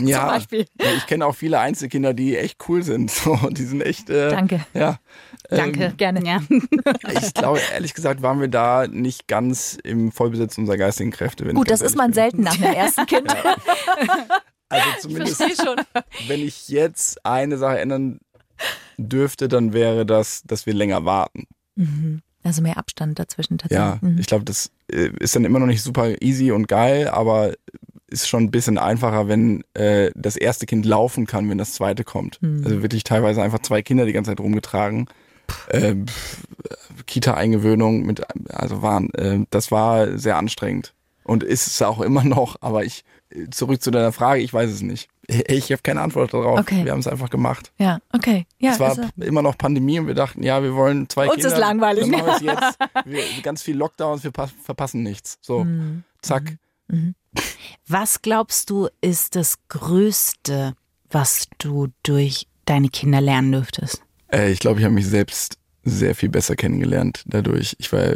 Ja, 0.00 0.20
Zum 0.20 0.28
Beispiel. 0.28 0.66
ja, 0.80 0.92
ich 0.96 1.06
kenne 1.08 1.26
auch 1.26 1.34
viele 1.34 1.58
Einzelkinder, 1.58 2.14
die 2.14 2.36
echt 2.36 2.68
cool 2.68 2.84
sind. 2.84 3.10
So, 3.18 3.36
die 3.50 3.64
sind 3.64 3.80
echt. 3.80 4.10
Äh, 4.10 4.30
Danke. 4.30 4.64
Ja. 4.72 5.00
Danke. 5.50 5.86
Ähm, 5.86 5.96
Gerne. 5.96 6.24
Ja. 6.24 6.40
ich 7.20 7.34
glaube, 7.34 7.60
ehrlich 7.72 7.94
gesagt, 7.94 8.22
waren 8.22 8.40
wir 8.40 8.46
da 8.46 8.86
nicht 8.86 9.26
ganz 9.26 9.76
im 9.82 10.12
Vollbesitz 10.12 10.56
unserer 10.56 10.76
geistigen 10.76 11.10
Kräfte. 11.10 11.44
Wenn 11.44 11.50
ich 11.50 11.56
Gut, 11.56 11.70
das 11.70 11.80
ist 11.80 11.96
man 11.96 12.12
bin. 12.12 12.14
selten 12.14 12.42
nach 12.42 12.54
dem 12.54 12.62
ersten 12.62 13.06
Kind. 13.06 13.34
Also 14.68 14.86
zumindest, 15.00 15.42
schon. 15.60 15.80
wenn 16.28 16.40
ich 16.40 16.68
jetzt 16.68 17.24
eine 17.26 17.58
Sache 17.58 17.80
ändern 17.80 18.20
dürfte, 18.96 19.48
dann 19.48 19.72
wäre 19.72 20.04
das, 20.06 20.42
dass 20.44 20.66
wir 20.66 20.74
länger 20.74 21.04
warten. 21.04 21.46
Mhm. 21.76 22.22
Also 22.42 22.62
mehr 22.62 22.78
Abstand 22.78 23.18
dazwischen 23.18 23.58
Ja, 23.68 23.92
tatsächlich. 23.92 24.02
Mhm. 24.02 24.18
ich 24.18 24.26
glaube, 24.26 24.44
das 24.44 24.70
äh, 24.90 25.10
ist 25.20 25.34
dann 25.36 25.44
immer 25.44 25.58
noch 25.58 25.66
nicht 25.66 25.82
super 25.82 26.20
easy 26.22 26.50
und 26.52 26.68
geil, 26.68 27.08
aber 27.08 27.54
ist 28.10 28.28
schon 28.28 28.44
ein 28.44 28.50
bisschen 28.50 28.78
einfacher, 28.78 29.28
wenn 29.28 29.64
äh, 29.74 30.10
das 30.14 30.36
erste 30.36 30.66
Kind 30.66 30.86
laufen 30.86 31.26
kann, 31.26 31.48
wenn 31.50 31.58
das 31.58 31.74
zweite 31.74 32.04
kommt. 32.04 32.40
Mhm. 32.40 32.62
Also 32.64 32.82
wirklich 32.82 33.04
teilweise 33.04 33.42
einfach 33.42 33.60
zwei 33.60 33.82
Kinder 33.82 34.06
die 34.06 34.12
ganze 34.12 34.30
Zeit 34.30 34.40
rumgetragen. 34.40 35.08
Äh, 35.68 35.94
Kita-Eingewöhnung 37.06 38.04
mit, 38.04 38.22
also 38.52 38.82
waren, 38.82 39.12
äh, 39.14 39.40
das 39.50 39.70
war 39.70 40.18
sehr 40.18 40.36
anstrengend. 40.36 40.94
Und 41.24 41.42
ist 41.42 41.66
es 41.66 41.82
auch 41.82 42.00
immer 42.00 42.24
noch, 42.24 42.56
aber 42.60 42.84
ich, 42.84 43.04
äh, 43.30 43.48
zurück 43.50 43.82
zu 43.82 43.90
deiner 43.90 44.12
Frage, 44.12 44.40
ich 44.40 44.52
weiß 44.52 44.70
es 44.70 44.82
nicht. 44.82 45.08
Ich 45.48 45.70
habe 45.70 45.82
keine 45.82 46.00
Antwort 46.00 46.32
darauf. 46.32 46.58
Okay. 46.60 46.84
Wir 46.86 46.92
haben 46.92 47.00
es 47.00 47.06
einfach 47.06 47.28
gemacht. 47.28 47.70
Ja, 47.78 47.98
okay. 48.14 48.46
Ja, 48.58 48.72
es 48.72 48.80
war 48.80 48.90
also- 48.90 49.02
immer 49.20 49.42
noch 49.42 49.58
Pandemie 49.58 49.98
und 49.98 50.06
wir 50.06 50.14
dachten, 50.14 50.42
ja, 50.42 50.62
wir 50.62 50.74
wollen 50.74 51.08
zwei 51.08 51.26
Uns 51.26 51.34
Kinder. 51.34 51.48
ist 51.52 51.58
langweilig. 51.58 52.10
Dann 52.10 52.24
machen 52.26 52.44
jetzt. 52.46 52.78
Wir, 53.04 53.22
ganz 53.42 53.62
viel 53.62 53.76
Lockdowns, 53.76 54.24
wir 54.24 54.30
pass- 54.30 54.54
verpassen 54.62 55.02
nichts. 55.02 55.36
So, 55.42 55.64
Mhm. 55.64 56.02
zack. 56.22 56.56
Was 57.86 58.22
glaubst 58.22 58.70
du, 58.70 58.88
ist 59.00 59.36
das 59.36 59.58
Größte, 59.68 60.74
was 61.10 61.48
du 61.58 61.88
durch 62.02 62.46
deine 62.64 62.88
Kinder 62.88 63.20
lernen 63.20 63.52
dürftest? 63.52 64.02
Äh, 64.32 64.50
ich 64.50 64.58
glaube, 64.60 64.78
ich 64.80 64.84
habe 64.84 64.94
mich 64.94 65.06
selbst 65.06 65.58
sehr 65.84 66.14
viel 66.14 66.28
besser 66.28 66.56
kennengelernt 66.56 67.22
dadurch. 67.26 67.76
Ich 67.78 67.92
war, 67.92 68.14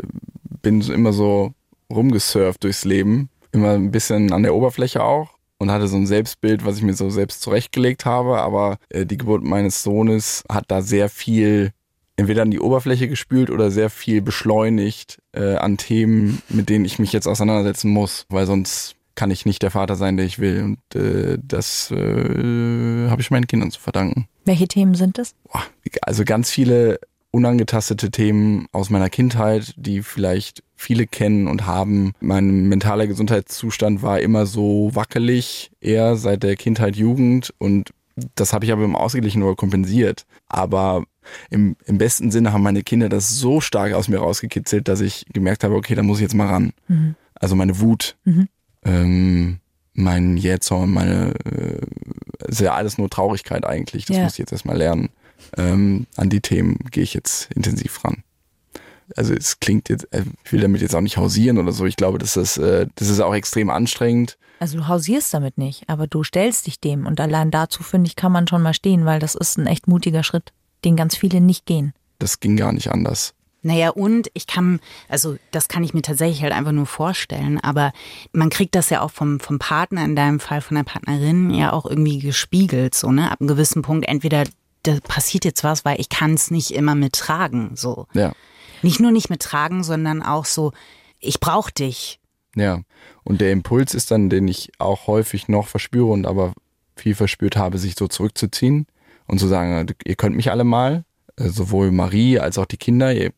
bin 0.62 0.81
so 0.83 0.92
immer 0.92 1.12
so 1.12 1.53
rumgesurft 1.90 2.64
durchs 2.64 2.85
Leben, 2.85 3.29
immer 3.53 3.72
ein 3.72 3.90
bisschen 3.90 4.33
an 4.33 4.42
der 4.42 4.55
Oberfläche 4.55 5.03
auch 5.03 5.31
und 5.62 5.70
hatte 5.70 5.87
so 5.87 5.96
ein 5.96 6.09
Selbstbild, 6.09 6.64
was 6.64 6.79
ich 6.79 6.83
mir 6.83 6.94
so 6.94 7.09
selbst 7.09 7.40
zurechtgelegt 7.40 8.05
habe. 8.05 8.40
Aber 8.40 8.79
äh, 8.88 9.07
die 9.07 9.16
Geburt 9.16 9.44
meines 9.44 9.85
Sohnes 9.85 10.42
hat 10.51 10.64
da 10.66 10.83
sehr 10.83 11.09
viel 11.09 11.70
entweder 12.16 12.42
an 12.42 12.51
die 12.51 12.59
Oberfläche 12.59 13.09
gespült 13.09 13.48
oder 13.48 13.70
sehr 13.70 13.88
viel 13.88 14.22
beschleunigt 14.22 15.22
äh, 15.33 15.55
an 15.55 15.77
Themen, 15.77 16.42
mit 16.48 16.68
denen 16.68 16.85
ich 16.85 16.98
mich 16.98 17.12
jetzt 17.12 17.29
auseinandersetzen 17.29 17.90
muss, 17.90 18.27
weil 18.29 18.44
sonst 18.44 18.96
kann 19.14 19.31
ich 19.31 19.46
nicht 19.46 19.62
der 19.62 19.70
Vater 19.70 19.94
sein, 19.94 20.16
der 20.16 20.27
ich 20.27 20.40
will. 20.40 20.62
Und 20.64 21.01
äh, 21.01 21.38
das 21.40 21.92
äh, 21.92 23.09
habe 23.09 23.20
ich 23.20 23.31
meinen 23.31 23.46
Kindern 23.46 23.70
zu 23.70 23.79
verdanken. 23.79 24.27
Welche 24.44 24.66
Themen 24.66 24.96
sind? 24.96 25.16
Boah, 25.44 25.62
also 26.03 26.25
ganz 26.25 26.51
viele 26.51 26.98
unangetastete 27.31 28.11
Themen 28.11 28.66
aus 28.72 28.90
meiner 28.90 29.11
Kindheit, 29.11 29.75
die 29.77 30.03
vielleicht 30.03 30.64
viele 30.83 31.07
kennen 31.07 31.47
und 31.49 31.66
haben. 31.66 32.12
Mein 32.21 32.68
mentaler 32.68 33.07
Gesundheitszustand 33.07 34.03
war 34.03 34.21
immer 34.21 34.47
so 34.47 34.90
wackelig, 34.95 35.71
eher 35.81 36.16
seit 36.16 36.42
der 36.42 36.57
Kindheit, 36.57 36.97
Jugend 36.97 37.55
und 37.59 37.90
das 38.35 38.53
habe 38.53 38.66
ich 38.66 38.73
aber 38.73 38.85
im 38.85 38.95
Ausgeglichen 38.95 39.42
oder 39.42 39.55
kompensiert. 39.57 40.27
Aber 40.47 41.05
im, 41.51 41.77
im 41.87 41.97
besten 41.97 42.31
Sinne 42.31 42.53
haben 42.53 42.62
meine 42.62 42.83
Kinder 42.83 43.09
das 43.09 43.31
so 43.38 43.61
stark 43.62 43.95
aus 43.95 44.09
mir 44.09 44.18
rausgekitzelt, 44.18 44.87
dass 44.87 45.01
ich 45.01 45.25
gemerkt 45.33 45.64
habe, 45.64 45.75
okay, 45.77 45.95
da 45.95 46.03
muss 46.03 46.18
ich 46.18 46.23
jetzt 46.23 46.35
mal 46.35 46.49
ran. 46.49 46.73
Mhm. 46.88 47.14
Also 47.35 47.57
meine 47.57 47.81
Wut, 47.81 48.16
Mhm. 48.25 48.49
ähm, 48.85 49.59
mein 49.95 50.37
Jähzorn, 50.37 50.90
meine, 50.90 51.35
äh, 51.45 51.81
ist 52.49 52.61
ja 52.61 52.75
alles 52.75 52.99
nur 52.99 53.09
Traurigkeit 53.09 53.64
eigentlich. 53.64 54.05
Das 54.07 54.16
Ja. 54.16 54.25
muss 54.25 54.33
ich 54.33 54.38
jetzt 54.38 54.53
erstmal 54.53 54.77
lernen. 54.77 55.09
Ähm, 55.57 56.07
an 56.16 56.29
die 56.29 56.40
Themen 56.40 56.79
gehe 56.90 57.03
ich 57.03 57.14
jetzt 57.14 57.51
intensiv 57.53 58.05
ran. 58.05 58.23
Also 59.16 59.35
es 59.35 59.61
klingt 59.61 59.88
jetzt, 59.88 60.12
äh, 60.12 60.25
ich 60.44 60.53
will 60.53 60.61
damit 60.61 60.83
jetzt 60.83 60.94
auch 60.94 61.01
nicht 61.01 61.16
hausieren 61.16 61.59
oder 61.59 61.72
so. 61.72 61.85
Ich 61.87 61.96
glaube, 61.96 62.18
das 62.18 62.37
ist, 62.37 62.59
äh, 62.59 62.87
das 62.96 63.09
ist 63.09 63.20
auch 63.20 63.35
extrem 63.35 63.70
anstrengend. 63.70 64.38
Also 64.59 64.79
du 64.79 64.87
hausierst 64.87 65.35
damit 65.35 65.59
nicht, 65.59 65.88
aber 65.88 66.07
du 66.07 66.22
stellst 66.22 66.66
dich 66.66 66.79
dem 66.79 67.07
und 67.07 67.20
allein 67.20 67.51
dazu 67.51 67.83
finde 67.83 68.07
ich, 68.07 68.16
kann 68.16 68.31
man 68.31 68.46
schon 68.46 68.62
mal 68.62 68.75
stehen, 68.75 69.05
weil 69.05 69.18
das 69.18 69.35
ist 69.35 69.59
ein 69.59 69.66
echt 69.66 69.88
mutiger 69.88 70.22
Schritt, 70.22 70.53
den 70.85 70.94
ganz 70.94 71.16
viele 71.16 71.40
nicht 71.40 71.66
gehen. 71.66 71.92
Das 72.20 72.38
ging 72.38 72.57
gar 72.57 72.72
nicht 72.72 72.92
anders. 72.92 73.35
Naja, 73.62 73.90
und 73.90 74.29
ich 74.35 74.46
kann, 74.46 74.81
also 75.09 75.37
das 75.53 75.68
kann 75.68 75.85
ich 75.85 75.94
mir 75.94 76.03
tatsächlich 76.03 76.42
halt 76.42 76.53
einfach 76.53 76.72
nur 76.72 76.87
vorstellen, 76.87 77.61
aber 77.61 77.92
man 78.33 78.51
kriegt 78.51 78.75
das 78.75 78.90
ja 78.90 79.01
auch 79.01 79.11
vom, 79.11 79.38
vom 79.38 79.59
Partner, 79.59 80.05
in 80.05 80.16
deinem 80.16 80.40
Fall 80.40 80.61
von 80.61 80.77
der 80.77 80.85
Partnerin, 80.85 81.51
ja 81.51 81.72
auch 81.72 81.87
irgendwie 81.87 82.18
gespiegelt, 82.18 82.94
so, 82.94 83.12
ne? 83.12 83.31
Ab 83.31 83.40
einem 83.40 83.48
gewissen 83.48 83.83
Punkt, 83.83 84.09
entweder 84.09 84.44
da 84.83 84.98
passiert 85.03 85.44
jetzt 85.44 85.62
was, 85.62 85.85
weil 85.85 86.01
ich 86.01 86.09
kann 86.09 86.35
es 86.35 86.51
nicht 86.51 86.72
immer 86.72 86.96
mittragen, 86.96 87.77
so. 87.77 88.07
Ja, 88.14 88.33
Nicht 88.83 89.01
nur 89.01 89.11
nicht 89.11 89.31
mittragen, 89.31 89.85
sondern 89.85 90.23
auch 90.23 90.45
so, 90.45 90.73
ich 91.18 91.40
brauch 91.40 91.71
dich. 91.71 92.21
ja. 92.57 92.83
Und 93.25 93.40
der 93.40 93.53
Impuls 93.53 93.95
ist 93.95 94.11
dann, 94.11 94.29
den 94.31 94.49
ich 94.49 94.73
auch 94.79 95.07
häufig 95.07 95.49
noch 95.49 95.68
verspüre 95.68 96.07
und 96.07 96.27
aber 96.27 96.53
viel 96.97 97.14
verspürt 97.14 97.57
habe, 97.57 97.79
sich 97.79 97.95
so 97.97 98.09
zurückzuziehen 98.09 98.87
und 99.27 99.38
zu 99.38 99.47
sagen, 99.47 99.87
ihr 100.05 100.16
könnt 100.16 100.37
mich 100.37 100.51
alle 100.51 100.64
mal, 100.64 101.05
äh, 101.37 101.49
sowohl 101.49 101.90
Marie 101.90 102.38
als 102.38 102.59
auch 102.59 102.66
die 102.66 102.77
Kinder, 102.77 103.14
ihr, 103.14 103.33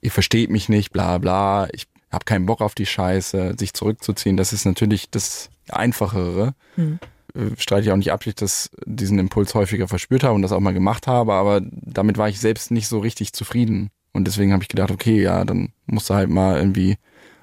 ihr 0.00 0.10
versteht 0.10 0.50
mich 0.50 0.68
nicht, 0.68 0.92
bla 0.92 1.18
bla, 1.18 1.68
ich 1.72 1.86
habe 2.10 2.24
keinen 2.24 2.46
Bock 2.46 2.60
auf 2.60 2.74
die 2.74 2.86
Scheiße, 2.86 3.56
sich 3.58 3.74
zurückzuziehen, 3.74 4.36
das 4.36 4.52
ist 4.52 4.64
natürlich 4.64 5.10
das 5.10 5.50
Einfachere. 5.68 6.54
Hm. 6.76 6.98
Äh, 7.34 7.50
Streite 7.58 7.86
ich 7.86 7.92
auch 7.92 7.96
nicht 7.96 8.12
ab, 8.12 8.20
dass 8.20 8.28
ich 8.28 8.34
das, 8.36 8.70
diesen 8.86 9.18
Impuls 9.18 9.54
häufiger 9.54 9.88
verspürt 9.88 10.22
habe 10.24 10.34
und 10.34 10.42
das 10.42 10.52
auch 10.52 10.60
mal 10.60 10.74
gemacht 10.74 11.06
habe, 11.06 11.34
aber 11.34 11.60
damit 11.62 12.18
war 12.18 12.28
ich 12.28 12.40
selbst 12.40 12.70
nicht 12.70 12.88
so 12.88 13.00
richtig 13.00 13.32
zufrieden. 13.32 13.90
Und 14.14 14.24
deswegen 14.26 14.52
habe 14.52 14.62
ich 14.62 14.68
gedacht, 14.68 14.90
okay, 14.90 15.20
ja, 15.20 15.44
dann 15.44 15.72
musst 15.86 16.08
du 16.08 16.14
halt 16.14 16.30
mal 16.30 16.56
irgendwie 16.56 16.96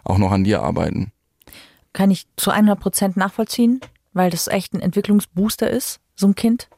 auch 0.04 0.18
noch 0.18 0.32
an 0.32 0.44
dir 0.44 0.64
arbeiten. 0.64 1.12
Kann 1.94 2.10
ich 2.10 2.26
zu 2.38 2.50
100 2.50 2.80
Prozent 2.80 3.18
nachvollziehen, 3.18 3.82
weil 4.14 4.32
das 4.32 4.48
echt 4.48 4.74
ein 4.74 4.80
Entwicklungsbooster 4.80 5.70
ist, 5.70 6.00
so 6.16 6.28
ein 6.28 6.36
Kind. 6.36 6.70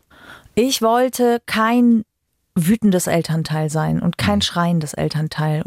Ich 0.56 0.82
wollte 0.82 1.42
kein 1.46 2.04
wütendes 2.56 3.08
Elternteil 3.08 3.70
sein 3.70 4.02
und 4.02 4.18
kein 4.18 4.42
schreiendes 4.42 4.94
Elternteil. 4.94 5.64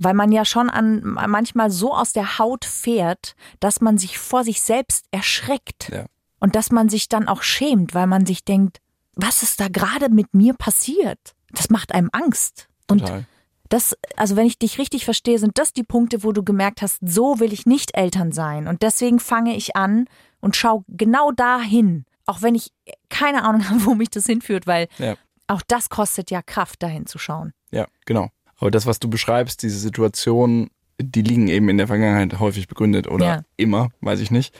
Weil 0.00 0.14
man 0.14 0.30
ja 0.30 0.44
schon 0.44 0.70
an 0.70 1.02
manchmal 1.02 1.70
so 1.70 1.92
aus 1.92 2.12
der 2.12 2.38
Haut 2.38 2.64
fährt, 2.64 3.34
dass 3.58 3.80
man 3.80 3.98
sich 3.98 4.18
vor 4.18 4.44
sich 4.44 4.62
selbst 4.62 5.06
erschreckt. 5.10 5.90
Ja. 5.92 6.06
Und 6.38 6.54
dass 6.54 6.70
man 6.70 6.88
sich 6.88 7.08
dann 7.08 7.26
auch 7.26 7.42
schämt, 7.42 7.94
weil 7.94 8.06
man 8.06 8.24
sich 8.24 8.44
denkt, 8.44 8.78
was 9.14 9.42
ist 9.42 9.60
da 9.60 9.66
gerade 9.66 10.08
mit 10.08 10.34
mir 10.34 10.54
passiert? 10.54 11.34
Das 11.50 11.70
macht 11.70 11.92
einem 11.92 12.10
Angst. 12.12 12.68
Und 12.88 13.00
Total. 13.00 13.26
Das, 13.68 13.96
also 14.16 14.36
wenn 14.36 14.46
ich 14.46 14.58
dich 14.58 14.78
richtig 14.78 15.04
verstehe, 15.04 15.38
sind 15.38 15.58
das 15.58 15.72
die 15.72 15.82
Punkte, 15.82 16.22
wo 16.24 16.32
du 16.32 16.42
gemerkt 16.42 16.82
hast, 16.82 16.98
so 17.02 17.38
will 17.40 17.52
ich 17.52 17.66
nicht 17.66 17.96
Eltern 17.96 18.32
sein. 18.32 18.66
Und 18.66 18.82
deswegen 18.82 19.18
fange 19.20 19.56
ich 19.56 19.76
an 19.76 20.06
und 20.40 20.56
schaue 20.56 20.84
genau 20.88 21.32
dahin. 21.32 22.04
Auch 22.26 22.42
wenn 22.42 22.54
ich 22.54 22.70
keine 23.08 23.44
Ahnung 23.44 23.62
habe, 23.68 23.84
wo 23.84 23.94
mich 23.94 24.10
das 24.10 24.26
hinführt, 24.26 24.66
weil 24.66 24.88
Ja. 24.98 25.16
auch 25.46 25.62
das 25.66 25.88
kostet 25.90 26.30
ja 26.30 26.42
Kraft, 26.42 26.82
dahin 26.82 27.06
zu 27.06 27.18
schauen. 27.18 27.52
Ja, 27.70 27.86
genau. 28.06 28.28
Aber 28.58 28.70
das, 28.70 28.86
was 28.86 28.98
du 28.98 29.08
beschreibst, 29.08 29.62
diese 29.62 29.78
Situationen, 29.78 30.70
die 31.00 31.22
liegen 31.22 31.48
eben 31.48 31.68
in 31.68 31.78
der 31.78 31.86
Vergangenheit 31.86 32.40
häufig 32.40 32.66
begründet 32.68 33.06
oder 33.06 33.26
Ja. 33.26 33.40
immer, 33.56 33.88
weiß 34.00 34.20
ich 34.20 34.30
nicht. 34.30 34.54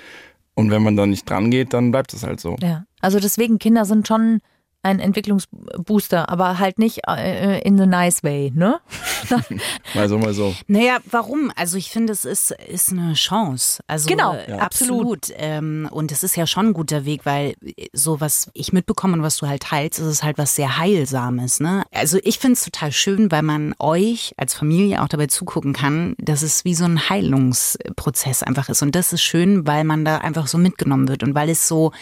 Und 0.54 0.70
wenn 0.70 0.82
man 0.82 0.96
da 0.96 1.06
nicht 1.06 1.28
dran 1.28 1.50
geht, 1.50 1.72
dann 1.72 1.90
bleibt 1.92 2.12
es 2.14 2.24
halt 2.24 2.40
so. 2.40 2.56
Ja. 2.60 2.84
Also 3.00 3.20
deswegen, 3.20 3.58
Kinder 3.58 3.84
sind 3.84 4.06
schon 4.08 4.40
ein 4.82 5.00
Entwicklungsbooster, 5.00 6.28
aber 6.28 6.58
halt 6.58 6.78
nicht 6.78 7.00
äh, 7.08 7.60
in 7.62 7.76
the 7.76 7.86
nice 7.86 8.22
way, 8.22 8.52
ne? 8.54 8.80
Mal 9.94 10.08
so, 10.08 10.18
mal 10.18 10.32
so. 10.32 10.54
Naja, 10.68 10.98
warum? 11.10 11.50
Also 11.56 11.76
ich 11.76 11.90
finde, 11.90 12.12
es 12.12 12.24
ist, 12.24 12.52
ist 12.68 12.92
eine 12.92 13.14
Chance. 13.14 13.82
Also 13.86 14.08
Genau, 14.08 14.34
äh, 14.34 14.50
ja. 14.50 14.58
absolut. 14.58 15.32
Ähm, 15.36 15.88
und 15.90 16.12
es 16.12 16.22
ist 16.22 16.36
ja 16.36 16.46
schon 16.46 16.68
ein 16.68 16.72
guter 16.72 17.04
Weg, 17.04 17.26
weil 17.26 17.54
äh, 17.64 17.88
so 17.92 18.20
was 18.20 18.50
ich 18.54 18.72
mitbekomme 18.72 19.14
und 19.14 19.22
was 19.22 19.36
du 19.38 19.48
halt 19.48 19.64
teilst, 19.64 19.98
ist 19.98 20.06
es 20.06 20.22
halt 20.22 20.38
was 20.38 20.54
sehr 20.54 20.78
Heilsames. 20.78 21.60
Ne? 21.60 21.84
Also 21.92 22.18
ich 22.22 22.38
finde 22.38 22.54
es 22.54 22.64
total 22.64 22.92
schön, 22.92 23.30
weil 23.32 23.42
man 23.42 23.74
euch 23.78 24.32
als 24.36 24.54
Familie 24.54 25.02
auch 25.02 25.08
dabei 25.08 25.26
zugucken 25.26 25.72
kann, 25.72 26.14
dass 26.18 26.42
es 26.42 26.64
wie 26.64 26.74
so 26.74 26.84
ein 26.84 27.08
Heilungsprozess 27.08 28.42
einfach 28.42 28.68
ist. 28.68 28.82
Und 28.82 28.94
das 28.94 29.12
ist 29.12 29.22
schön, 29.22 29.66
weil 29.66 29.84
man 29.84 30.04
da 30.04 30.18
einfach 30.18 30.46
so 30.46 30.58
mitgenommen 30.58 31.08
wird 31.08 31.22
und 31.22 31.34
weil 31.34 31.50
es 31.50 31.66
so 31.66 31.92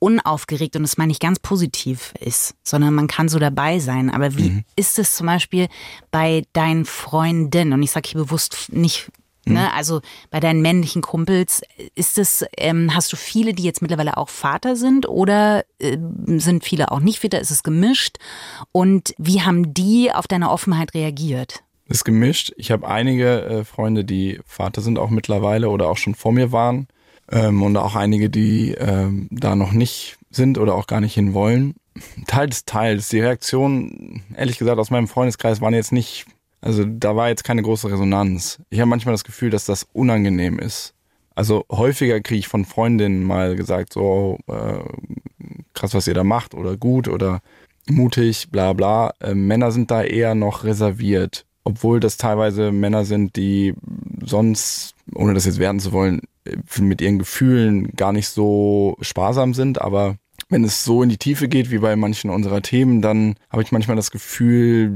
unaufgeregt 0.00 0.74
und 0.74 0.82
das 0.82 0.96
meine 0.98 1.12
ich 1.12 1.20
ganz 1.20 1.38
positiv 1.38 2.12
ist, 2.18 2.54
sondern 2.64 2.92
man 2.94 3.06
kann 3.06 3.28
so 3.28 3.38
dabei 3.38 3.78
sein. 3.78 4.10
Aber 4.10 4.36
wie 4.36 4.50
Mhm. 4.50 4.64
ist 4.74 4.98
es 4.98 5.14
zum 5.14 5.26
Beispiel 5.26 5.68
bei 6.10 6.42
deinen 6.52 6.84
Freundinnen? 6.86 7.72
Und 7.72 7.82
ich 7.84 7.92
sage 7.92 8.08
hier 8.08 8.20
bewusst 8.20 8.70
nicht, 8.72 9.10
Mhm. 9.46 9.54
ne, 9.54 9.72
also 9.74 10.00
bei 10.30 10.40
deinen 10.40 10.60
männlichen 10.62 11.02
Kumpels, 11.02 11.62
ist 11.94 12.18
es, 12.18 12.44
ähm, 12.56 12.94
hast 12.94 13.12
du 13.12 13.16
viele, 13.16 13.54
die 13.54 13.62
jetzt 13.62 13.80
mittlerweile 13.82 14.16
auch 14.16 14.28
Vater 14.28 14.74
sind 14.76 15.08
oder 15.08 15.64
äh, 15.78 15.96
sind 16.38 16.64
viele 16.64 16.90
auch 16.90 17.00
nicht 17.00 17.20
Väter? 17.20 17.40
Ist 17.40 17.50
es 17.50 17.62
gemischt? 17.62 18.16
Und 18.72 19.14
wie 19.18 19.42
haben 19.42 19.72
die 19.74 20.12
auf 20.12 20.26
deine 20.26 20.50
Offenheit 20.50 20.94
reagiert? 20.94 21.62
ist 21.88 22.04
gemischt. 22.04 22.52
Ich 22.56 22.70
habe 22.70 22.86
einige 22.86 23.42
äh, 23.46 23.64
Freunde, 23.64 24.04
die 24.04 24.38
Vater 24.46 24.80
sind 24.80 24.96
auch 24.96 25.10
mittlerweile 25.10 25.70
oder 25.70 25.88
auch 25.88 25.96
schon 25.96 26.14
vor 26.14 26.30
mir 26.32 26.52
waren. 26.52 26.86
Ähm, 27.30 27.62
und 27.62 27.76
auch 27.76 27.94
einige, 27.94 28.28
die 28.28 28.72
ähm, 28.72 29.28
da 29.30 29.54
noch 29.54 29.72
nicht 29.72 30.18
sind 30.30 30.58
oder 30.58 30.74
auch 30.74 30.86
gar 30.86 31.00
nicht 31.00 31.14
hin 31.14 31.34
wollen. 31.34 31.74
Teils, 32.26 32.64
teils. 32.64 33.08
Die 33.08 33.20
Reaktionen, 33.20 34.22
ehrlich 34.36 34.58
gesagt, 34.58 34.78
aus 34.78 34.90
meinem 34.90 35.08
Freundeskreis 35.08 35.60
waren 35.60 35.74
jetzt 35.74 35.92
nicht, 35.92 36.26
also 36.60 36.84
da 36.84 37.16
war 37.16 37.28
jetzt 37.28 37.44
keine 37.44 37.62
große 37.62 37.90
Resonanz. 37.90 38.60
Ich 38.70 38.80
habe 38.80 38.88
manchmal 38.88 39.14
das 39.14 39.24
Gefühl, 39.24 39.50
dass 39.50 39.64
das 39.64 39.86
unangenehm 39.92 40.58
ist. 40.58 40.94
Also 41.34 41.64
häufiger 41.70 42.20
kriege 42.20 42.40
ich 42.40 42.48
von 42.48 42.64
Freundinnen 42.64 43.24
mal 43.24 43.56
gesagt, 43.56 43.92
so 43.92 44.38
äh, 44.48 44.80
krass, 45.74 45.94
was 45.94 46.06
ihr 46.06 46.14
da 46.14 46.24
macht 46.24 46.54
oder 46.54 46.76
gut 46.76 47.08
oder 47.08 47.40
mutig, 47.88 48.50
bla 48.50 48.72
bla. 48.72 49.14
Äh, 49.20 49.34
Männer 49.34 49.72
sind 49.72 49.90
da 49.90 50.02
eher 50.02 50.34
noch 50.34 50.64
reserviert, 50.64 51.46
obwohl 51.64 52.00
das 52.00 52.16
teilweise 52.16 52.72
Männer 52.72 53.04
sind, 53.04 53.36
die 53.36 53.74
sonst, 54.24 54.94
ohne 55.14 55.34
das 55.34 55.46
jetzt 55.46 55.58
werten 55.58 55.80
zu 55.80 55.92
wollen, 55.92 56.20
mit 56.78 57.00
ihren 57.00 57.18
Gefühlen 57.18 57.92
gar 57.96 58.12
nicht 58.12 58.28
so 58.28 58.96
sparsam 59.00 59.54
sind, 59.54 59.80
aber 59.80 60.16
wenn 60.48 60.64
es 60.64 60.84
so 60.84 61.02
in 61.02 61.08
die 61.10 61.18
Tiefe 61.18 61.48
geht 61.48 61.70
wie 61.70 61.78
bei 61.78 61.94
manchen 61.96 62.30
unserer 62.30 62.62
Themen, 62.62 63.02
dann 63.02 63.36
habe 63.50 63.62
ich 63.62 63.72
manchmal 63.72 63.96
das 63.96 64.10
Gefühl, 64.10 64.92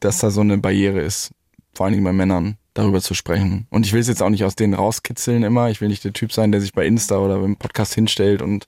dass 0.00 0.18
da 0.18 0.30
so 0.30 0.40
eine 0.40 0.58
Barriere 0.58 1.00
ist, 1.00 1.32
vor 1.74 1.84
allen 1.86 1.92
Dingen 1.94 2.04
bei 2.04 2.12
Männern, 2.12 2.56
darüber 2.74 3.00
zu 3.02 3.12
sprechen. 3.14 3.66
Und 3.70 3.84
ich 3.84 3.92
will 3.92 4.00
es 4.00 4.08
jetzt 4.08 4.22
auch 4.22 4.30
nicht 4.30 4.44
aus 4.44 4.54
denen 4.54 4.72
rauskitzeln 4.74 5.42
immer. 5.42 5.68
Ich 5.70 5.80
will 5.80 5.88
nicht 5.88 6.04
der 6.04 6.12
Typ 6.14 6.32
sein, 6.32 6.52
der 6.52 6.60
sich 6.60 6.72
bei 6.72 6.86
Insta 6.86 7.18
oder 7.18 7.38
beim 7.40 7.56
Podcast 7.56 7.94
hinstellt 7.94 8.40
und 8.40 8.66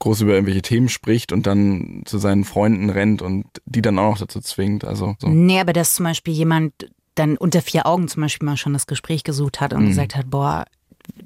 groß 0.00 0.22
über 0.22 0.32
irgendwelche 0.34 0.60
Themen 0.62 0.88
spricht 0.90 1.32
und 1.32 1.46
dann 1.46 2.02
zu 2.04 2.18
seinen 2.18 2.44
Freunden 2.44 2.90
rennt 2.90 3.22
und 3.22 3.46
die 3.64 3.80
dann 3.80 3.98
auch 3.98 4.10
noch 4.10 4.18
dazu 4.18 4.40
zwingt. 4.40 4.84
Also 4.84 5.14
so. 5.20 5.28
Nee, 5.28 5.60
aber 5.60 5.72
dass 5.72 5.94
zum 5.94 6.04
Beispiel 6.04 6.34
jemand 6.34 6.72
dann 7.14 7.36
unter 7.36 7.62
vier 7.62 7.86
Augen 7.86 8.08
zum 8.08 8.22
Beispiel 8.22 8.44
mal 8.44 8.56
schon 8.56 8.72
das 8.72 8.86
Gespräch 8.86 9.22
gesucht 9.24 9.60
hat 9.60 9.72
und 9.72 9.84
Mhm. 9.84 9.88
gesagt 9.88 10.16
hat, 10.16 10.28
boah, 10.28 10.64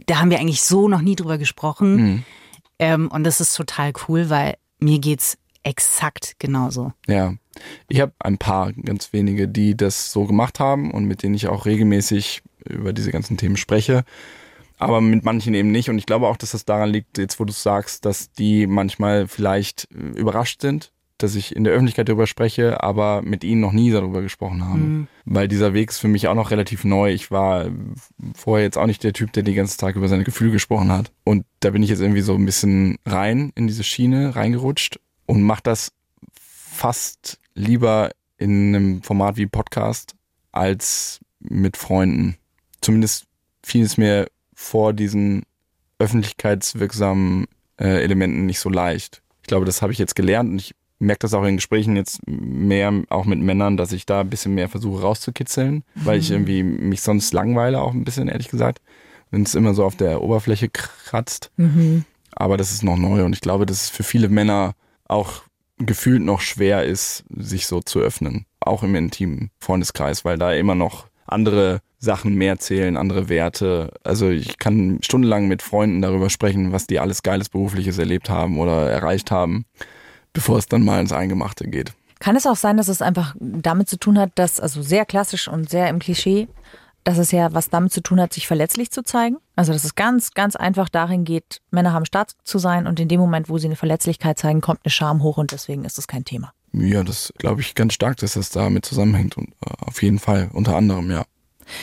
da 0.06 0.20
haben 0.20 0.30
wir 0.30 0.38
eigentlich 0.38 0.62
so 0.62 0.88
noch 0.88 1.00
nie 1.00 1.16
drüber 1.16 1.38
gesprochen. 1.38 1.96
Mhm. 1.96 2.24
Ähm, 2.78 3.08
und 3.08 3.24
das 3.24 3.40
ist 3.40 3.54
total 3.54 3.92
cool, 4.08 4.30
weil 4.30 4.56
mir 4.78 4.98
geht's 4.98 5.38
exakt 5.62 6.36
genauso. 6.38 6.92
Ja, 7.06 7.34
ich 7.88 8.00
habe 8.00 8.12
ein 8.20 8.38
paar 8.38 8.72
ganz 8.72 9.12
wenige, 9.12 9.48
die 9.48 9.76
das 9.76 10.12
so 10.12 10.24
gemacht 10.24 10.60
haben 10.60 10.92
und 10.92 11.04
mit 11.04 11.22
denen 11.22 11.34
ich 11.34 11.48
auch 11.48 11.66
regelmäßig 11.66 12.42
über 12.64 12.92
diese 12.92 13.10
ganzen 13.10 13.36
Themen 13.36 13.56
spreche. 13.56 14.04
Aber 14.78 15.00
mit 15.00 15.24
manchen 15.24 15.54
eben 15.54 15.72
nicht. 15.72 15.90
Und 15.90 15.98
ich 15.98 16.06
glaube 16.06 16.28
auch, 16.28 16.36
dass 16.36 16.52
das 16.52 16.64
daran 16.64 16.90
liegt, 16.90 17.18
jetzt 17.18 17.40
wo 17.40 17.44
du 17.44 17.52
sagst, 17.52 18.04
dass 18.04 18.30
die 18.30 18.68
manchmal 18.68 19.26
vielleicht 19.26 19.88
überrascht 19.90 20.62
sind, 20.62 20.92
dass 21.18 21.34
ich 21.34 21.54
in 21.54 21.64
der 21.64 21.72
Öffentlichkeit 21.72 22.08
darüber 22.08 22.26
spreche, 22.26 22.82
aber 22.82 23.22
mit 23.22 23.44
ihnen 23.44 23.60
noch 23.60 23.72
nie 23.72 23.90
darüber 23.90 24.22
gesprochen 24.22 24.64
haben. 24.64 25.08
Weil 25.24 25.48
dieser 25.48 25.74
Weg 25.74 25.90
ist 25.90 25.98
für 25.98 26.08
mich 26.08 26.28
auch 26.28 26.34
noch 26.34 26.50
relativ 26.50 26.84
neu. 26.84 27.12
Ich 27.12 27.30
war 27.30 27.66
vorher 28.34 28.64
jetzt 28.64 28.78
auch 28.78 28.86
nicht 28.86 29.04
der 29.04 29.12
Typ, 29.12 29.32
der 29.32 29.42
den 29.42 29.54
ganzen 29.54 29.78
Tag 29.78 29.96
über 29.96 30.08
seine 30.08 30.24
Gefühle 30.24 30.52
gesprochen 30.52 30.90
hat. 30.90 31.12
Und 31.24 31.44
da 31.60 31.70
bin 31.70 31.82
ich 31.82 31.90
jetzt 31.90 32.00
irgendwie 32.00 32.20
so 32.20 32.34
ein 32.34 32.46
bisschen 32.46 32.96
rein 33.04 33.52
in 33.54 33.66
diese 33.66 33.84
Schiene 33.84 34.36
reingerutscht 34.36 35.00
und 35.26 35.42
mache 35.42 35.62
das 35.62 35.92
fast 36.32 37.38
lieber 37.54 38.10
in 38.38 38.74
einem 38.74 39.02
Format 39.02 39.36
wie 39.36 39.46
Podcast 39.46 40.14
als 40.52 41.20
mit 41.40 41.76
Freunden. 41.76 42.36
Zumindest 42.80 43.26
fiel 43.62 43.84
es 43.84 43.96
mir 43.96 44.28
vor 44.54 44.92
diesen 44.92 45.42
öffentlichkeitswirksamen 45.98 47.46
äh, 47.78 48.02
Elementen 48.02 48.46
nicht 48.46 48.60
so 48.60 48.70
leicht. 48.70 49.22
Ich 49.42 49.48
glaube, 49.48 49.66
das 49.66 49.82
habe 49.82 49.92
ich 49.92 49.98
jetzt 49.98 50.14
gelernt 50.14 50.50
und 50.50 50.60
ich 50.60 50.74
merke 50.98 51.20
das 51.20 51.34
auch 51.34 51.44
in 51.44 51.56
Gesprächen 51.56 51.96
jetzt 51.96 52.20
mehr, 52.26 52.92
auch 53.08 53.24
mit 53.24 53.38
Männern, 53.38 53.76
dass 53.76 53.92
ich 53.92 54.06
da 54.06 54.20
ein 54.20 54.30
bisschen 54.30 54.54
mehr 54.54 54.68
versuche 54.68 55.02
rauszukitzeln, 55.02 55.84
weil 55.94 56.18
ich 56.18 56.30
irgendwie 56.30 56.62
mich 56.62 57.02
sonst 57.02 57.32
langweile 57.32 57.80
auch 57.80 57.92
ein 57.92 58.04
bisschen, 58.04 58.28
ehrlich 58.28 58.48
gesagt, 58.48 58.80
wenn 59.30 59.42
es 59.42 59.54
immer 59.54 59.74
so 59.74 59.84
auf 59.84 59.96
der 59.96 60.22
Oberfläche 60.22 60.68
kratzt. 60.68 61.50
Aber 62.32 62.56
das 62.56 62.72
ist 62.72 62.82
noch 62.82 62.96
neu 62.96 63.24
und 63.24 63.32
ich 63.32 63.40
glaube, 63.40 63.66
dass 63.66 63.82
es 63.84 63.88
für 63.90 64.02
viele 64.02 64.28
Männer 64.28 64.74
auch 65.06 65.42
gefühlt 65.78 66.22
noch 66.22 66.40
schwer 66.40 66.84
ist, 66.84 67.24
sich 67.34 67.66
so 67.66 67.80
zu 67.80 68.00
öffnen. 68.00 68.46
Auch 68.60 68.82
im 68.82 68.94
intimen 68.94 69.50
Freundeskreis, 69.60 70.24
weil 70.24 70.38
da 70.38 70.52
immer 70.52 70.74
noch 70.74 71.06
andere 71.26 71.80
Sachen 71.98 72.34
mehr 72.34 72.58
zählen, 72.58 72.96
andere 72.96 73.28
Werte. 73.28 73.92
Also 74.02 74.30
ich 74.30 74.58
kann 74.58 74.98
stundenlang 75.02 75.48
mit 75.48 75.62
Freunden 75.62 76.02
darüber 76.02 76.30
sprechen, 76.30 76.72
was 76.72 76.86
die 76.86 77.00
alles 77.00 77.22
Geiles 77.22 77.48
Berufliches 77.48 77.98
erlebt 77.98 78.30
haben 78.30 78.58
oder 78.58 78.90
erreicht 78.90 79.30
haben, 79.30 79.64
bevor 80.32 80.58
es 80.58 80.66
dann 80.66 80.84
mal 80.84 81.00
ins 81.00 81.12
Eingemachte 81.12 81.66
geht. 81.68 81.92
Kann 82.20 82.36
es 82.36 82.46
auch 82.46 82.56
sein, 82.56 82.76
dass 82.76 82.88
es 82.88 83.00
einfach 83.00 83.34
damit 83.38 83.88
zu 83.88 83.96
tun 83.96 84.18
hat, 84.18 84.32
dass, 84.34 84.58
also 84.58 84.82
sehr 84.82 85.06
klassisch 85.06 85.48
und 85.48 85.70
sehr 85.70 85.88
im 85.88 86.00
Klischee, 86.00 86.48
dass 87.04 87.16
es 87.18 87.30
ja 87.30 87.54
was 87.54 87.70
damit 87.70 87.92
zu 87.92 88.02
tun 88.02 88.20
hat, 88.20 88.32
sich 88.32 88.46
verletzlich 88.46 88.90
zu 88.90 89.02
zeigen? 89.02 89.36
Also, 89.56 89.72
dass 89.72 89.84
es 89.84 89.94
ganz, 89.94 90.34
ganz 90.34 90.56
einfach 90.56 90.88
darin 90.88 91.24
geht, 91.24 91.60
Männer 91.70 91.92
haben 91.92 92.04
stark 92.04 92.30
zu 92.44 92.58
sein 92.58 92.86
und 92.86 92.98
in 93.00 93.08
dem 93.08 93.20
Moment, 93.20 93.48
wo 93.48 93.58
sie 93.58 93.66
eine 93.66 93.76
Verletzlichkeit 93.76 94.38
zeigen, 94.38 94.60
kommt 94.60 94.80
eine 94.84 94.90
Scham 94.90 95.22
hoch 95.22 95.38
und 95.38 95.52
deswegen 95.52 95.84
ist 95.84 95.98
es 95.98 96.08
kein 96.08 96.24
Thema. 96.24 96.52
Ja, 96.72 97.02
das 97.02 97.32
glaube 97.38 97.60
ich 97.60 97.74
ganz 97.74 97.94
stark, 97.94 98.18
dass 98.18 98.34
das 98.34 98.50
damit 98.50 98.84
zusammenhängt 98.84 99.36
und 99.36 99.48
äh, 99.64 99.86
auf 99.86 100.02
jeden 100.02 100.18
Fall, 100.18 100.50
unter 100.52 100.76
anderem, 100.76 101.10
ja. 101.10 101.24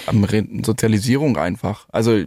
Am 0.08 0.26
Sozialisierung 0.64 1.38
einfach. 1.38 1.88
Also 1.92 2.24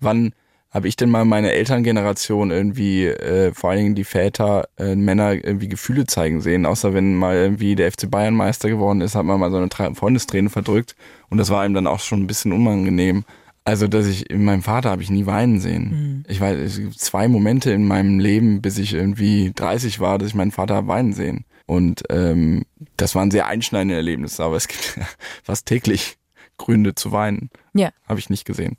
wann 0.00 0.34
habe 0.74 0.88
ich 0.88 0.96
denn 0.96 1.08
mal 1.08 1.24
meine 1.24 1.52
Elterngeneration 1.52 2.50
irgendwie, 2.50 3.06
äh, 3.06 3.54
vor 3.54 3.70
allen 3.70 3.78
Dingen 3.78 3.94
die 3.94 4.04
Väter, 4.04 4.68
äh, 4.76 4.96
Männer 4.96 5.32
irgendwie 5.32 5.68
Gefühle 5.68 6.04
zeigen 6.06 6.40
sehen, 6.40 6.66
außer 6.66 6.92
wenn 6.92 7.14
mal 7.14 7.36
irgendwie 7.36 7.76
der 7.76 7.90
FC 7.90 8.10
Bayern 8.10 8.34
Meister 8.34 8.68
geworden 8.68 9.00
ist, 9.00 9.14
hat 9.14 9.24
man 9.24 9.38
mal 9.38 9.50
so 9.52 9.56
eine 9.56 9.68
Tra- 9.68 9.94
Freundesträne 9.94 10.50
verdrückt 10.50 10.96
und 11.30 11.38
das 11.38 11.48
war 11.50 11.64
ihm 11.64 11.74
dann 11.74 11.86
auch 11.86 12.00
schon 12.00 12.22
ein 12.22 12.26
bisschen 12.26 12.52
unangenehm. 12.52 13.24
Also, 13.66 13.88
dass 13.88 14.06
ich, 14.06 14.28
in 14.28 14.44
meinem 14.44 14.60
Vater 14.62 14.90
habe 14.90 15.00
ich 15.00 15.08
nie 15.10 15.24
weinen 15.24 15.58
sehen. 15.58 16.24
Ich 16.28 16.38
weiß, 16.38 16.58
es 16.58 16.76
gibt 16.78 16.98
zwei 17.00 17.28
Momente 17.28 17.70
in 17.70 17.86
meinem 17.86 18.18
Leben, 18.18 18.60
bis 18.60 18.76
ich 18.76 18.92
irgendwie 18.92 19.52
30 19.54 20.00
war, 20.00 20.18
dass 20.18 20.28
ich 20.28 20.34
meinen 20.34 20.50
Vater 20.50 20.74
hab 20.74 20.86
weinen 20.86 21.14
sehen. 21.14 21.46
Und 21.64 22.02
ähm, 22.10 22.64
das 22.98 23.14
waren 23.14 23.30
sehr 23.30 23.46
einschneidende 23.46 23.94
Erlebnisse, 23.94 24.44
aber 24.44 24.56
es 24.56 24.68
gibt 24.68 24.98
fast 25.42 25.64
täglich 25.64 26.18
Gründe 26.58 26.94
zu 26.94 27.10
weinen. 27.12 27.48
Ja. 27.72 27.88
Habe 28.06 28.18
ich 28.18 28.28
nicht 28.28 28.44
gesehen. 28.44 28.76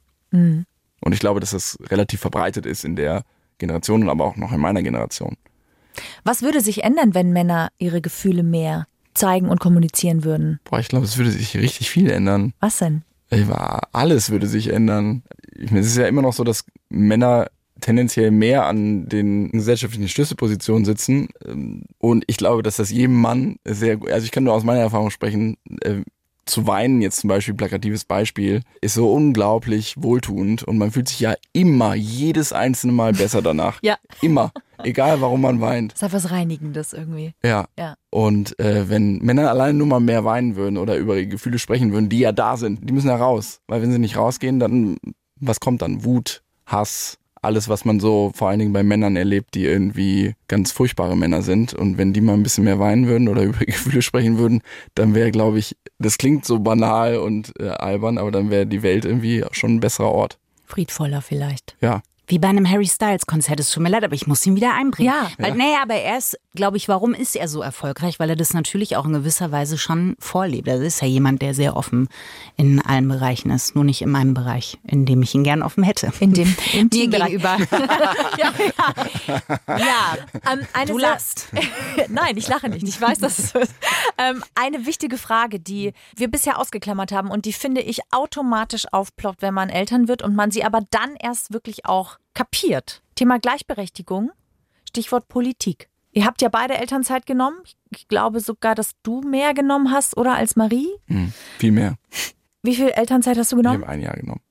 Und 1.01 1.13
ich 1.13 1.19
glaube, 1.19 1.39
dass 1.39 1.51
das 1.51 1.77
relativ 1.89 2.21
verbreitet 2.21 2.65
ist 2.65 2.85
in 2.85 2.95
der 2.95 3.23
Generation 3.57 4.03
und 4.03 4.09
aber 4.09 4.25
auch 4.25 4.35
noch 4.35 4.51
in 4.51 4.59
meiner 4.59 4.83
Generation. 4.83 5.35
Was 6.23 6.41
würde 6.41 6.61
sich 6.61 6.83
ändern, 6.83 7.13
wenn 7.13 7.31
Männer 7.31 7.69
ihre 7.77 8.01
Gefühle 8.01 8.43
mehr 8.43 8.87
zeigen 9.13 9.49
und 9.49 9.59
kommunizieren 9.59 10.23
würden? 10.23 10.59
Boah, 10.65 10.79
ich 10.79 10.89
glaube, 10.89 11.05
es 11.05 11.17
würde 11.17 11.31
sich 11.31 11.55
richtig 11.55 11.89
viel 11.89 12.09
ändern. 12.09 12.53
Was 12.59 12.79
denn? 12.79 13.03
Alles 13.91 14.29
würde 14.29 14.47
sich 14.47 14.69
ändern. 14.69 15.23
Ich 15.55 15.71
meine, 15.71 15.81
es 15.81 15.87
ist 15.87 15.97
ja 15.97 16.07
immer 16.07 16.21
noch 16.21 16.33
so, 16.33 16.43
dass 16.43 16.65
Männer 16.89 17.47
tendenziell 17.81 18.31
mehr 18.31 18.65
an 18.65 19.07
den 19.09 19.51
gesellschaftlichen 19.51 20.07
Schlüsselpositionen 20.07 20.85
sitzen. 20.85 21.29
Ähm, 21.45 21.83
Und 21.97 22.23
ich 22.27 22.37
glaube, 22.37 22.63
dass 22.63 22.77
das 22.77 22.89
jedem 22.89 23.19
Mann 23.19 23.57
sehr, 23.65 23.99
also 24.11 24.25
ich 24.25 24.31
kann 24.31 24.43
nur 24.43 24.53
aus 24.53 24.63
meiner 24.63 24.81
Erfahrung 24.81 25.11
sprechen, 25.11 25.57
äh, 25.81 26.01
zu 26.45 26.67
weinen 26.67 27.01
jetzt 27.01 27.21
zum 27.21 27.27
Beispiel, 27.27 27.53
plakatives 27.53 28.05
Beispiel, 28.05 28.61
ist 28.81 28.93
so 28.93 29.11
unglaublich 29.11 29.95
wohltuend 29.97 30.63
und 30.63 30.77
man 30.77 30.91
fühlt 30.91 31.09
sich 31.09 31.19
ja 31.19 31.35
immer, 31.53 31.95
jedes 31.95 32.53
einzelne 32.53 32.93
Mal 32.93 33.13
besser 33.13 33.41
danach. 33.41 33.79
Ja. 33.85 33.97
Immer. 34.21 34.51
Egal, 34.83 35.21
warum 35.21 35.41
man 35.41 35.61
weint. 35.61 35.93
Das 35.93 36.01
ist 36.01 36.13
was 36.13 36.31
Reinigendes 36.31 36.91
irgendwie. 36.91 37.33
Ja. 37.43 37.65
Ja. 37.77 37.95
Und 38.09 38.59
äh, 38.59 38.89
wenn 38.89 39.19
Männer 39.19 39.49
alleine 39.49 39.77
nur 39.77 39.87
mal 39.87 39.99
mehr 39.99 40.25
weinen 40.25 40.55
würden 40.55 40.77
oder 40.77 40.97
über 40.97 41.15
ihre 41.15 41.27
Gefühle 41.27 41.59
sprechen 41.59 41.91
würden, 41.93 42.09
die 42.09 42.19
ja 42.19 42.31
da 42.31 42.57
sind, 42.57 42.87
die 42.87 42.93
müssen 42.93 43.09
ja 43.09 43.15
raus. 43.15 43.61
Weil 43.67 43.81
wenn 43.81 43.91
sie 43.91 43.99
nicht 43.99 44.17
rausgehen, 44.17 44.59
dann 44.59 44.97
was 45.39 45.59
kommt 45.59 45.81
dann? 45.81 46.03
Wut, 46.03 46.41
Hass, 46.65 47.19
alles, 47.45 47.69
was 47.69 47.85
man 47.85 47.99
so 47.99 48.31
vor 48.35 48.49
allen 48.49 48.59
Dingen 48.59 48.73
bei 48.73 48.83
Männern 48.83 49.15
erlebt, 49.15 49.55
die 49.55 49.65
irgendwie 49.65 50.35
ganz 50.47 50.71
furchtbare 50.71 51.15
Männer 51.15 51.41
sind. 51.41 51.73
Und 51.73 51.97
wenn 51.97 52.13
die 52.13 52.21
mal 52.21 52.33
ein 52.33 52.43
bisschen 52.43 52.63
mehr 52.63 52.79
weinen 52.79 53.07
würden 53.07 53.27
oder 53.27 53.43
über 53.43 53.59
Gefühle 53.59 54.01
sprechen 54.01 54.37
würden, 54.37 54.61
dann 54.95 55.15
wäre, 55.15 55.31
glaube 55.31 55.59
ich, 55.59 55.77
das 55.99 56.17
klingt 56.17 56.45
so 56.45 56.59
banal 56.59 57.17
und 57.17 57.53
äh, 57.59 57.69
albern, 57.69 58.17
aber 58.17 58.31
dann 58.31 58.49
wäre 58.49 58.67
die 58.67 58.83
Welt 58.83 59.05
irgendwie 59.05 59.45
schon 59.51 59.75
ein 59.75 59.79
besserer 59.79 60.11
Ort. 60.11 60.37
Friedvoller 60.65 61.21
vielleicht. 61.21 61.75
Ja. 61.81 62.01
Wie 62.27 62.39
bei 62.39 62.47
einem 62.47 62.69
Harry 62.69 62.87
Styles 62.87 63.25
Konzert. 63.27 63.59
Es 63.59 63.69
tut 63.71 63.83
mir 63.83 63.89
leid, 63.89 64.03
aber 64.03 64.15
ich 64.15 64.27
muss 64.27 64.45
ihn 64.45 64.55
wieder 64.55 64.73
einbringen. 64.73 65.13
Ja. 65.13 65.29
Weil, 65.37 65.55
Naja, 65.55 65.81
aber 65.83 65.95
er 65.95 66.17
ist, 66.17 66.37
glaube 66.55 66.77
ich, 66.77 66.87
warum 66.87 67.13
ist 67.13 67.35
er 67.35 67.47
so 67.47 67.61
erfolgreich? 67.61 68.19
Weil 68.19 68.31
er 68.31 68.35
das 68.35 68.53
natürlich 68.53 68.95
auch 68.97 69.05
in 69.05 69.13
gewisser 69.13 69.51
Weise 69.51 69.77
schon 69.77 70.15
vorlebt. 70.19 70.67
Er 70.67 70.81
ist 70.81 71.01
ja 71.01 71.07
jemand, 71.07 71.41
der 71.41 71.53
sehr 71.53 71.75
offen 71.77 72.07
in 72.57 72.81
allen 72.81 73.07
Bereichen 73.07 73.51
ist. 73.51 73.75
Nur 73.75 73.83
nicht 73.83 74.01
in 74.01 74.09
meinem 74.09 74.33
Bereich, 74.33 74.79
in 74.83 75.05
dem 75.05 75.21
ich 75.21 75.35
ihn 75.35 75.43
gern 75.43 75.61
offen 75.61 75.83
hätte. 75.83 76.11
In 76.19 76.33
dem 76.33 76.47
Mir 76.73 76.79
Intimbereich. 76.81 77.31
gegenüber. 77.31 77.57
ja, 78.39 78.53
ja. 79.67 79.77
ja 79.77 80.17
ähm, 80.51 80.65
eine 80.73 80.91
Du 80.91 80.97
lachst. 80.97 81.47
Nein, 82.09 82.37
ich 82.37 82.47
lache 82.47 82.69
nicht. 82.69 82.87
Ich 82.87 82.99
weiß, 82.99 83.19
dass 83.19 83.39
es 83.39 83.51
so 83.51 83.59
ist. 83.59 83.73
Ähm, 84.17 84.43
eine 84.55 84.85
wichtige 84.85 85.17
Frage, 85.17 85.59
die 85.59 85.93
wir 86.15 86.29
bisher 86.29 86.59
ausgeklammert 86.59 87.11
haben 87.11 87.29
und 87.29 87.45
die 87.45 87.53
finde 87.53 87.81
ich 87.81 87.99
automatisch 88.11 88.91
aufploppt, 88.91 89.41
wenn 89.41 89.53
man 89.53 89.69
Eltern 89.69 90.07
wird 90.07 90.21
und 90.21 90.35
man 90.35 90.51
sie 90.51 90.63
aber 90.63 90.81
dann 90.91 91.15
erst 91.19 91.53
wirklich 91.53 91.85
auch 91.85 92.14
kapiert. 92.33 93.01
Thema 93.15 93.39
Gleichberechtigung, 93.39 94.31
Stichwort 94.87 95.27
Politik. 95.27 95.89
Ihr 96.11 96.25
habt 96.25 96.41
ja 96.41 96.49
beide 96.49 96.75
Elternzeit 96.75 97.25
genommen. 97.25 97.57
Ich 97.89 98.07
glaube 98.07 98.39
sogar, 98.39 98.73
dass 98.75 98.91
du 99.03 99.21
mehr 99.21 99.53
genommen 99.53 99.91
hast, 99.91 100.15
oder 100.17 100.35
als 100.35 100.55
Marie? 100.55 100.87
Hm, 101.07 101.33
viel 101.57 101.71
mehr. 101.71 101.95
Wie 102.63 102.75
viel 102.75 102.89
Elternzeit 102.89 103.37
hast 103.37 103.51
du 103.51 103.57
Ich 103.57 103.63
genommen? 103.63 103.81
habe 103.83 103.91
ein 103.91 104.01
Jahr 104.01 104.15
genommen. 104.15 104.41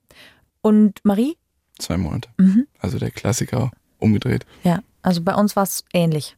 Und 0.61 1.01
Marie? 1.05 1.37
Zwei 1.79 1.97
Monate. 1.97 2.29
Mhm. 2.39 2.67
Also 2.79 2.99
der 2.99 3.11
Klassiker 3.11 3.71
umgedreht. 3.99 4.45
Ja, 4.63 4.81
also 5.03 5.23
bei 5.23 5.35
uns 5.35 5.57
war 5.57 5.63
es 5.65 5.85
ähnlich. 5.93 6.37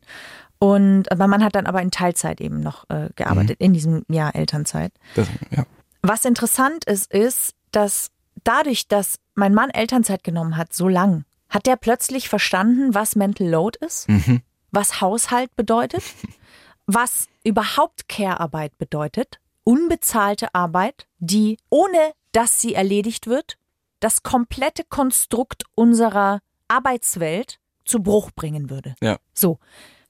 Und 0.59 1.05
mein 1.17 1.29
Mann 1.29 1.45
hat 1.45 1.55
dann 1.55 1.67
aber 1.67 1.83
in 1.83 1.91
Teilzeit 1.91 2.41
eben 2.41 2.61
noch 2.61 2.89
äh, 2.89 3.11
gearbeitet, 3.17 3.61
in 3.61 3.75
diesem 3.75 4.05
Jahr 4.09 4.35
Elternzeit. 4.35 4.93
Das, 5.15 5.29
ja. 5.51 5.67
Was 6.03 6.25
interessant 6.25 6.85
ist, 6.87 7.13
ist, 7.13 7.55
dass 7.73 8.11
dadurch, 8.47 8.89
dass 8.89 9.19
mein 9.35 9.55
Mann 9.55 9.71
Elternzeit 9.71 10.25
genommen 10.25 10.57
hat, 10.57 10.73
so 10.73 10.89
lang, 10.89 11.25
hat 11.49 11.67
der 11.67 11.77
plötzlich 11.77 12.29
verstanden, 12.29 12.95
was 12.95 13.17
Mental 13.17 13.47
Load 13.49 13.79
ist, 13.85 14.09
Mhm. 14.09 14.43
was 14.71 15.01
Haushalt 15.01 15.55
bedeutet, 15.57 16.03
was 16.87 17.27
überhaupt 17.45 18.09
Care-Arbeit 18.09 18.77
bedeutet, 18.79 19.41
unbezahlte 19.65 20.55
Arbeit, 20.55 21.07
die 21.19 21.59
ohne 21.71 22.13
dass 22.33 22.61
sie 22.61 22.75
erledigt 22.75 23.27
wird, 23.27 23.57
das 24.01 24.23
komplette 24.23 24.85
Konstrukt 24.85 25.65
unserer 25.75 26.41
Arbeitswelt 26.69 27.59
zu 27.85 28.03
Bruch 28.03 28.31
bringen 28.33 28.69
würde. 28.71 28.95
Ja. 29.01 29.17
So. 29.33 29.59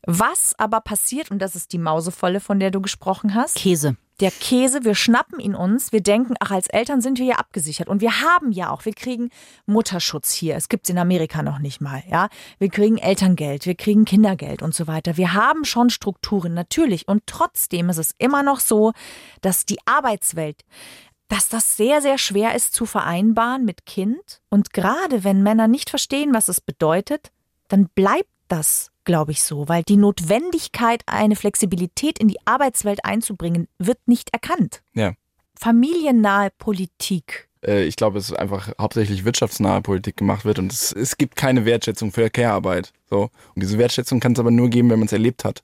Was 0.08 0.54
aber 0.58 0.80
passiert, 0.80 1.30
und 1.30 1.38
das 1.40 1.56
ist 1.56 1.72
die 1.72 1.78
Mausevolle, 1.78 2.40
von 2.40 2.60
der 2.60 2.70
du 2.70 2.80
gesprochen 2.80 3.34
hast, 3.34 3.56
Käse. 3.56 3.96
Der 4.20 4.30
Käse, 4.30 4.84
wir 4.84 4.94
schnappen 4.94 5.40
ihn 5.40 5.54
uns, 5.54 5.92
wir 5.92 6.00
denken, 6.00 6.34
ach, 6.40 6.50
als 6.50 6.68
Eltern 6.68 7.02
sind 7.02 7.18
wir 7.18 7.26
ja 7.26 7.34
abgesichert. 7.36 7.88
Und 7.88 8.00
wir 8.00 8.22
haben 8.22 8.50
ja 8.50 8.70
auch, 8.70 8.84
wir 8.86 8.94
kriegen 8.94 9.30
Mutterschutz 9.66 10.32
hier. 10.32 10.56
Es 10.56 10.68
gibt's 10.68 10.88
in 10.88 10.98
Amerika 10.98 11.42
noch 11.42 11.58
nicht 11.58 11.80
mal, 11.80 12.02
ja. 12.10 12.28
Wir 12.58 12.70
kriegen 12.70 12.96
Elterngeld, 12.96 13.66
wir 13.66 13.74
kriegen 13.74 14.06
Kindergeld 14.06 14.62
und 14.62 14.74
so 14.74 14.86
weiter. 14.86 15.16
Wir 15.16 15.34
haben 15.34 15.64
schon 15.64 15.90
Strukturen, 15.90 16.54
natürlich. 16.54 17.08
Und 17.08 17.24
trotzdem 17.26 17.90
ist 17.90 17.98
es 17.98 18.14
immer 18.16 18.42
noch 18.42 18.60
so, 18.60 18.92
dass 19.42 19.66
die 19.66 19.78
Arbeitswelt, 19.84 20.64
dass 21.28 21.48
das 21.48 21.76
sehr, 21.76 22.00
sehr 22.00 22.18
schwer 22.18 22.54
ist 22.54 22.72
zu 22.72 22.86
vereinbaren 22.86 23.64
mit 23.64 23.84
Kind. 23.84 24.40
Und 24.48 24.72
gerade 24.72 25.24
wenn 25.24 25.42
Männer 25.42 25.68
nicht 25.68 25.90
verstehen, 25.90 26.32
was 26.32 26.48
es 26.48 26.60
bedeutet, 26.60 27.32
dann 27.68 27.88
bleibt 27.94 28.30
das, 28.48 28.90
glaube 29.04 29.32
ich, 29.32 29.42
so, 29.42 29.68
weil 29.68 29.82
die 29.82 29.96
Notwendigkeit, 29.96 31.02
eine 31.06 31.36
Flexibilität 31.36 32.18
in 32.18 32.28
die 32.28 32.38
Arbeitswelt 32.44 33.04
einzubringen, 33.04 33.68
wird 33.78 33.98
nicht 34.06 34.30
erkannt. 34.32 34.82
Ja. 34.94 35.12
Familiennahe 35.58 36.50
Politik. 36.58 37.48
Äh, 37.64 37.84
Ich 37.84 37.96
glaube, 37.96 38.18
es 38.18 38.30
ist 38.30 38.38
einfach 38.38 38.70
hauptsächlich 38.80 39.24
wirtschaftsnahe 39.24 39.80
Politik 39.82 40.16
gemacht 40.16 40.44
wird 40.44 40.58
und 40.58 40.72
es, 40.72 40.92
es 40.92 41.16
gibt 41.16 41.36
keine 41.36 41.64
Wertschätzung 41.64 42.12
für 42.12 42.30
Care-Arbeit. 42.30 42.92
So. 43.10 43.22
Und 43.54 43.62
diese 43.62 43.78
Wertschätzung 43.78 44.20
kann 44.20 44.32
es 44.32 44.38
aber 44.38 44.50
nur 44.50 44.68
geben, 44.68 44.90
wenn 44.90 44.98
man 44.98 45.06
es 45.06 45.12
erlebt 45.12 45.44
hat. 45.44 45.62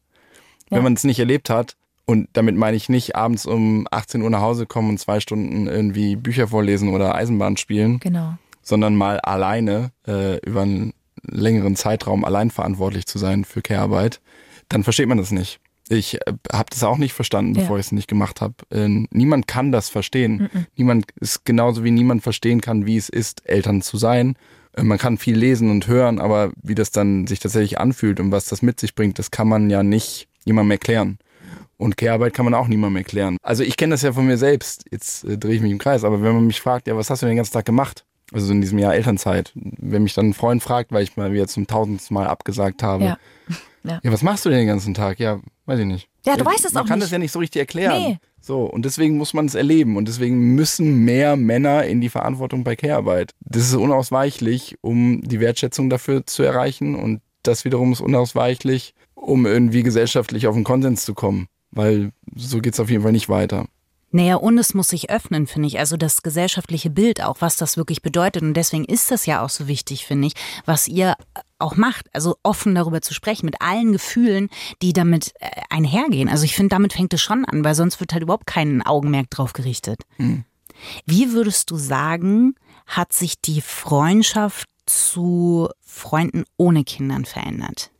Ja. 0.70 0.78
Wenn 0.78 0.84
man 0.84 0.94
es 0.94 1.04
nicht 1.04 1.18
erlebt 1.18 1.50
hat, 1.50 1.76
und 2.04 2.28
damit 2.32 2.56
meine 2.56 2.76
ich 2.76 2.88
nicht 2.88 3.14
abends 3.14 3.46
um 3.46 3.86
18 3.92 4.22
Uhr 4.22 4.30
nach 4.30 4.40
Hause 4.40 4.66
kommen 4.66 4.90
und 4.90 4.98
zwei 4.98 5.20
Stunden 5.20 5.68
irgendwie 5.68 6.16
Bücher 6.16 6.48
vorlesen 6.48 6.88
oder 6.92 7.14
Eisenbahn 7.14 7.56
spielen, 7.56 8.00
Genau. 8.00 8.34
sondern 8.60 8.96
mal 8.96 9.20
alleine 9.20 9.92
äh, 10.08 10.38
über 10.40 10.62
einen 10.62 10.94
längeren 11.22 11.76
Zeitraum 11.76 12.24
allein 12.24 12.50
verantwortlich 12.50 13.06
zu 13.06 13.18
sein 13.18 13.44
für 13.44 13.62
Care-Arbeit, 13.62 14.20
dann 14.68 14.84
versteht 14.84 15.08
man 15.08 15.18
das 15.18 15.30
nicht. 15.30 15.60
Ich 15.88 16.14
äh, 16.26 16.32
habe 16.52 16.70
das 16.70 16.82
auch 16.84 16.98
nicht 16.98 17.12
verstanden, 17.12 17.54
Ja. 17.54 17.62
bevor 17.62 17.78
ich 17.78 17.86
es 17.86 17.92
nicht 17.92 18.08
gemacht 18.08 18.40
habe. 18.40 18.54
Äh, 18.70 18.88
niemand 19.10 19.46
kann 19.46 19.72
das 19.72 19.88
verstehen. 19.90 20.48
Niemand 20.76 21.06
ist 21.20 21.44
genauso 21.44 21.84
wie 21.84 21.90
niemand 21.90 22.22
verstehen 22.22 22.60
kann, 22.60 22.86
wie 22.86 22.96
es 22.96 23.08
ist, 23.08 23.46
Eltern 23.48 23.82
zu 23.82 23.96
sein. 23.96 24.36
Äh, 24.74 24.84
man 24.84 24.98
kann 24.98 25.18
viel 25.18 25.36
lesen 25.36 25.70
und 25.70 25.86
hören, 25.88 26.18
aber 26.20 26.52
wie 26.62 26.74
das 26.74 26.90
dann 26.92 27.26
sich 27.26 27.40
tatsächlich 27.40 27.78
anfühlt 27.78 28.20
und 28.20 28.30
was 28.32 28.46
das 28.46 28.62
mit 28.62 28.80
sich 28.80 28.94
bringt, 28.94 29.18
das 29.18 29.30
kann 29.30 29.48
man 29.48 29.68
ja 29.70 29.82
nicht 29.82 30.28
jemandem 30.44 30.70
erklären. 30.72 31.18
Und 31.76 31.96
Care-Arbeit 31.96 32.32
kann 32.32 32.44
man 32.44 32.54
auch 32.54 32.68
niemandem 32.68 32.98
erklären. 32.98 33.36
Also 33.42 33.64
ich 33.64 33.76
kenne 33.76 33.94
das 33.94 34.02
ja 34.02 34.12
von 34.12 34.24
mir 34.26 34.38
selbst. 34.38 34.84
Jetzt 34.90 35.24
äh, 35.24 35.36
drehe 35.36 35.56
ich 35.56 35.62
mich 35.62 35.72
im 35.72 35.78
Kreis. 35.78 36.04
Aber 36.04 36.22
wenn 36.22 36.34
man 36.34 36.46
mich 36.46 36.60
fragt, 36.60 36.86
ja, 36.86 36.96
was 36.96 37.10
hast 37.10 37.22
du 37.22 37.26
denn 37.26 37.32
den 37.32 37.38
ganzen 37.38 37.52
Tag 37.54 37.64
gemacht? 37.64 38.04
Also 38.32 38.52
in 38.52 38.60
diesem 38.60 38.78
Jahr 38.78 38.94
Elternzeit. 38.94 39.52
Wenn 39.54 40.02
mich 40.02 40.14
dann 40.14 40.30
ein 40.30 40.34
Freund 40.34 40.62
fragt, 40.62 40.92
weil 40.92 41.02
ich 41.02 41.16
mal 41.16 41.32
wieder 41.32 41.46
zum 41.48 41.66
tausendsten 41.66 42.14
Mal 42.14 42.26
abgesagt 42.26 42.82
habe. 42.82 43.04
Ja. 43.04 43.18
Ja. 43.84 43.98
Ja. 44.04 44.12
was 44.12 44.22
machst 44.22 44.44
du 44.44 44.48
denn 44.48 44.58
den 44.58 44.68
ganzen 44.68 44.94
Tag? 44.94 45.18
Ja, 45.18 45.40
weiß 45.66 45.80
ich 45.80 45.86
nicht. 45.86 46.08
Ja, 46.24 46.36
du 46.36 46.44
Äh, 46.44 46.46
weißt 46.46 46.64
es 46.66 46.72
Man 46.72 46.84
auch 46.84 46.86
kann 46.86 47.00
nicht. 47.00 47.06
das 47.06 47.10
ja 47.10 47.18
nicht 47.18 47.32
so 47.32 47.40
richtig 47.40 47.58
erklären. 47.58 48.00
Nee. 48.00 48.18
So, 48.40 48.62
und 48.62 48.84
deswegen 48.84 49.16
muss 49.18 49.34
man 49.34 49.46
es 49.46 49.56
erleben. 49.56 49.96
Und 49.96 50.06
deswegen 50.06 50.54
müssen 50.54 50.98
mehr 51.04 51.34
Männer 51.34 51.82
in 51.82 52.00
die 52.00 52.08
Verantwortung 52.08 52.62
bei 52.62 52.76
Care-Arbeit. 52.76 53.32
Das 53.40 53.64
ist 53.64 53.74
unausweichlich, 53.74 54.76
um 54.82 55.20
die 55.22 55.40
Wertschätzung 55.40 55.90
dafür 55.90 56.24
zu 56.26 56.44
erreichen. 56.44 56.94
Und 56.94 57.22
das 57.42 57.64
wiederum 57.64 57.90
ist 57.92 58.00
unausweichlich, 58.00 58.94
um 59.16 59.46
irgendwie 59.46 59.82
gesellschaftlich 59.82 60.46
auf 60.46 60.54
einen 60.54 60.62
Konsens 60.62 61.04
zu 61.04 61.12
kommen. 61.14 61.48
Weil 61.72 62.12
so 62.36 62.60
geht's 62.60 62.78
auf 62.78 62.88
jeden 62.88 63.02
Fall 63.02 63.10
nicht 63.10 63.28
weiter. 63.28 63.66
Naja, 64.12 64.36
und 64.36 64.58
es 64.58 64.74
muss 64.74 64.88
sich 64.88 65.10
öffnen, 65.10 65.46
finde 65.46 65.68
ich. 65.68 65.78
Also 65.78 65.96
das 65.96 66.22
gesellschaftliche 66.22 66.90
Bild 66.90 67.22
auch, 67.22 67.40
was 67.40 67.56
das 67.56 67.76
wirklich 67.76 68.02
bedeutet. 68.02 68.42
Und 68.42 68.54
deswegen 68.54 68.84
ist 68.84 69.10
das 69.10 69.24
ja 69.24 69.42
auch 69.42 69.48
so 69.48 69.68
wichtig, 69.68 70.06
finde 70.06 70.28
ich, 70.28 70.34
was 70.66 70.86
ihr 70.86 71.14
auch 71.58 71.76
macht. 71.76 72.14
Also 72.14 72.36
offen 72.42 72.74
darüber 72.74 73.00
zu 73.00 73.14
sprechen, 73.14 73.46
mit 73.46 73.62
allen 73.62 73.92
Gefühlen, 73.92 74.50
die 74.82 74.92
damit 74.92 75.32
äh, 75.40 75.48
einhergehen. 75.70 76.28
Also 76.28 76.44
ich 76.44 76.54
finde, 76.54 76.74
damit 76.74 76.92
fängt 76.92 77.14
es 77.14 77.22
schon 77.22 77.46
an, 77.46 77.64
weil 77.64 77.74
sonst 77.74 78.00
wird 78.00 78.12
halt 78.12 78.22
überhaupt 78.22 78.46
kein 78.46 78.82
Augenmerk 78.82 79.30
drauf 79.30 79.54
gerichtet. 79.54 80.02
Wie 81.06 81.32
würdest 81.32 81.70
du 81.70 81.76
sagen, 81.76 82.54
hat 82.86 83.12
sich 83.12 83.40
die 83.40 83.60
Freundschaft 83.60 84.68
zu 84.86 85.70
Freunden 85.80 86.44
ohne 86.56 86.84
Kindern 86.84 87.24
verändert? 87.24 87.90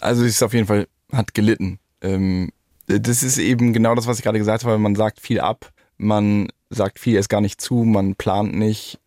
Also 0.00 0.24
es 0.24 0.32
ist 0.32 0.42
auf 0.42 0.54
jeden 0.54 0.66
Fall, 0.66 0.88
hat 1.12 1.34
gelitten. 1.34 1.78
Ähm, 2.00 2.50
das 2.88 3.22
ist 3.22 3.38
eben 3.38 3.72
genau 3.72 3.94
das, 3.94 4.06
was 4.06 4.18
ich 4.18 4.24
gerade 4.24 4.38
gesagt 4.38 4.64
habe. 4.64 4.78
Man 4.78 4.94
sagt 4.94 5.20
viel 5.20 5.40
ab, 5.40 5.70
man 5.98 6.48
sagt 6.70 6.98
viel 6.98 7.14
erst 7.16 7.28
gar 7.28 7.40
nicht 7.40 7.60
zu, 7.60 7.84
man 7.84 8.14
plant 8.14 8.54
nicht. 8.54 8.98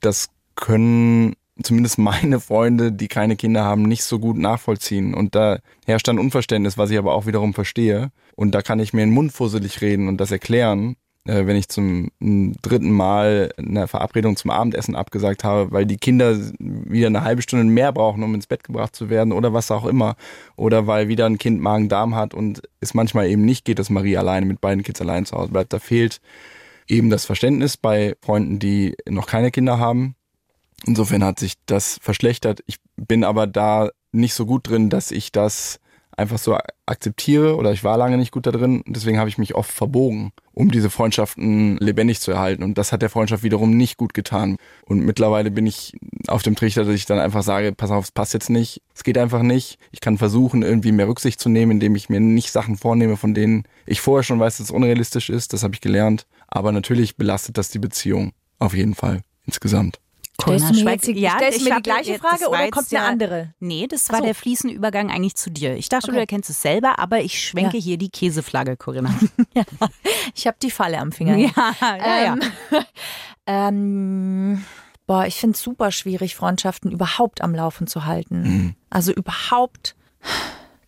Das 0.00 0.28
können 0.54 1.36
zumindest 1.62 1.98
meine 1.98 2.40
Freunde, 2.40 2.92
die 2.92 3.08
keine 3.08 3.36
Kinder 3.36 3.64
haben, 3.64 3.82
nicht 3.82 4.04
so 4.04 4.18
gut 4.18 4.36
nachvollziehen. 4.36 5.14
Und 5.14 5.34
da 5.34 5.58
herrscht 5.84 6.08
dann 6.08 6.18
Unverständnis, 6.18 6.78
was 6.78 6.90
ich 6.90 6.98
aber 6.98 7.14
auch 7.14 7.26
wiederum 7.26 7.54
verstehe. 7.54 8.10
Und 8.34 8.54
da 8.54 8.62
kann 8.62 8.80
ich 8.80 8.92
mir 8.92 9.02
den 9.02 9.14
Mund 9.14 9.32
fusselig 9.32 9.80
reden 9.80 10.08
und 10.08 10.18
das 10.18 10.30
erklären, 10.30 10.96
äh, 11.26 11.46
wenn 11.46 11.56
ich 11.56 11.68
zum 11.68 12.10
dritten 12.62 12.90
Mal 12.90 13.52
eine 13.56 13.88
Verabredung 13.88 14.36
zum 14.36 14.50
Abendessen 14.50 14.96
abgesagt 14.96 15.44
habe, 15.44 15.72
weil 15.72 15.86
die 15.86 15.96
Kinder 15.96 16.36
wieder 16.58 17.08
eine 17.08 17.22
halbe 17.22 17.42
Stunde 17.42 17.64
mehr 17.64 17.92
brauchen, 17.92 18.22
um 18.22 18.34
ins 18.34 18.46
Bett 18.46 18.64
gebracht 18.64 18.94
zu 18.94 19.10
werden 19.10 19.32
oder 19.32 19.52
was 19.52 19.70
auch 19.70 19.86
immer. 19.86 20.16
Oder 20.56 20.86
weil 20.86 21.08
wieder 21.08 21.26
ein 21.26 21.38
Kind 21.38 21.60
Magen-Darm 21.60 22.14
hat 22.14 22.34
und 22.34 22.62
es 22.80 22.94
manchmal 22.94 23.28
eben 23.28 23.44
nicht 23.44 23.64
geht, 23.64 23.78
dass 23.78 23.90
Marie 23.90 24.16
alleine 24.16 24.46
mit 24.46 24.60
beiden 24.60 24.82
Kids 24.82 25.00
allein 25.00 25.26
zu 25.26 25.36
Hause 25.36 25.52
bleibt. 25.52 25.72
Da 25.72 25.78
fehlt 25.78 26.20
eben 26.88 27.10
das 27.10 27.24
Verständnis 27.24 27.76
bei 27.76 28.14
Freunden, 28.22 28.58
die 28.58 28.96
noch 29.08 29.26
keine 29.26 29.50
Kinder 29.50 29.78
haben. 29.78 30.14
Insofern 30.86 31.24
hat 31.24 31.38
sich 31.38 31.54
das 31.66 31.98
verschlechtert. 32.00 32.62
Ich 32.66 32.76
bin 32.96 33.24
aber 33.24 33.46
da 33.46 33.90
nicht 34.12 34.34
so 34.34 34.46
gut 34.46 34.68
drin, 34.68 34.90
dass 34.90 35.10
ich 35.10 35.32
das 35.32 35.80
einfach 36.16 36.38
so 36.38 36.56
akzeptiere 36.86 37.56
oder 37.56 37.72
ich 37.72 37.84
war 37.84 37.98
lange 37.98 38.16
nicht 38.16 38.32
gut 38.32 38.46
da 38.46 38.50
drin. 38.50 38.82
Deswegen 38.86 39.18
habe 39.18 39.28
ich 39.28 39.38
mich 39.38 39.54
oft 39.54 39.70
verbogen, 39.70 40.32
um 40.52 40.70
diese 40.70 40.88
Freundschaften 40.88 41.76
lebendig 41.78 42.20
zu 42.20 42.30
erhalten. 42.30 42.62
Und 42.62 42.78
das 42.78 42.92
hat 42.92 43.02
der 43.02 43.10
Freundschaft 43.10 43.42
wiederum 43.42 43.76
nicht 43.76 43.96
gut 43.98 44.14
getan. 44.14 44.56
Und 44.86 45.00
mittlerweile 45.00 45.50
bin 45.50 45.66
ich 45.66 45.92
auf 46.26 46.42
dem 46.42 46.56
Trichter, 46.56 46.84
dass 46.84 46.94
ich 46.94 47.06
dann 47.06 47.18
einfach 47.18 47.42
sage, 47.42 47.72
pass 47.72 47.90
auf, 47.90 48.04
es 48.04 48.12
passt 48.12 48.34
jetzt 48.34 48.50
nicht. 48.50 48.80
Es 48.94 49.04
geht 49.04 49.18
einfach 49.18 49.42
nicht. 49.42 49.78
Ich 49.92 50.00
kann 50.00 50.16
versuchen, 50.18 50.62
irgendwie 50.62 50.92
mehr 50.92 51.08
Rücksicht 51.08 51.38
zu 51.38 51.48
nehmen, 51.48 51.72
indem 51.72 51.94
ich 51.94 52.08
mir 52.08 52.20
nicht 52.20 52.50
Sachen 52.50 52.76
vornehme, 52.76 53.16
von 53.16 53.34
denen 53.34 53.64
ich 53.84 54.00
vorher 54.00 54.24
schon 54.24 54.40
weiß, 54.40 54.56
dass 54.56 54.66
es 54.66 54.74
unrealistisch 54.74 55.28
ist. 55.28 55.52
Das 55.52 55.62
habe 55.62 55.74
ich 55.74 55.80
gelernt. 55.80 56.26
Aber 56.48 56.72
natürlich 56.72 57.16
belastet 57.16 57.58
das 57.58 57.70
die 57.70 57.78
Beziehung. 57.78 58.32
Auf 58.58 58.74
jeden 58.74 58.94
Fall. 58.94 59.20
Insgesamt. 59.44 60.00
Stellst 60.42 60.70
du 60.70 60.84
mir 60.84 60.92
jetzt 60.92 61.06
die, 61.06 61.12
Ja, 61.18 61.32
stellst 61.36 61.60
du 61.60 61.64
ich 61.64 61.70
mir 61.70 61.76
die 61.76 61.82
gleiche 61.82 62.18
Frage 62.18 62.48
oder 62.48 62.70
kommt 62.70 62.92
eine 62.92 63.02
ja- 63.02 63.08
andere? 63.08 63.54
Nee, 63.58 63.86
das 63.86 64.10
war 64.10 64.18
so. 64.18 64.24
der 64.24 64.34
fließende 64.34 64.74
Übergang 64.76 65.10
eigentlich 65.10 65.34
zu 65.36 65.50
dir. 65.50 65.76
Ich 65.76 65.88
dachte, 65.88 66.08
Okay. 66.08 66.14
du 66.16 66.20
erkennst 66.20 66.50
es 66.50 66.60
selber, 66.62 66.98
aber 66.98 67.20
ich 67.20 67.42
schwenke 67.42 67.78
Ja. 67.78 67.82
hier 67.82 67.96
die 67.98 68.10
Käseflagge, 68.10 68.76
Corinna. 68.76 69.14
Ich 70.34 70.46
habe 70.46 70.56
die 70.62 70.70
Falle 70.70 70.98
am 70.98 71.12
Finger. 71.12 71.36
ja, 71.36 71.50
ja, 71.80 72.22
ja. 72.24 72.36
Ähm, 72.36 72.40
ähm, 73.46 74.64
Boah, 75.06 75.24
ich 75.26 75.36
finde 75.36 75.54
es 75.54 75.62
super 75.62 75.92
schwierig, 75.92 76.34
Freundschaften 76.34 76.90
überhaupt 76.90 77.40
am 77.40 77.54
Laufen 77.54 77.86
zu 77.86 78.04
halten. 78.06 78.74
Also 78.90 79.12
überhaupt 79.12 79.94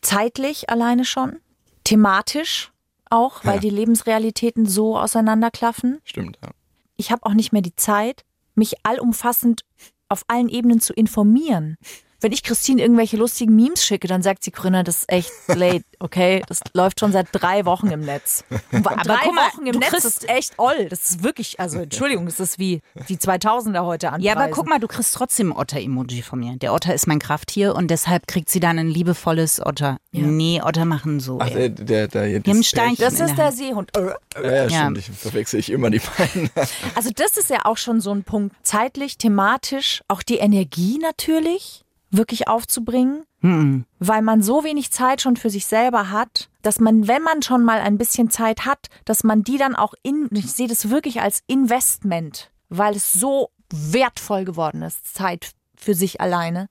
zeitlich 0.02 0.68
alleine 0.70 1.04
schon, 1.04 1.36
thematisch 1.84 2.72
auch, 3.10 3.44
weil 3.44 3.54
Ja. 3.56 3.60
die 3.60 3.70
Lebensrealitäten 3.70 4.66
so 4.66 4.98
auseinanderklaffen. 4.98 6.00
Stimmt, 6.04 6.36
ja. 6.42 6.50
Ich 6.96 7.12
habe 7.12 7.24
auch 7.26 7.34
nicht 7.34 7.52
mehr 7.52 7.62
die 7.62 7.76
Zeit, 7.76 8.24
mich 8.58 8.74
allumfassend 8.84 9.62
auf 10.08 10.24
allen 10.28 10.48
Ebenen 10.48 10.80
zu 10.80 10.92
informieren. 10.92 11.76
Wenn 12.20 12.32
ich 12.32 12.42
Christine 12.42 12.82
irgendwelche 12.82 13.16
lustigen 13.16 13.54
Memes 13.54 13.84
schicke, 13.84 14.08
dann 14.08 14.22
sagt 14.22 14.42
sie, 14.42 14.50
Corinna, 14.50 14.82
das 14.82 15.00
ist 15.00 15.12
echt 15.12 15.30
late, 15.46 15.84
okay? 16.00 16.42
Das 16.48 16.60
läuft 16.74 16.98
schon 16.98 17.12
seit 17.12 17.28
drei 17.32 17.64
Wochen 17.64 17.88
im 17.88 18.00
Netz. 18.00 18.44
Aber 18.72 18.96
drei 18.96 19.18
guck 19.24 19.34
mal, 19.34 19.48
Wochen 19.52 19.66
im 19.66 19.72
du 19.74 19.78
Netz 19.78 20.04
ist 20.04 20.28
echt 20.28 20.54
oll. 20.58 20.86
Das 20.90 21.10
ist 21.10 21.22
wirklich, 21.22 21.60
also 21.60 21.78
Entschuldigung, 21.78 22.26
das 22.26 22.40
ist 22.40 22.58
wie 22.58 22.80
die 23.08 23.18
2000er 23.18 23.84
heute 23.84 24.08
anpreisen. 24.08 24.24
Ja, 24.24 24.34
aber 24.34 24.48
guck 24.48 24.68
mal, 24.68 24.80
du 24.80 24.88
kriegst 24.88 25.14
trotzdem 25.14 25.52
Otter-Emoji 25.52 26.22
von 26.22 26.40
mir. 26.40 26.56
Der 26.56 26.74
Otter 26.74 26.92
ist 26.92 27.06
mein 27.06 27.20
Krafttier 27.20 27.76
und 27.76 27.88
deshalb 27.88 28.26
kriegt 28.26 28.50
sie 28.50 28.58
dann 28.60 28.78
ein 28.78 28.88
liebevolles 28.88 29.64
Otter. 29.64 29.98
Nee, 30.10 30.60
Otter 30.62 30.84
machen 30.84 31.20
so. 31.20 31.38
Ach, 31.40 31.48
der, 31.48 31.68
der, 31.68 32.08
der, 32.08 32.40
Steinchen 32.62 33.04
Das 33.04 33.14
in 33.14 33.26
ist 33.26 33.36
der 33.36 33.36
der 33.36 33.44
Hand. 33.46 33.56
Seehund. 33.56 33.90
Ja, 33.96 34.16
ja, 34.42 34.66
Ja. 34.66 34.68
stimmt. 34.70 34.98
Ich 34.98 35.10
verwechsel 35.10 35.60
ich 35.60 35.70
immer 35.70 35.90
die 35.90 36.00
beiden. 36.00 36.50
Also 36.96 37.10
das 37.14 37.36
ist 37.36 37.50
ja 37.50 37.64
auch 37.64 37.76
schon 37.76 38.00
so 38.00 38.10
ein 38.12 38.24
Punkt, 38.24 38.56
zeitlich, 38.62 39.18
thematisch, 39.18 40.02
auch 40.08 40.22
die 40.22 40.38
Energie 40.38 40.98
natürlich 40.98 41.84
wirklich 42.10 42.48
aufzubringen, 42.48 43.24
Mhm. 43.40 43.84
weil 44.00 44.22
man 44.22 44.42
so 44.42 44.64
wenig 44.64 44.90
Zeit 44.90 45.20
schon 45.22 45.36
für 45.36 45.50
sich 45.50 45.66
selber 45.66 46.10
hat, 46.10 46.48
dass 46.62 46.80
man, 46.80 47.06
wenn 47.06 47.22
man 47.22 47.42
schon 47.42 47.64
mal 47.64 47.78
ein 47.80 47.96
bisschen 47.98 48.30
Zeit 48.30 48.64
hat, 48.66 48.88
dass 49.04 49.22
man 49.22 49.44
die 49.44 49.58
dann 49.58 49.76
auch 49.76 49.94
in, 50.02 50.28
ich 50.32 50.52
sehe 50.52 50.66
das 50.68 50.90
wirklich 50.90 51.20
als 51.20 51.42
Investment, 51.46 52.50
weil 52.68 52.96
es 52.96 53.12
so 53.12 53.50
wertvoll 53.70 54.44
geworden 54.44 54.82
ist, 54.82 55.14
Zeit 55.14 55.52
für 55.76 55.94
sich 55.94 56.20
alleine. 56.20 56.68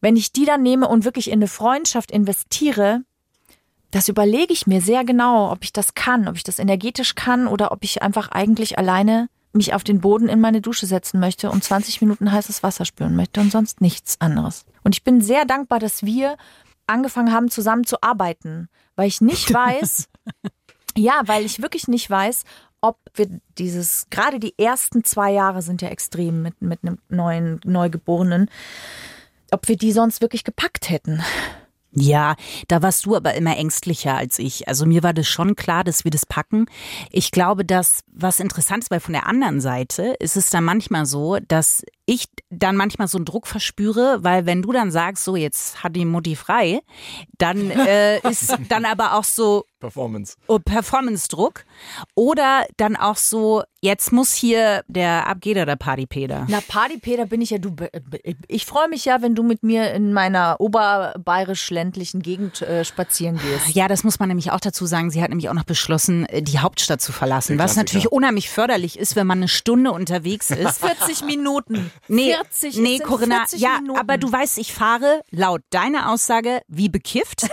Wenn 0.00 0.16
ich 0.16 0.32
die 0.32 0.44
dann 0.44 0.62
nehme 0.62 0.88
und 0.88 1.04
wirklich 1.04 1.28
in 1.28 1.34
eine 1.34 1.46
Freundschaft 1.46 2.10
investiere, 2.10 3.02
das 3.92 4.08
überlege 4.08 4.52
ich 4.52 4.66
mir 4.66 4.80
sehr 4.80 5.04
genau, 5.04 5.52
ob 5.52 5.62
ich 5.62 5.72
das 5.72 5.94
kann, 5.94 6.26
ob 6.26 6.34
ich 6.36 6.42
das 6.42 6.58
energetisch 6.58 7.14
kann 7.14 7.46
oder 7.46 7.70
ob 7.70 7.84
ich 7.84 8.02
einfach 8.02 8.30
eigentlich 8.32 8.78
alleine 8.78 9.28
mich 9.52 9.74
auf 9.74 9.84
den 9.84 10.00
Boden 10.00 10.28
in 10.28 10.40
meine 10.40 10.60
Dusche 10.60 10.86
setzen 10.86 11.20
möchte 11.20 11.50
und 11.50 11.62
20 11.62 12.00
Minuten 12.00 12.32
heißes 12.32 12.62
Wasser 12.62 12.84
spüren 12.84 13.16
möchte 13.16 13.40
und 13.40 13.52
sonst 13.52 13.80
nichts 13.80 14.20
anderes. 14.20 14.64
Und 14.82 14.94
ich 14.94 15.04
bin 15.04 15.20
sehr 15.20 15.44
dankbar, 15.44 15.78
dass 15.78 16.02
wir 16.02 16.36
angefangen 16.86 17.32
haben, 17.32 17.50
zusammen 17.50 17.84
zu 17.84 18.02
arbeiten, 18.02 18.68
weil 18.96 19.08
ich 19.08 19.20
nicht 19.20 19.52
weiß, 19.54 20.08
ja, 20.96 21.22
weil 21.26 21.44
ich 21.44 21.62
wirklich 21.62 21.88
nicht 21.88 22.08
weiß, 22.08 22.44
ob 22.80 22.98
wir 23.14 23.40
dieses, 23.58 24.08
gerade 24.10 24.40
die 24.40 24.58
ersten 24.58 25.04
zwei 25.04 25.32
Jahre 25.32 25.62
sind 25.62 25.82
ja 25.82 25.88
extrem 25.88 26.42
mit, 26.42 26.60
mit 26.60 26.80
einem 26.82 26.98
neuen, 27.08 27.60
Neugeborenen, 27.64 28.50
ob 29.52 29.68
wir 29.68 29.76
die 29.76 29.92
sonst 29.92 30.20
wirklich 30.20 30.44
gepackt 30.44 30.90
hätten. 30.90 31.22
Ja, 31.94 32.36
da 32.68 32.80
warst 32.80 33.04
du 33.04 33.16
aber 33.16 33.34
immer 33.34 33.56
ängstlicher 33.56 34.16
als 34.16 34.38
ich. 34.38 34.66
Also 34.66 34.86
mir 34.86 35.02
war 35.02 35.12
das 35.12 35.28
schon 35.28 35.56
klar, 35.56 35.84
dass 35.84 36.04
wir 36.04 36.10
das 36.10 36.24
packen. 36.24 36.66
Ich 37.10 37.30
glaube, 37.30 37.66
dass 37.66 38.00
was 38.10 38.40
interessant 38.40 38.84
ist, 38.84 38.90
weil 38.90 39.00
von 39.00 39.12
der 39.12 39.26
anderen 39.26 39.60
Seite 39.60 40.14
ist 40.18 40.36
es 40.36 40.48
dann 40.48 40.64
manchmal 40.64 41.04
so, 41.04 41.38
dass 41.48 41.84
ich 42.06 42.26
dann 42.50 42.76
manchmal 42.76 43.08
so 43.08 43.18
einen 43.18 43.24
Druck 43.24 43.46
verspüre, 43.46 44.18
weil 44.22 44.46
wenn 44.46 44.62
du 44.62 44.72
dann 44.72 44.90
sagst, 44.90 45.24
so 45.24 45.36
jetzt 45.36 45.82
hat 45.82 45.94
die 45.94 46.04
Mutti 46.04 46.36
frei, 46.36 46.80
dann 47.38 47.70
äh, 47.70 48.18
ist 48.28 48.56
dann 48.68 48.84
aber 48.84 49.14
auch 49.14 49.24
so 49.24 49.64
Performance. 49.78 50.36
oh, 50.46 50.58
Performance-Druck 50.58 51.64
oder 52.14 52.66
dann 52.76 52.96
auch 52.96 53.16
so, 53.16 53.62
jetzt 53.80 54.12
muss 54.12 54.32
hier 54.32 54.82
der 54.86 55.26
Abgeder 55.26 55.66
der 55.66 55.76
Partypeder. 55.76 56.46
Na, 56.48 56.60
Partypeter 56.66 57.26
bin 57.26 57.40
ich 57.40 57.50
ja 57.50 57.58
du. 57.58 57.74
Ich 58.48 58.66
freue 58.66 58.88
mich 58.88 59.04
ja, 59.04 59.22
wenn 59.22 59.34
du 59.34 59.42
mit 59.42 59.62
mir 59.62 59.92
in 59.92 60.12
meiner 60.12 60.60
oberbayerisch-ländlichen 60.60 62.22
Gegend 62.22 62.62
äh, 62.62 62.84
spazieren 62.84 63.38
gehst. 63.38 63.74
Ja, 63.74 63.88
das 63.88 64.04
muss 64.04 64.18
man 64.18 64.28
nämlich 64.28 64.50
auch 64.50 64.60
dazu 64.60 64.86
sagen. 64.86 65.10
Sie 65.10 65.22
hat 65.22 65.30
nämlich 65.30 65.48
auch 65.48 65.54
noch 65.54 65.64
beschlossen, 65.64 66.26
äh, 66.26 66.42
die 66.42 66.58
Hauptstadt 66.58 67.00
zu 67.00 67.12
verlassen, 67.12 67.58
was 67.58 67.76
natürlich 67.76 68.10
unheimlich 68.10 68.50
förderlich 68.50 68.98
ist, 68.98 69.16
wenn 69.16 69.26
man 69.26 69.38
eine 69.38 69.48
Stunde 69.48 69.92
unterwegs 69.92 70.50
ist. 70.50 70.78
40 70.84 71.24
Minuten. 71.24 71.91
Nee, 72.08 72.32
40, 72.34 72.76
nee, 72.78 72.98
Corinna, 72.98 73.36
40 73.46 73.60
ja, 73.60 73.78
Minuten. 73.80 73.98
aber 74.00 74.18
du 74.18 74.30
weißt, 74.30 74.58
ich 74.58 74.72
fahre 74.72 75.22
laut 75.30 75.62
deiner 75.70 76.10
Aussage 76.10 76.60
wie 76.68 76.88
bekifft 76.88 77.46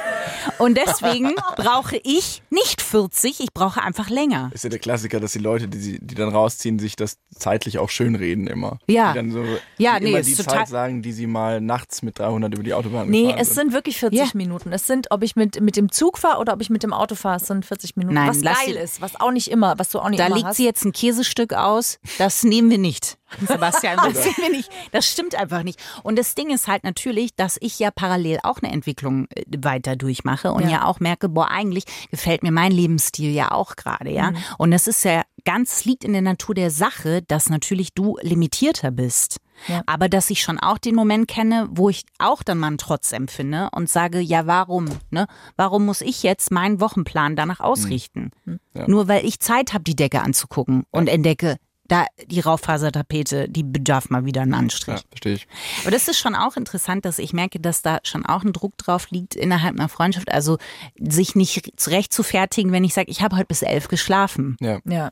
und 0.57 0.77
deswegen 0.77 1.33
brauche 1.55 1.97
ich 2.03 2.41
nicht 2.49 2.81
40, 2.81 3.39
ich 3.41 3.53
brauche 3.53 3.81
einfach 3.81 4.09
länger. 4.09 4.49
Ist 4.53 4.63
ja 4.63 4.69
der 4.69 4.79
Klassiker, 4.79 5.19
dass 5.19 5.33
die 5.33 5.39
Leute, 5.39 5.67
die, 5.67 5.77
sie, 5.79 5.99
die 6.01 6.15
dann 6.15 6.29
rausziehen, 6.29 6.79
sich 6.79 6.95
das 6.95 7.17
zeitlich 7.37 7.77
auch 7.79 7.89
schön 7.89 8.15
reden 8.15 8.47
immer. 8.47 8.79
Ja. 8.87 9.11
Die 9.13 9.17
dann 9.19 9.31
so 9.31 9.43
Ja, 9.77 9.97
die 9.99 10.05
nee, 10.05 10.09
immer 10.11 10.19
ist 10.19 10.29
die 10.29 10.35
total- 10.35 10.59
Zeit 10.59 10.67
sagen, 10.69 11.01
die 11.01 11.11
sie 11.13 11.27
mal 11.27 11.61
nachts 11.61 12.01
mit 12.01 12.17
300 12.19 12.53
über 12.53 12.63
die 12.63 12.73
Autobahn 12.73 13.09
Nee, 13.09 13.23
gefahren 13.27 13.39
es 13.41 13.53
sind 13.55 13.73
wirklich 13.73 13.97
40 13.97 14.19
Ja. 14.19 14.25
Minuten. 14.33 14.71
Es 14.73 14.87
sind, 14.87 15.07
ob 15.11 15.23
ich 15.23 15.35
mit, 15.35 15.61
mit 15.61 15.75
dem 15.77 15.91
Zug 15.91 16.17
fahre 16.17 16.39
oder 16.39 16.53
ob 16.53 16.61
ich 16.61 16.69
mit 16.69 16.83
dem 16.83 16.93
Auto 16.93 17.15
fahre, 17.15 17.37
es 17.37 17.47
sind 17.47 17.65
40 17.65 17.95
Minuten. 17.95 18.15
Nein, 18.15 18.29
was 18.29 18.41
geil 18.41 18.75
ist, 18.75 18.99
was 19.01 19.19
auch 19.19 19.31
nicht 19.31 19.49
immer, 19.51 19.77
was 19.77 19.89
du 19.89 19.99
auch 19.99 20.09
nicht 20.09 20.19
Da 20.19 20.25
immer 20.27 20.35
legt 20.37 20.47
hast. 20.47 20.57
sie 20.57 20.65
jetzt 20.65 20.83
ein 20.85 20.91
Käsestück 20.91 21.53
aus. 21.53 21.99
Das 22.17 22.43
nehmen 22.43 22.69
wir 22.69 22.77
nicht. 22.79 23.17
Sebastian, 23.47 23.97
das 24.03 24.25
nicht. 24.51 24.69
Das 24.91 25.05
stimmt 25.05 25.35
einfach 25.35 25.63
nicht. 25.63 25.79
Und 26.03 26.17
das 26.17 26.35
Ding 26.35 26.49
ist 26.49 26.67
halt 26.67 26.83
natürlich, 26.83 27.35
dass 27.35 27.57
ich 27.61 27.79
ja 27.79 27.91
parallel 27.91 28.39
auch 28.43 28.59
eine 28.61 28.71
Entwicklung 28.71 29.27
äh, 29.35 29.43
weiter 29.59 29.95
durchmache 29.95 30.51
und 30.51 30.63
Ja. 30.63 30.69
ja, 30.69 30.85
auch 30.85 30.99
merke, 30.99 31.29
boah, 31.29 31.49
eigentlich 31.49 31.85
gefällt 32.11 32.43
mir 32.43 32.51
mein 32.51 32.71
Lebensstil 32.71 33.31
ja 33.31 33.51
auch 33.51 33.75
gerade, 33.75 34.11
ja. 34.11 34.33
Und 34.57 34.71
das 34.71 34.87
ist 34.87 35.03
ja 35.03 35.23
ganz, 35.45 35.85
liegt 35.85 36.03
in 36.03 36.13
der 36.13 36.21
Natur 36.21 36.55
der 36.55 36.71
Sache, 36.71 37.21
dass 37.23 37.49
natürlich 37.49 37.93
du 37.93 38.17
limitierter 38.21 38.91
bist. 38.91 39.39
Ja. 39.67 39.81
Aber 39.85 40.07
dass 40.07 40.29
ich 40.29 40.41
schon 40.41 40.57
auch 40.57 40.77
den 40.77 40.95
Moment 40.95 41.27
kenne, 41.27 41.67
wo 41.71 41.89
ich 41.89 42.05
auch 42.17 42.43
dann 42.43 42.59
mal 42.59 42.67
einen 42.67 42.77
Trotz 42.77 43.11
empfinde 43.11 43.69
und 43.73 43.89
sage, 43.89 44.19
ja, 44.19 44.47
warum? 44.47 44.87
Ne? 45.09 45.27
Warum 45.57 45.85
muss 45.85 46.01
ich 46.01 46.23
jetzt 46.23 46.51
meinen 46.51 46.79
Wochenplan 46.79 47.35
danach 47.35 47.59
ausrichten? 47.59 48.31
Ja. 48.73 48.87
Nur 48.87 49.07
weil 49.07 49.25
ich 49.25 49.39
Zeit 49.39 49.73
habe, 49.73 49.83
die 49.83 49.95
Decke 49.95 50.21
anzugucken 50.21 50.83
und 50.91 51.09
entdecke, 51.09 51.57
da 51.89 52.05
die 52.27 52.39
Raufasertapete, 52.39 53.49
die 53.49 53.63
bedarf 53.63 54.09
mal 54.09 54.23
wieder 54.23 54.41
einen 54.41 54.53
Anstrich. 54.53 54.99
Ja, 54.99 55.07
verstehe 55.09 55.33
ich. 55.33 55.47
Aber 55.81 55.91
das 55.91 56.07
ist 56.07 56.19
schon 56.19 56.35
auch 56.35 56.55
interessant, 56.55 57.03
dass 57.03 57.19
ich 57.19 57.33
merke, 57.33 57.59
dass 57.59 57.81
da 57.81 57.99
schon 58.03 58.25
auch 58.25 58.43
ein 58.43 58.53
Druck 58.53 58.77
drauf 58.77 59.09
liegt 59.09 59.35
innerhalb 59.35 59.73
einer 59.73 59.89
Freundschaft. 59.89 60.31
Also 60.31 60.57
sich 60.99 61.35
nicht 61.35 61.73
zurecht 61.77 62.13
zu 62.13 62.23
fertigen, 62.23 62.71
wenn 62.71 62.83
ich 62.83 62.93
sage, 62.93 63.09
ich 63.09 63.21
habe 63.21 63.35
heute 63.35 63.47
bis 63.47 63.63
elf 63.63 63.87
geschlafen. 63.87 64.55
Ja. 64.59 64.79
ja. 64.85 65.09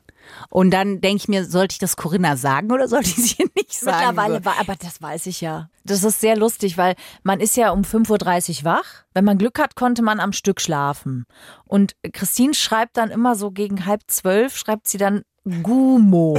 Und 0.50 0.70
dann 0.70 1.00
denke 1.00 1.16
ich 1.16 1.28
mir, 1.28 1.44
sollte 1.44 1.72
ich 1.72 1.78
das 1.78 1.96
Corinna 1.96 2.36
sagen 2.36 2.70
oder 2.70 2.86
sollte 2.86 3.10
ich 3.10 3.18
es 3.18 3.38
ihr 3.38 3.46
nicht 3.56 3.78
sagen? 3.78 3.96
Mittlerweile, 3.98 4.44
war, 4.44 4.60
aber 4.60 4.76
das 4.76 5.02
weiß 5.02 5.26
ich 5.26 5.40
ja. 5.40 5.68
Das 5.84 6.04
ist 6.04 6.20
sehr 6.20 6.36
lustig, 6.36 6.78
weil 6.78 6.94
man 7.24 7.40
ist 7.40 7.56
ja 7.56 7.70
um 7.70 7.82
5.30 7.82 8.58
Uhr 8.60 8.64
wach. 8.64 9.04
Wenn 9.14 9.24
man 9.24 9.38
Glück 9.38 9.58
hat, 9.58 9.74
konnte 9.74 10.02
man 10.02 10.20
am 10.20 10.32
Stück 10.32 10.60
schlafen. 10.60 11.24
Und 11.64 11.96
Christine 12.12 12.54
schreibt 12.54 12.96
dann 12.96 13.10
immer 13.10 13.34
so 13.34 13.50
gegen 13.50 13.84
halb 13.84 14.02
zwölf, 14.06 14.56
schreibt 14.56 14.86
sie 14.86 14.98
dann 14.98 15.22
Gumo. 15.62 16.38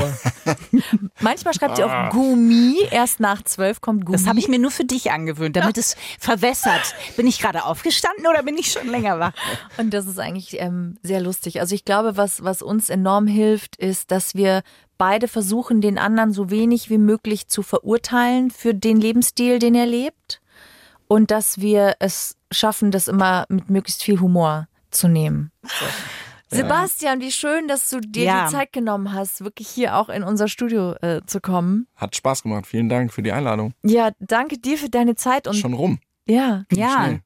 Manchmal 1.19 1.53
schreibt 1.53 1.77
sie 1.77 1.83
auch 1.83 2.09
Gumi. 2.11 2.77
Erst 2.91 3.19
nach 3.19 3.43
zwölf 3.43 3.81
kommt 3.81 4.05
Gumi. 4.05 4.17
Das 4.17 4.27
habe 4.27 4.39
ich 4.39 4.47
mir 4.47 4.59
nur 4.59 4.71
für 4.71 4.85
dich 4.85 5.11
angewöhnt, 5.11 5.55
damit 5.55 5.77
es 5.77 5.95
verwässert. 6.19 6.95
Bin 7.17 7.27
ich 7.27 7.39
gerade 7.39 7.65
aufgestanden 7.65 8.27
oder 8.27 8.43
bin 8.43 8.57
ich 8.57 8.71
schon 8.71 8.87
länger 8.87 9.19
wach? 9.19 9.33
Und 9.77 9.93
das 9.93 10.07
ist 10.07 10.19
eigentlich 10.19 10.59
ähm, 10.59 10.97
sehr 11.03 11.21
lustig. 11.21 11.59
Also 11.59 11.75
ich 11.75 11.85
glaube, 11.85 12.17
was, 12.17 12.43
was 12.43 12.61
uns 12.61 12.89
enorm 12.89 13.27
hilft, 13.27 13.75
ist, 13.75 14.11
dass 14.11 14.35
wir 14.35 14.61
beide 14.97 15.27
versuchen, 15.27 15.81
den 15.81 15.97
anderen 15.97 16.31
so 16.31 16.51
wenig 16.51 16.89
wie 16.89 16.97
möglich 16.97 17.47
zu 17.47 17.63
verurteilen 17.63 18.51
für 18.51 18.73
den 18.73 18.97
Lebensstil, 19.01 19.57
den 19.57 19.73
er 19.73 19.87
lebt. 19.87 20.41
Und 21.07 21.31
dass 21.31 21.59
wir 21.59 21.95
es 21.99 22.35
schaffen, 22.51 22.91
das 22.91 23.07
immer 23.07 23.45
mit 23.49 23.69
möglichst 23.69 24.03
viel 24.03 24.19
Humor 24.19 24.67
zu 24.91 25.07
nehmen. 25.07 25.51
Sebastian, 26.57 27.21
wie 27.21 27.31
schön, 27.31 27.67
dass 27.67 27.89
du 27.89 27.99
dir 27.99 28.23
Ja. 28.23 28.45
die 28.45 28.51
Zeit 28.53 28.73
genommen 28.73 29.13
hast, 29.13 29.41
wirklich 29.43 29.67
hier 29.67 29.95
auch 29.97 30.09
in 30.09 30.23
unser 30.23 30.47
Studio 30.47 30.93
äh, 31.01 31.21
zu 31.25 31.39
kommen. 31.41 31.87
Hat 31.95 32.15
Spaß 32.15 32.43
gemacht. 32.43 32.65
Vielen 32.67 32.89
Dank 32.89 33.13
für 33.13 33.21
die 33.23 33.31
Einladung. 33.31 33.73
Ja, 33.83 34.11
danke 34.19 34.57
dir 34.57 34.77
für 34.77 34.89
deine 34.89 35.15
Zeit 35.15 35.47
und 35.47 35.55
Schon 35.55 35.73
rum. 35.73 35.99
ja. 36.27 36.63
Ja. 36.71 37.03
schnell. 37.03 37.19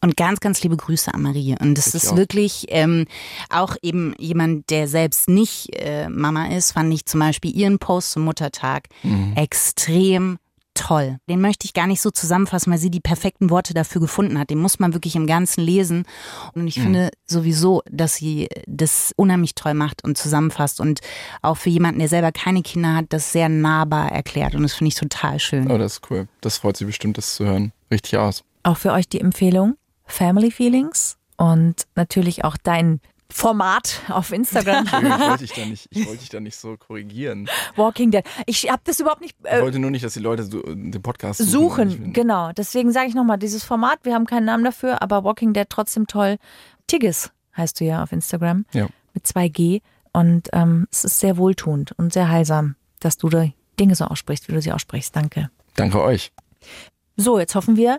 Und 0.00 0.16
ganz, 0.16 0.38
ganz 0.38 0.62
liebe 0.62 0.76
Grüße 0.76 1.12
an 1.12 1.22
Marie. 1.22 1.56
Und 1.60 1.74
das 1.76 1.88
Ich 1.88 1.94
ist 1.96 2.12
auch. 2.12 2.16
wirklich 2.16 2.66
ähm, 2.68 3.06
auch 3.50 3.74
eben 3.82 4.14
jemand, 4.16 4.70
der 4.70 4.86
selbst 4.86 5.28
nicht 5.28 5.70
äh, 5.74 6.08
Mama 6.08 6.46
ist, 6.54 6.70
fand 6.70 6.94
ich 6.94 7.04
zum 7.04 7.18
Beispiel 7.18 7.52
ihren 7.52 7.80
Post 7.80 8.12
zum 8.12 8.22
Muttertag 8.22 8.84
extrem 9.34 10.38
toll. 10.78 11.18
Den 11.28 11.40
möchte 11.40 11.64
ich 11.64 11.74
gar 11.74 11.86
nicht 11.86 12.00
so 12.00 12.10
zusammenfassen, 12.10 12.72
weil 12.72 12.78
sie 12.78 12.90
die 12.90 13.00
perfekten 13.00 13.50
Worte 13.50 13.74
dafür 13.74 14.00
gefunden 14.00 14.38
hat. 14.38 14.50
Den 14.50 14.58
muss 14.58 14.78
man 14.78 14.94
wirklich 14.94 15.16
im 15.16 15.26
Ganzen 15.26 15.60
lesen. 15.62 16.04
Und 16.54 16.66
ich 16.66 16.80
finde 16.80 17.10
sowieso, 17.26 17.82
dass 17.90 18.14
sie 18.14 18.48
das 18.66 19.12
unheimlich 19.16 19.54
toll 19.54 19.74
macht 19.74 20.04
und 20.04 20.16
zusammenfasst 20.16 20.80
und 20.80 21.00
auch 21.42 21.56
für 21.56 21.70
jemanden, 21.70 21.98
der 21.98 22.08
selber 22.08 22.32
keine 22.32 22.62
Kinder 22.62 22.94
hat, 22.94 23.06
das 23.10 23.32
sehr 23.32 23.48
nahbar 23.48 24.12
erklärt. 24.12 24.54
Und 24.54 24.62
das 24.62 24.74
finde 24.74 24.88
ich 24.88 24.94
total 24.94 25.38
schön. 25.38 25.70
Oh, 25.70 25.78
das 25.78 25.94
ist 25.94 26.10
cool. 26.10 26.28
Das 26.40 26.58
freut 26.58 26.76
sie 26.76 26.84
bestimmt, 26.84 27.18
das 27.18 27.34
zu 27.34 27.44
hören. 27.44 27.72
Richtig 27.90 28.16
aus. 28.16 28.44
Auch 28.62 28.76
für 28.76 28.92
euch 28.92 29.08
die 29.08 29.20
Empfehlung 29.20 29.76
Family 30.04 30.50
Feelings 30.50 31.16
und 31.36 31.86
natürlich 31.94 32.44
auch 32.44 32.56
dein 32.62 33.00
Format 33.30 34.02
auf 34.08 34.32
Instagram. 34.32 34.84
Ich 34.86 34.92
wollte 34.92 35.38
dich 35.38 35.52
da 35.52 35.66
nicht, 35.66 35.86
ich 35.90 35.98
wollte 36.06 36.20
dich 36.20 36.28
da 36.30 36.40
nicht 36.40 36.56
so 36.56 36.76
korrigieren. 36.76 37.48
Walking 37.76 38.10
Dead. 38.10 38.24
Ich 38.46 38.70
habe 38.70 38.80
das 38.84 39.00
überhaupt 39.00 39.20
nicht 39.20 39.36
Ich 39.44 39.50
äh, 39.50 39.62
wollte 39.62 39.78
nur 39.78 39.90
nicht, 39.90 40.04
dass 40.04 40.14
die 40.14 40.20
Leute 40.20 40.44
so, 40.44 40.62
den 40.62 41.02
Podcast 41.02 41.38
suchen. 41.40 41.90
suchen. 41.90 42.08
Ich 42.08 42.14
Genau. 42.14 42.52
Deswegen 42.52 42.90
sage 42.92 43.08
ich 43.08 43.14
nochmal, 43.14 43.38
dieses 43.38 43.64
Format, 43.64 44.00
wir 44.04 44.14
haben 44.14 44.26
keinen 44.26 44.46
Namen 44.46 44.64
dafür, 44.64 45.02
aber 45.02 45.24
Walking 45.24 45.52
Dead 45.52 45.66
trotzdem 45.68 46.06
toll. 46.06 46.38
Tigges 46.86 47.30
heißt 47.56 47.80
du 47.80 47.84
ja 47.84 48.02
auf 48.02 48.12
Instagram. 48.12 48.64
Ja. 48.72 48.88
Mit 49.12 49.26
2G. 49.26 49.82
Und 50.12 50.48
ähm, 50.52 50.88
es 50.90 51.04
ist 51.04 51.20
sehr 51.20 51.36
wohltuend 51.36 51.92
und 51.92 52.12
sehr 52.12 52.28
heilsam, 52.28 52.76
dass 53.00 53.18
du 53.18 53.28
die 53.28 53.52
Dinge 53.78 53.94
so 53.94 54.06
aussprichst, 54.06 54.48
wie 54.48 54.52
du 54.52 54.62
sie 54.62 54.72
aussprichst. 54.72 55.14
Danke. 55.14 55.50
Danke 55.74 56.00
euch. 56.02 56.32
So, 57.16 57.38
jetzt 57.38 57.54
hoffen 57.54 57.76
wir, 57.76 57.98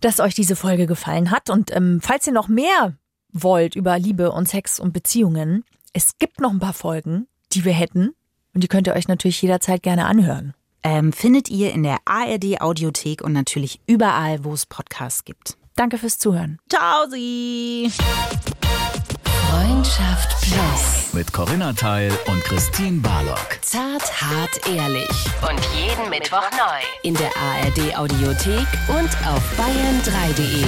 dass 0.00 0.20
euch 0.20 0.34
diese 0.34 0.56
Folge 0.56 0.86
gefallen 0.86 1.30
hat. 1.30 1.50
Und 1.50 1.74
ähm, 1.74 2.00
falls 2.00 2.26
ihr 2.26 2.32
noch 2.32 2.48
mehr 2.48 2.94
wollt 3.42 3.76
über 3.76 3.98
Liebe 3.98 4.32
und 4.32 4.48
Sex 4.48 4.80
und 4.80 4.92
Beziehungen, 4.92 5.64
es 5.92 6.18
gibt 6.18 6.40
noch 6.40 6.50
ein 6.50 6.58
paar 6.58 6.72
Folgen, 6.72 7.26
die 7.52 7.64
wir 7.64 7.72
hätten. 7.72 8.14
Und 8.54 8.62
die 8.62 8.68
könnt 8.68 8.86
ihr 8.86 8.94
euch 8.94 9.08
natürlich 9.08 9.40
jederzeit 9.42 9.82
gerne 9.82 10.06
anhören. 10.06 10.54
Ähm, 10.82 11.12
findet 11.12 11.50
ihr 11.50 11.72
in 11.72 11.82
der 11.82 11.98
ARD 12.04 12.60
Audiothek 12.60 13.22
und 13.22 13.32
natürlich 13.32 13.80
überall, 13.86 14.44
wo 14.44 14.52
es 14.52 14.66
Podcasts 14.66 15.24
gibt. 15.24 15.56
Danke 15.74 15.98
fürs 15.98 16.18
Zuhören. 16.18 16.58
Ciao, 16.70 17.06
Sie! 17.10 17.90
Freundschaft 19.50 20.40
Plus. 20.42 21.12
Mit 21.12 21.32
Corinna 21.32 21.72
Teil 21.72 22.12
und 22.26 22.42
Christine 22.44 23.00
Barlock. 23.00 23.58
Zart, 23.62 24.20
hart, 24.20 24.66
ehrlich. 24.68 25.08
Und 25.42 25.60
jeden 25.74 26.10
Mittwoch 26.10 26.50
neu. 26.52 26.82
In 27.02 27.14
der 27.14 27.30
ARD 27.36 27.96
Audiothek 27.96 28.66
und 28.88 29.10
auf 29.26 29.42
bayern3.de. 29.58 30.64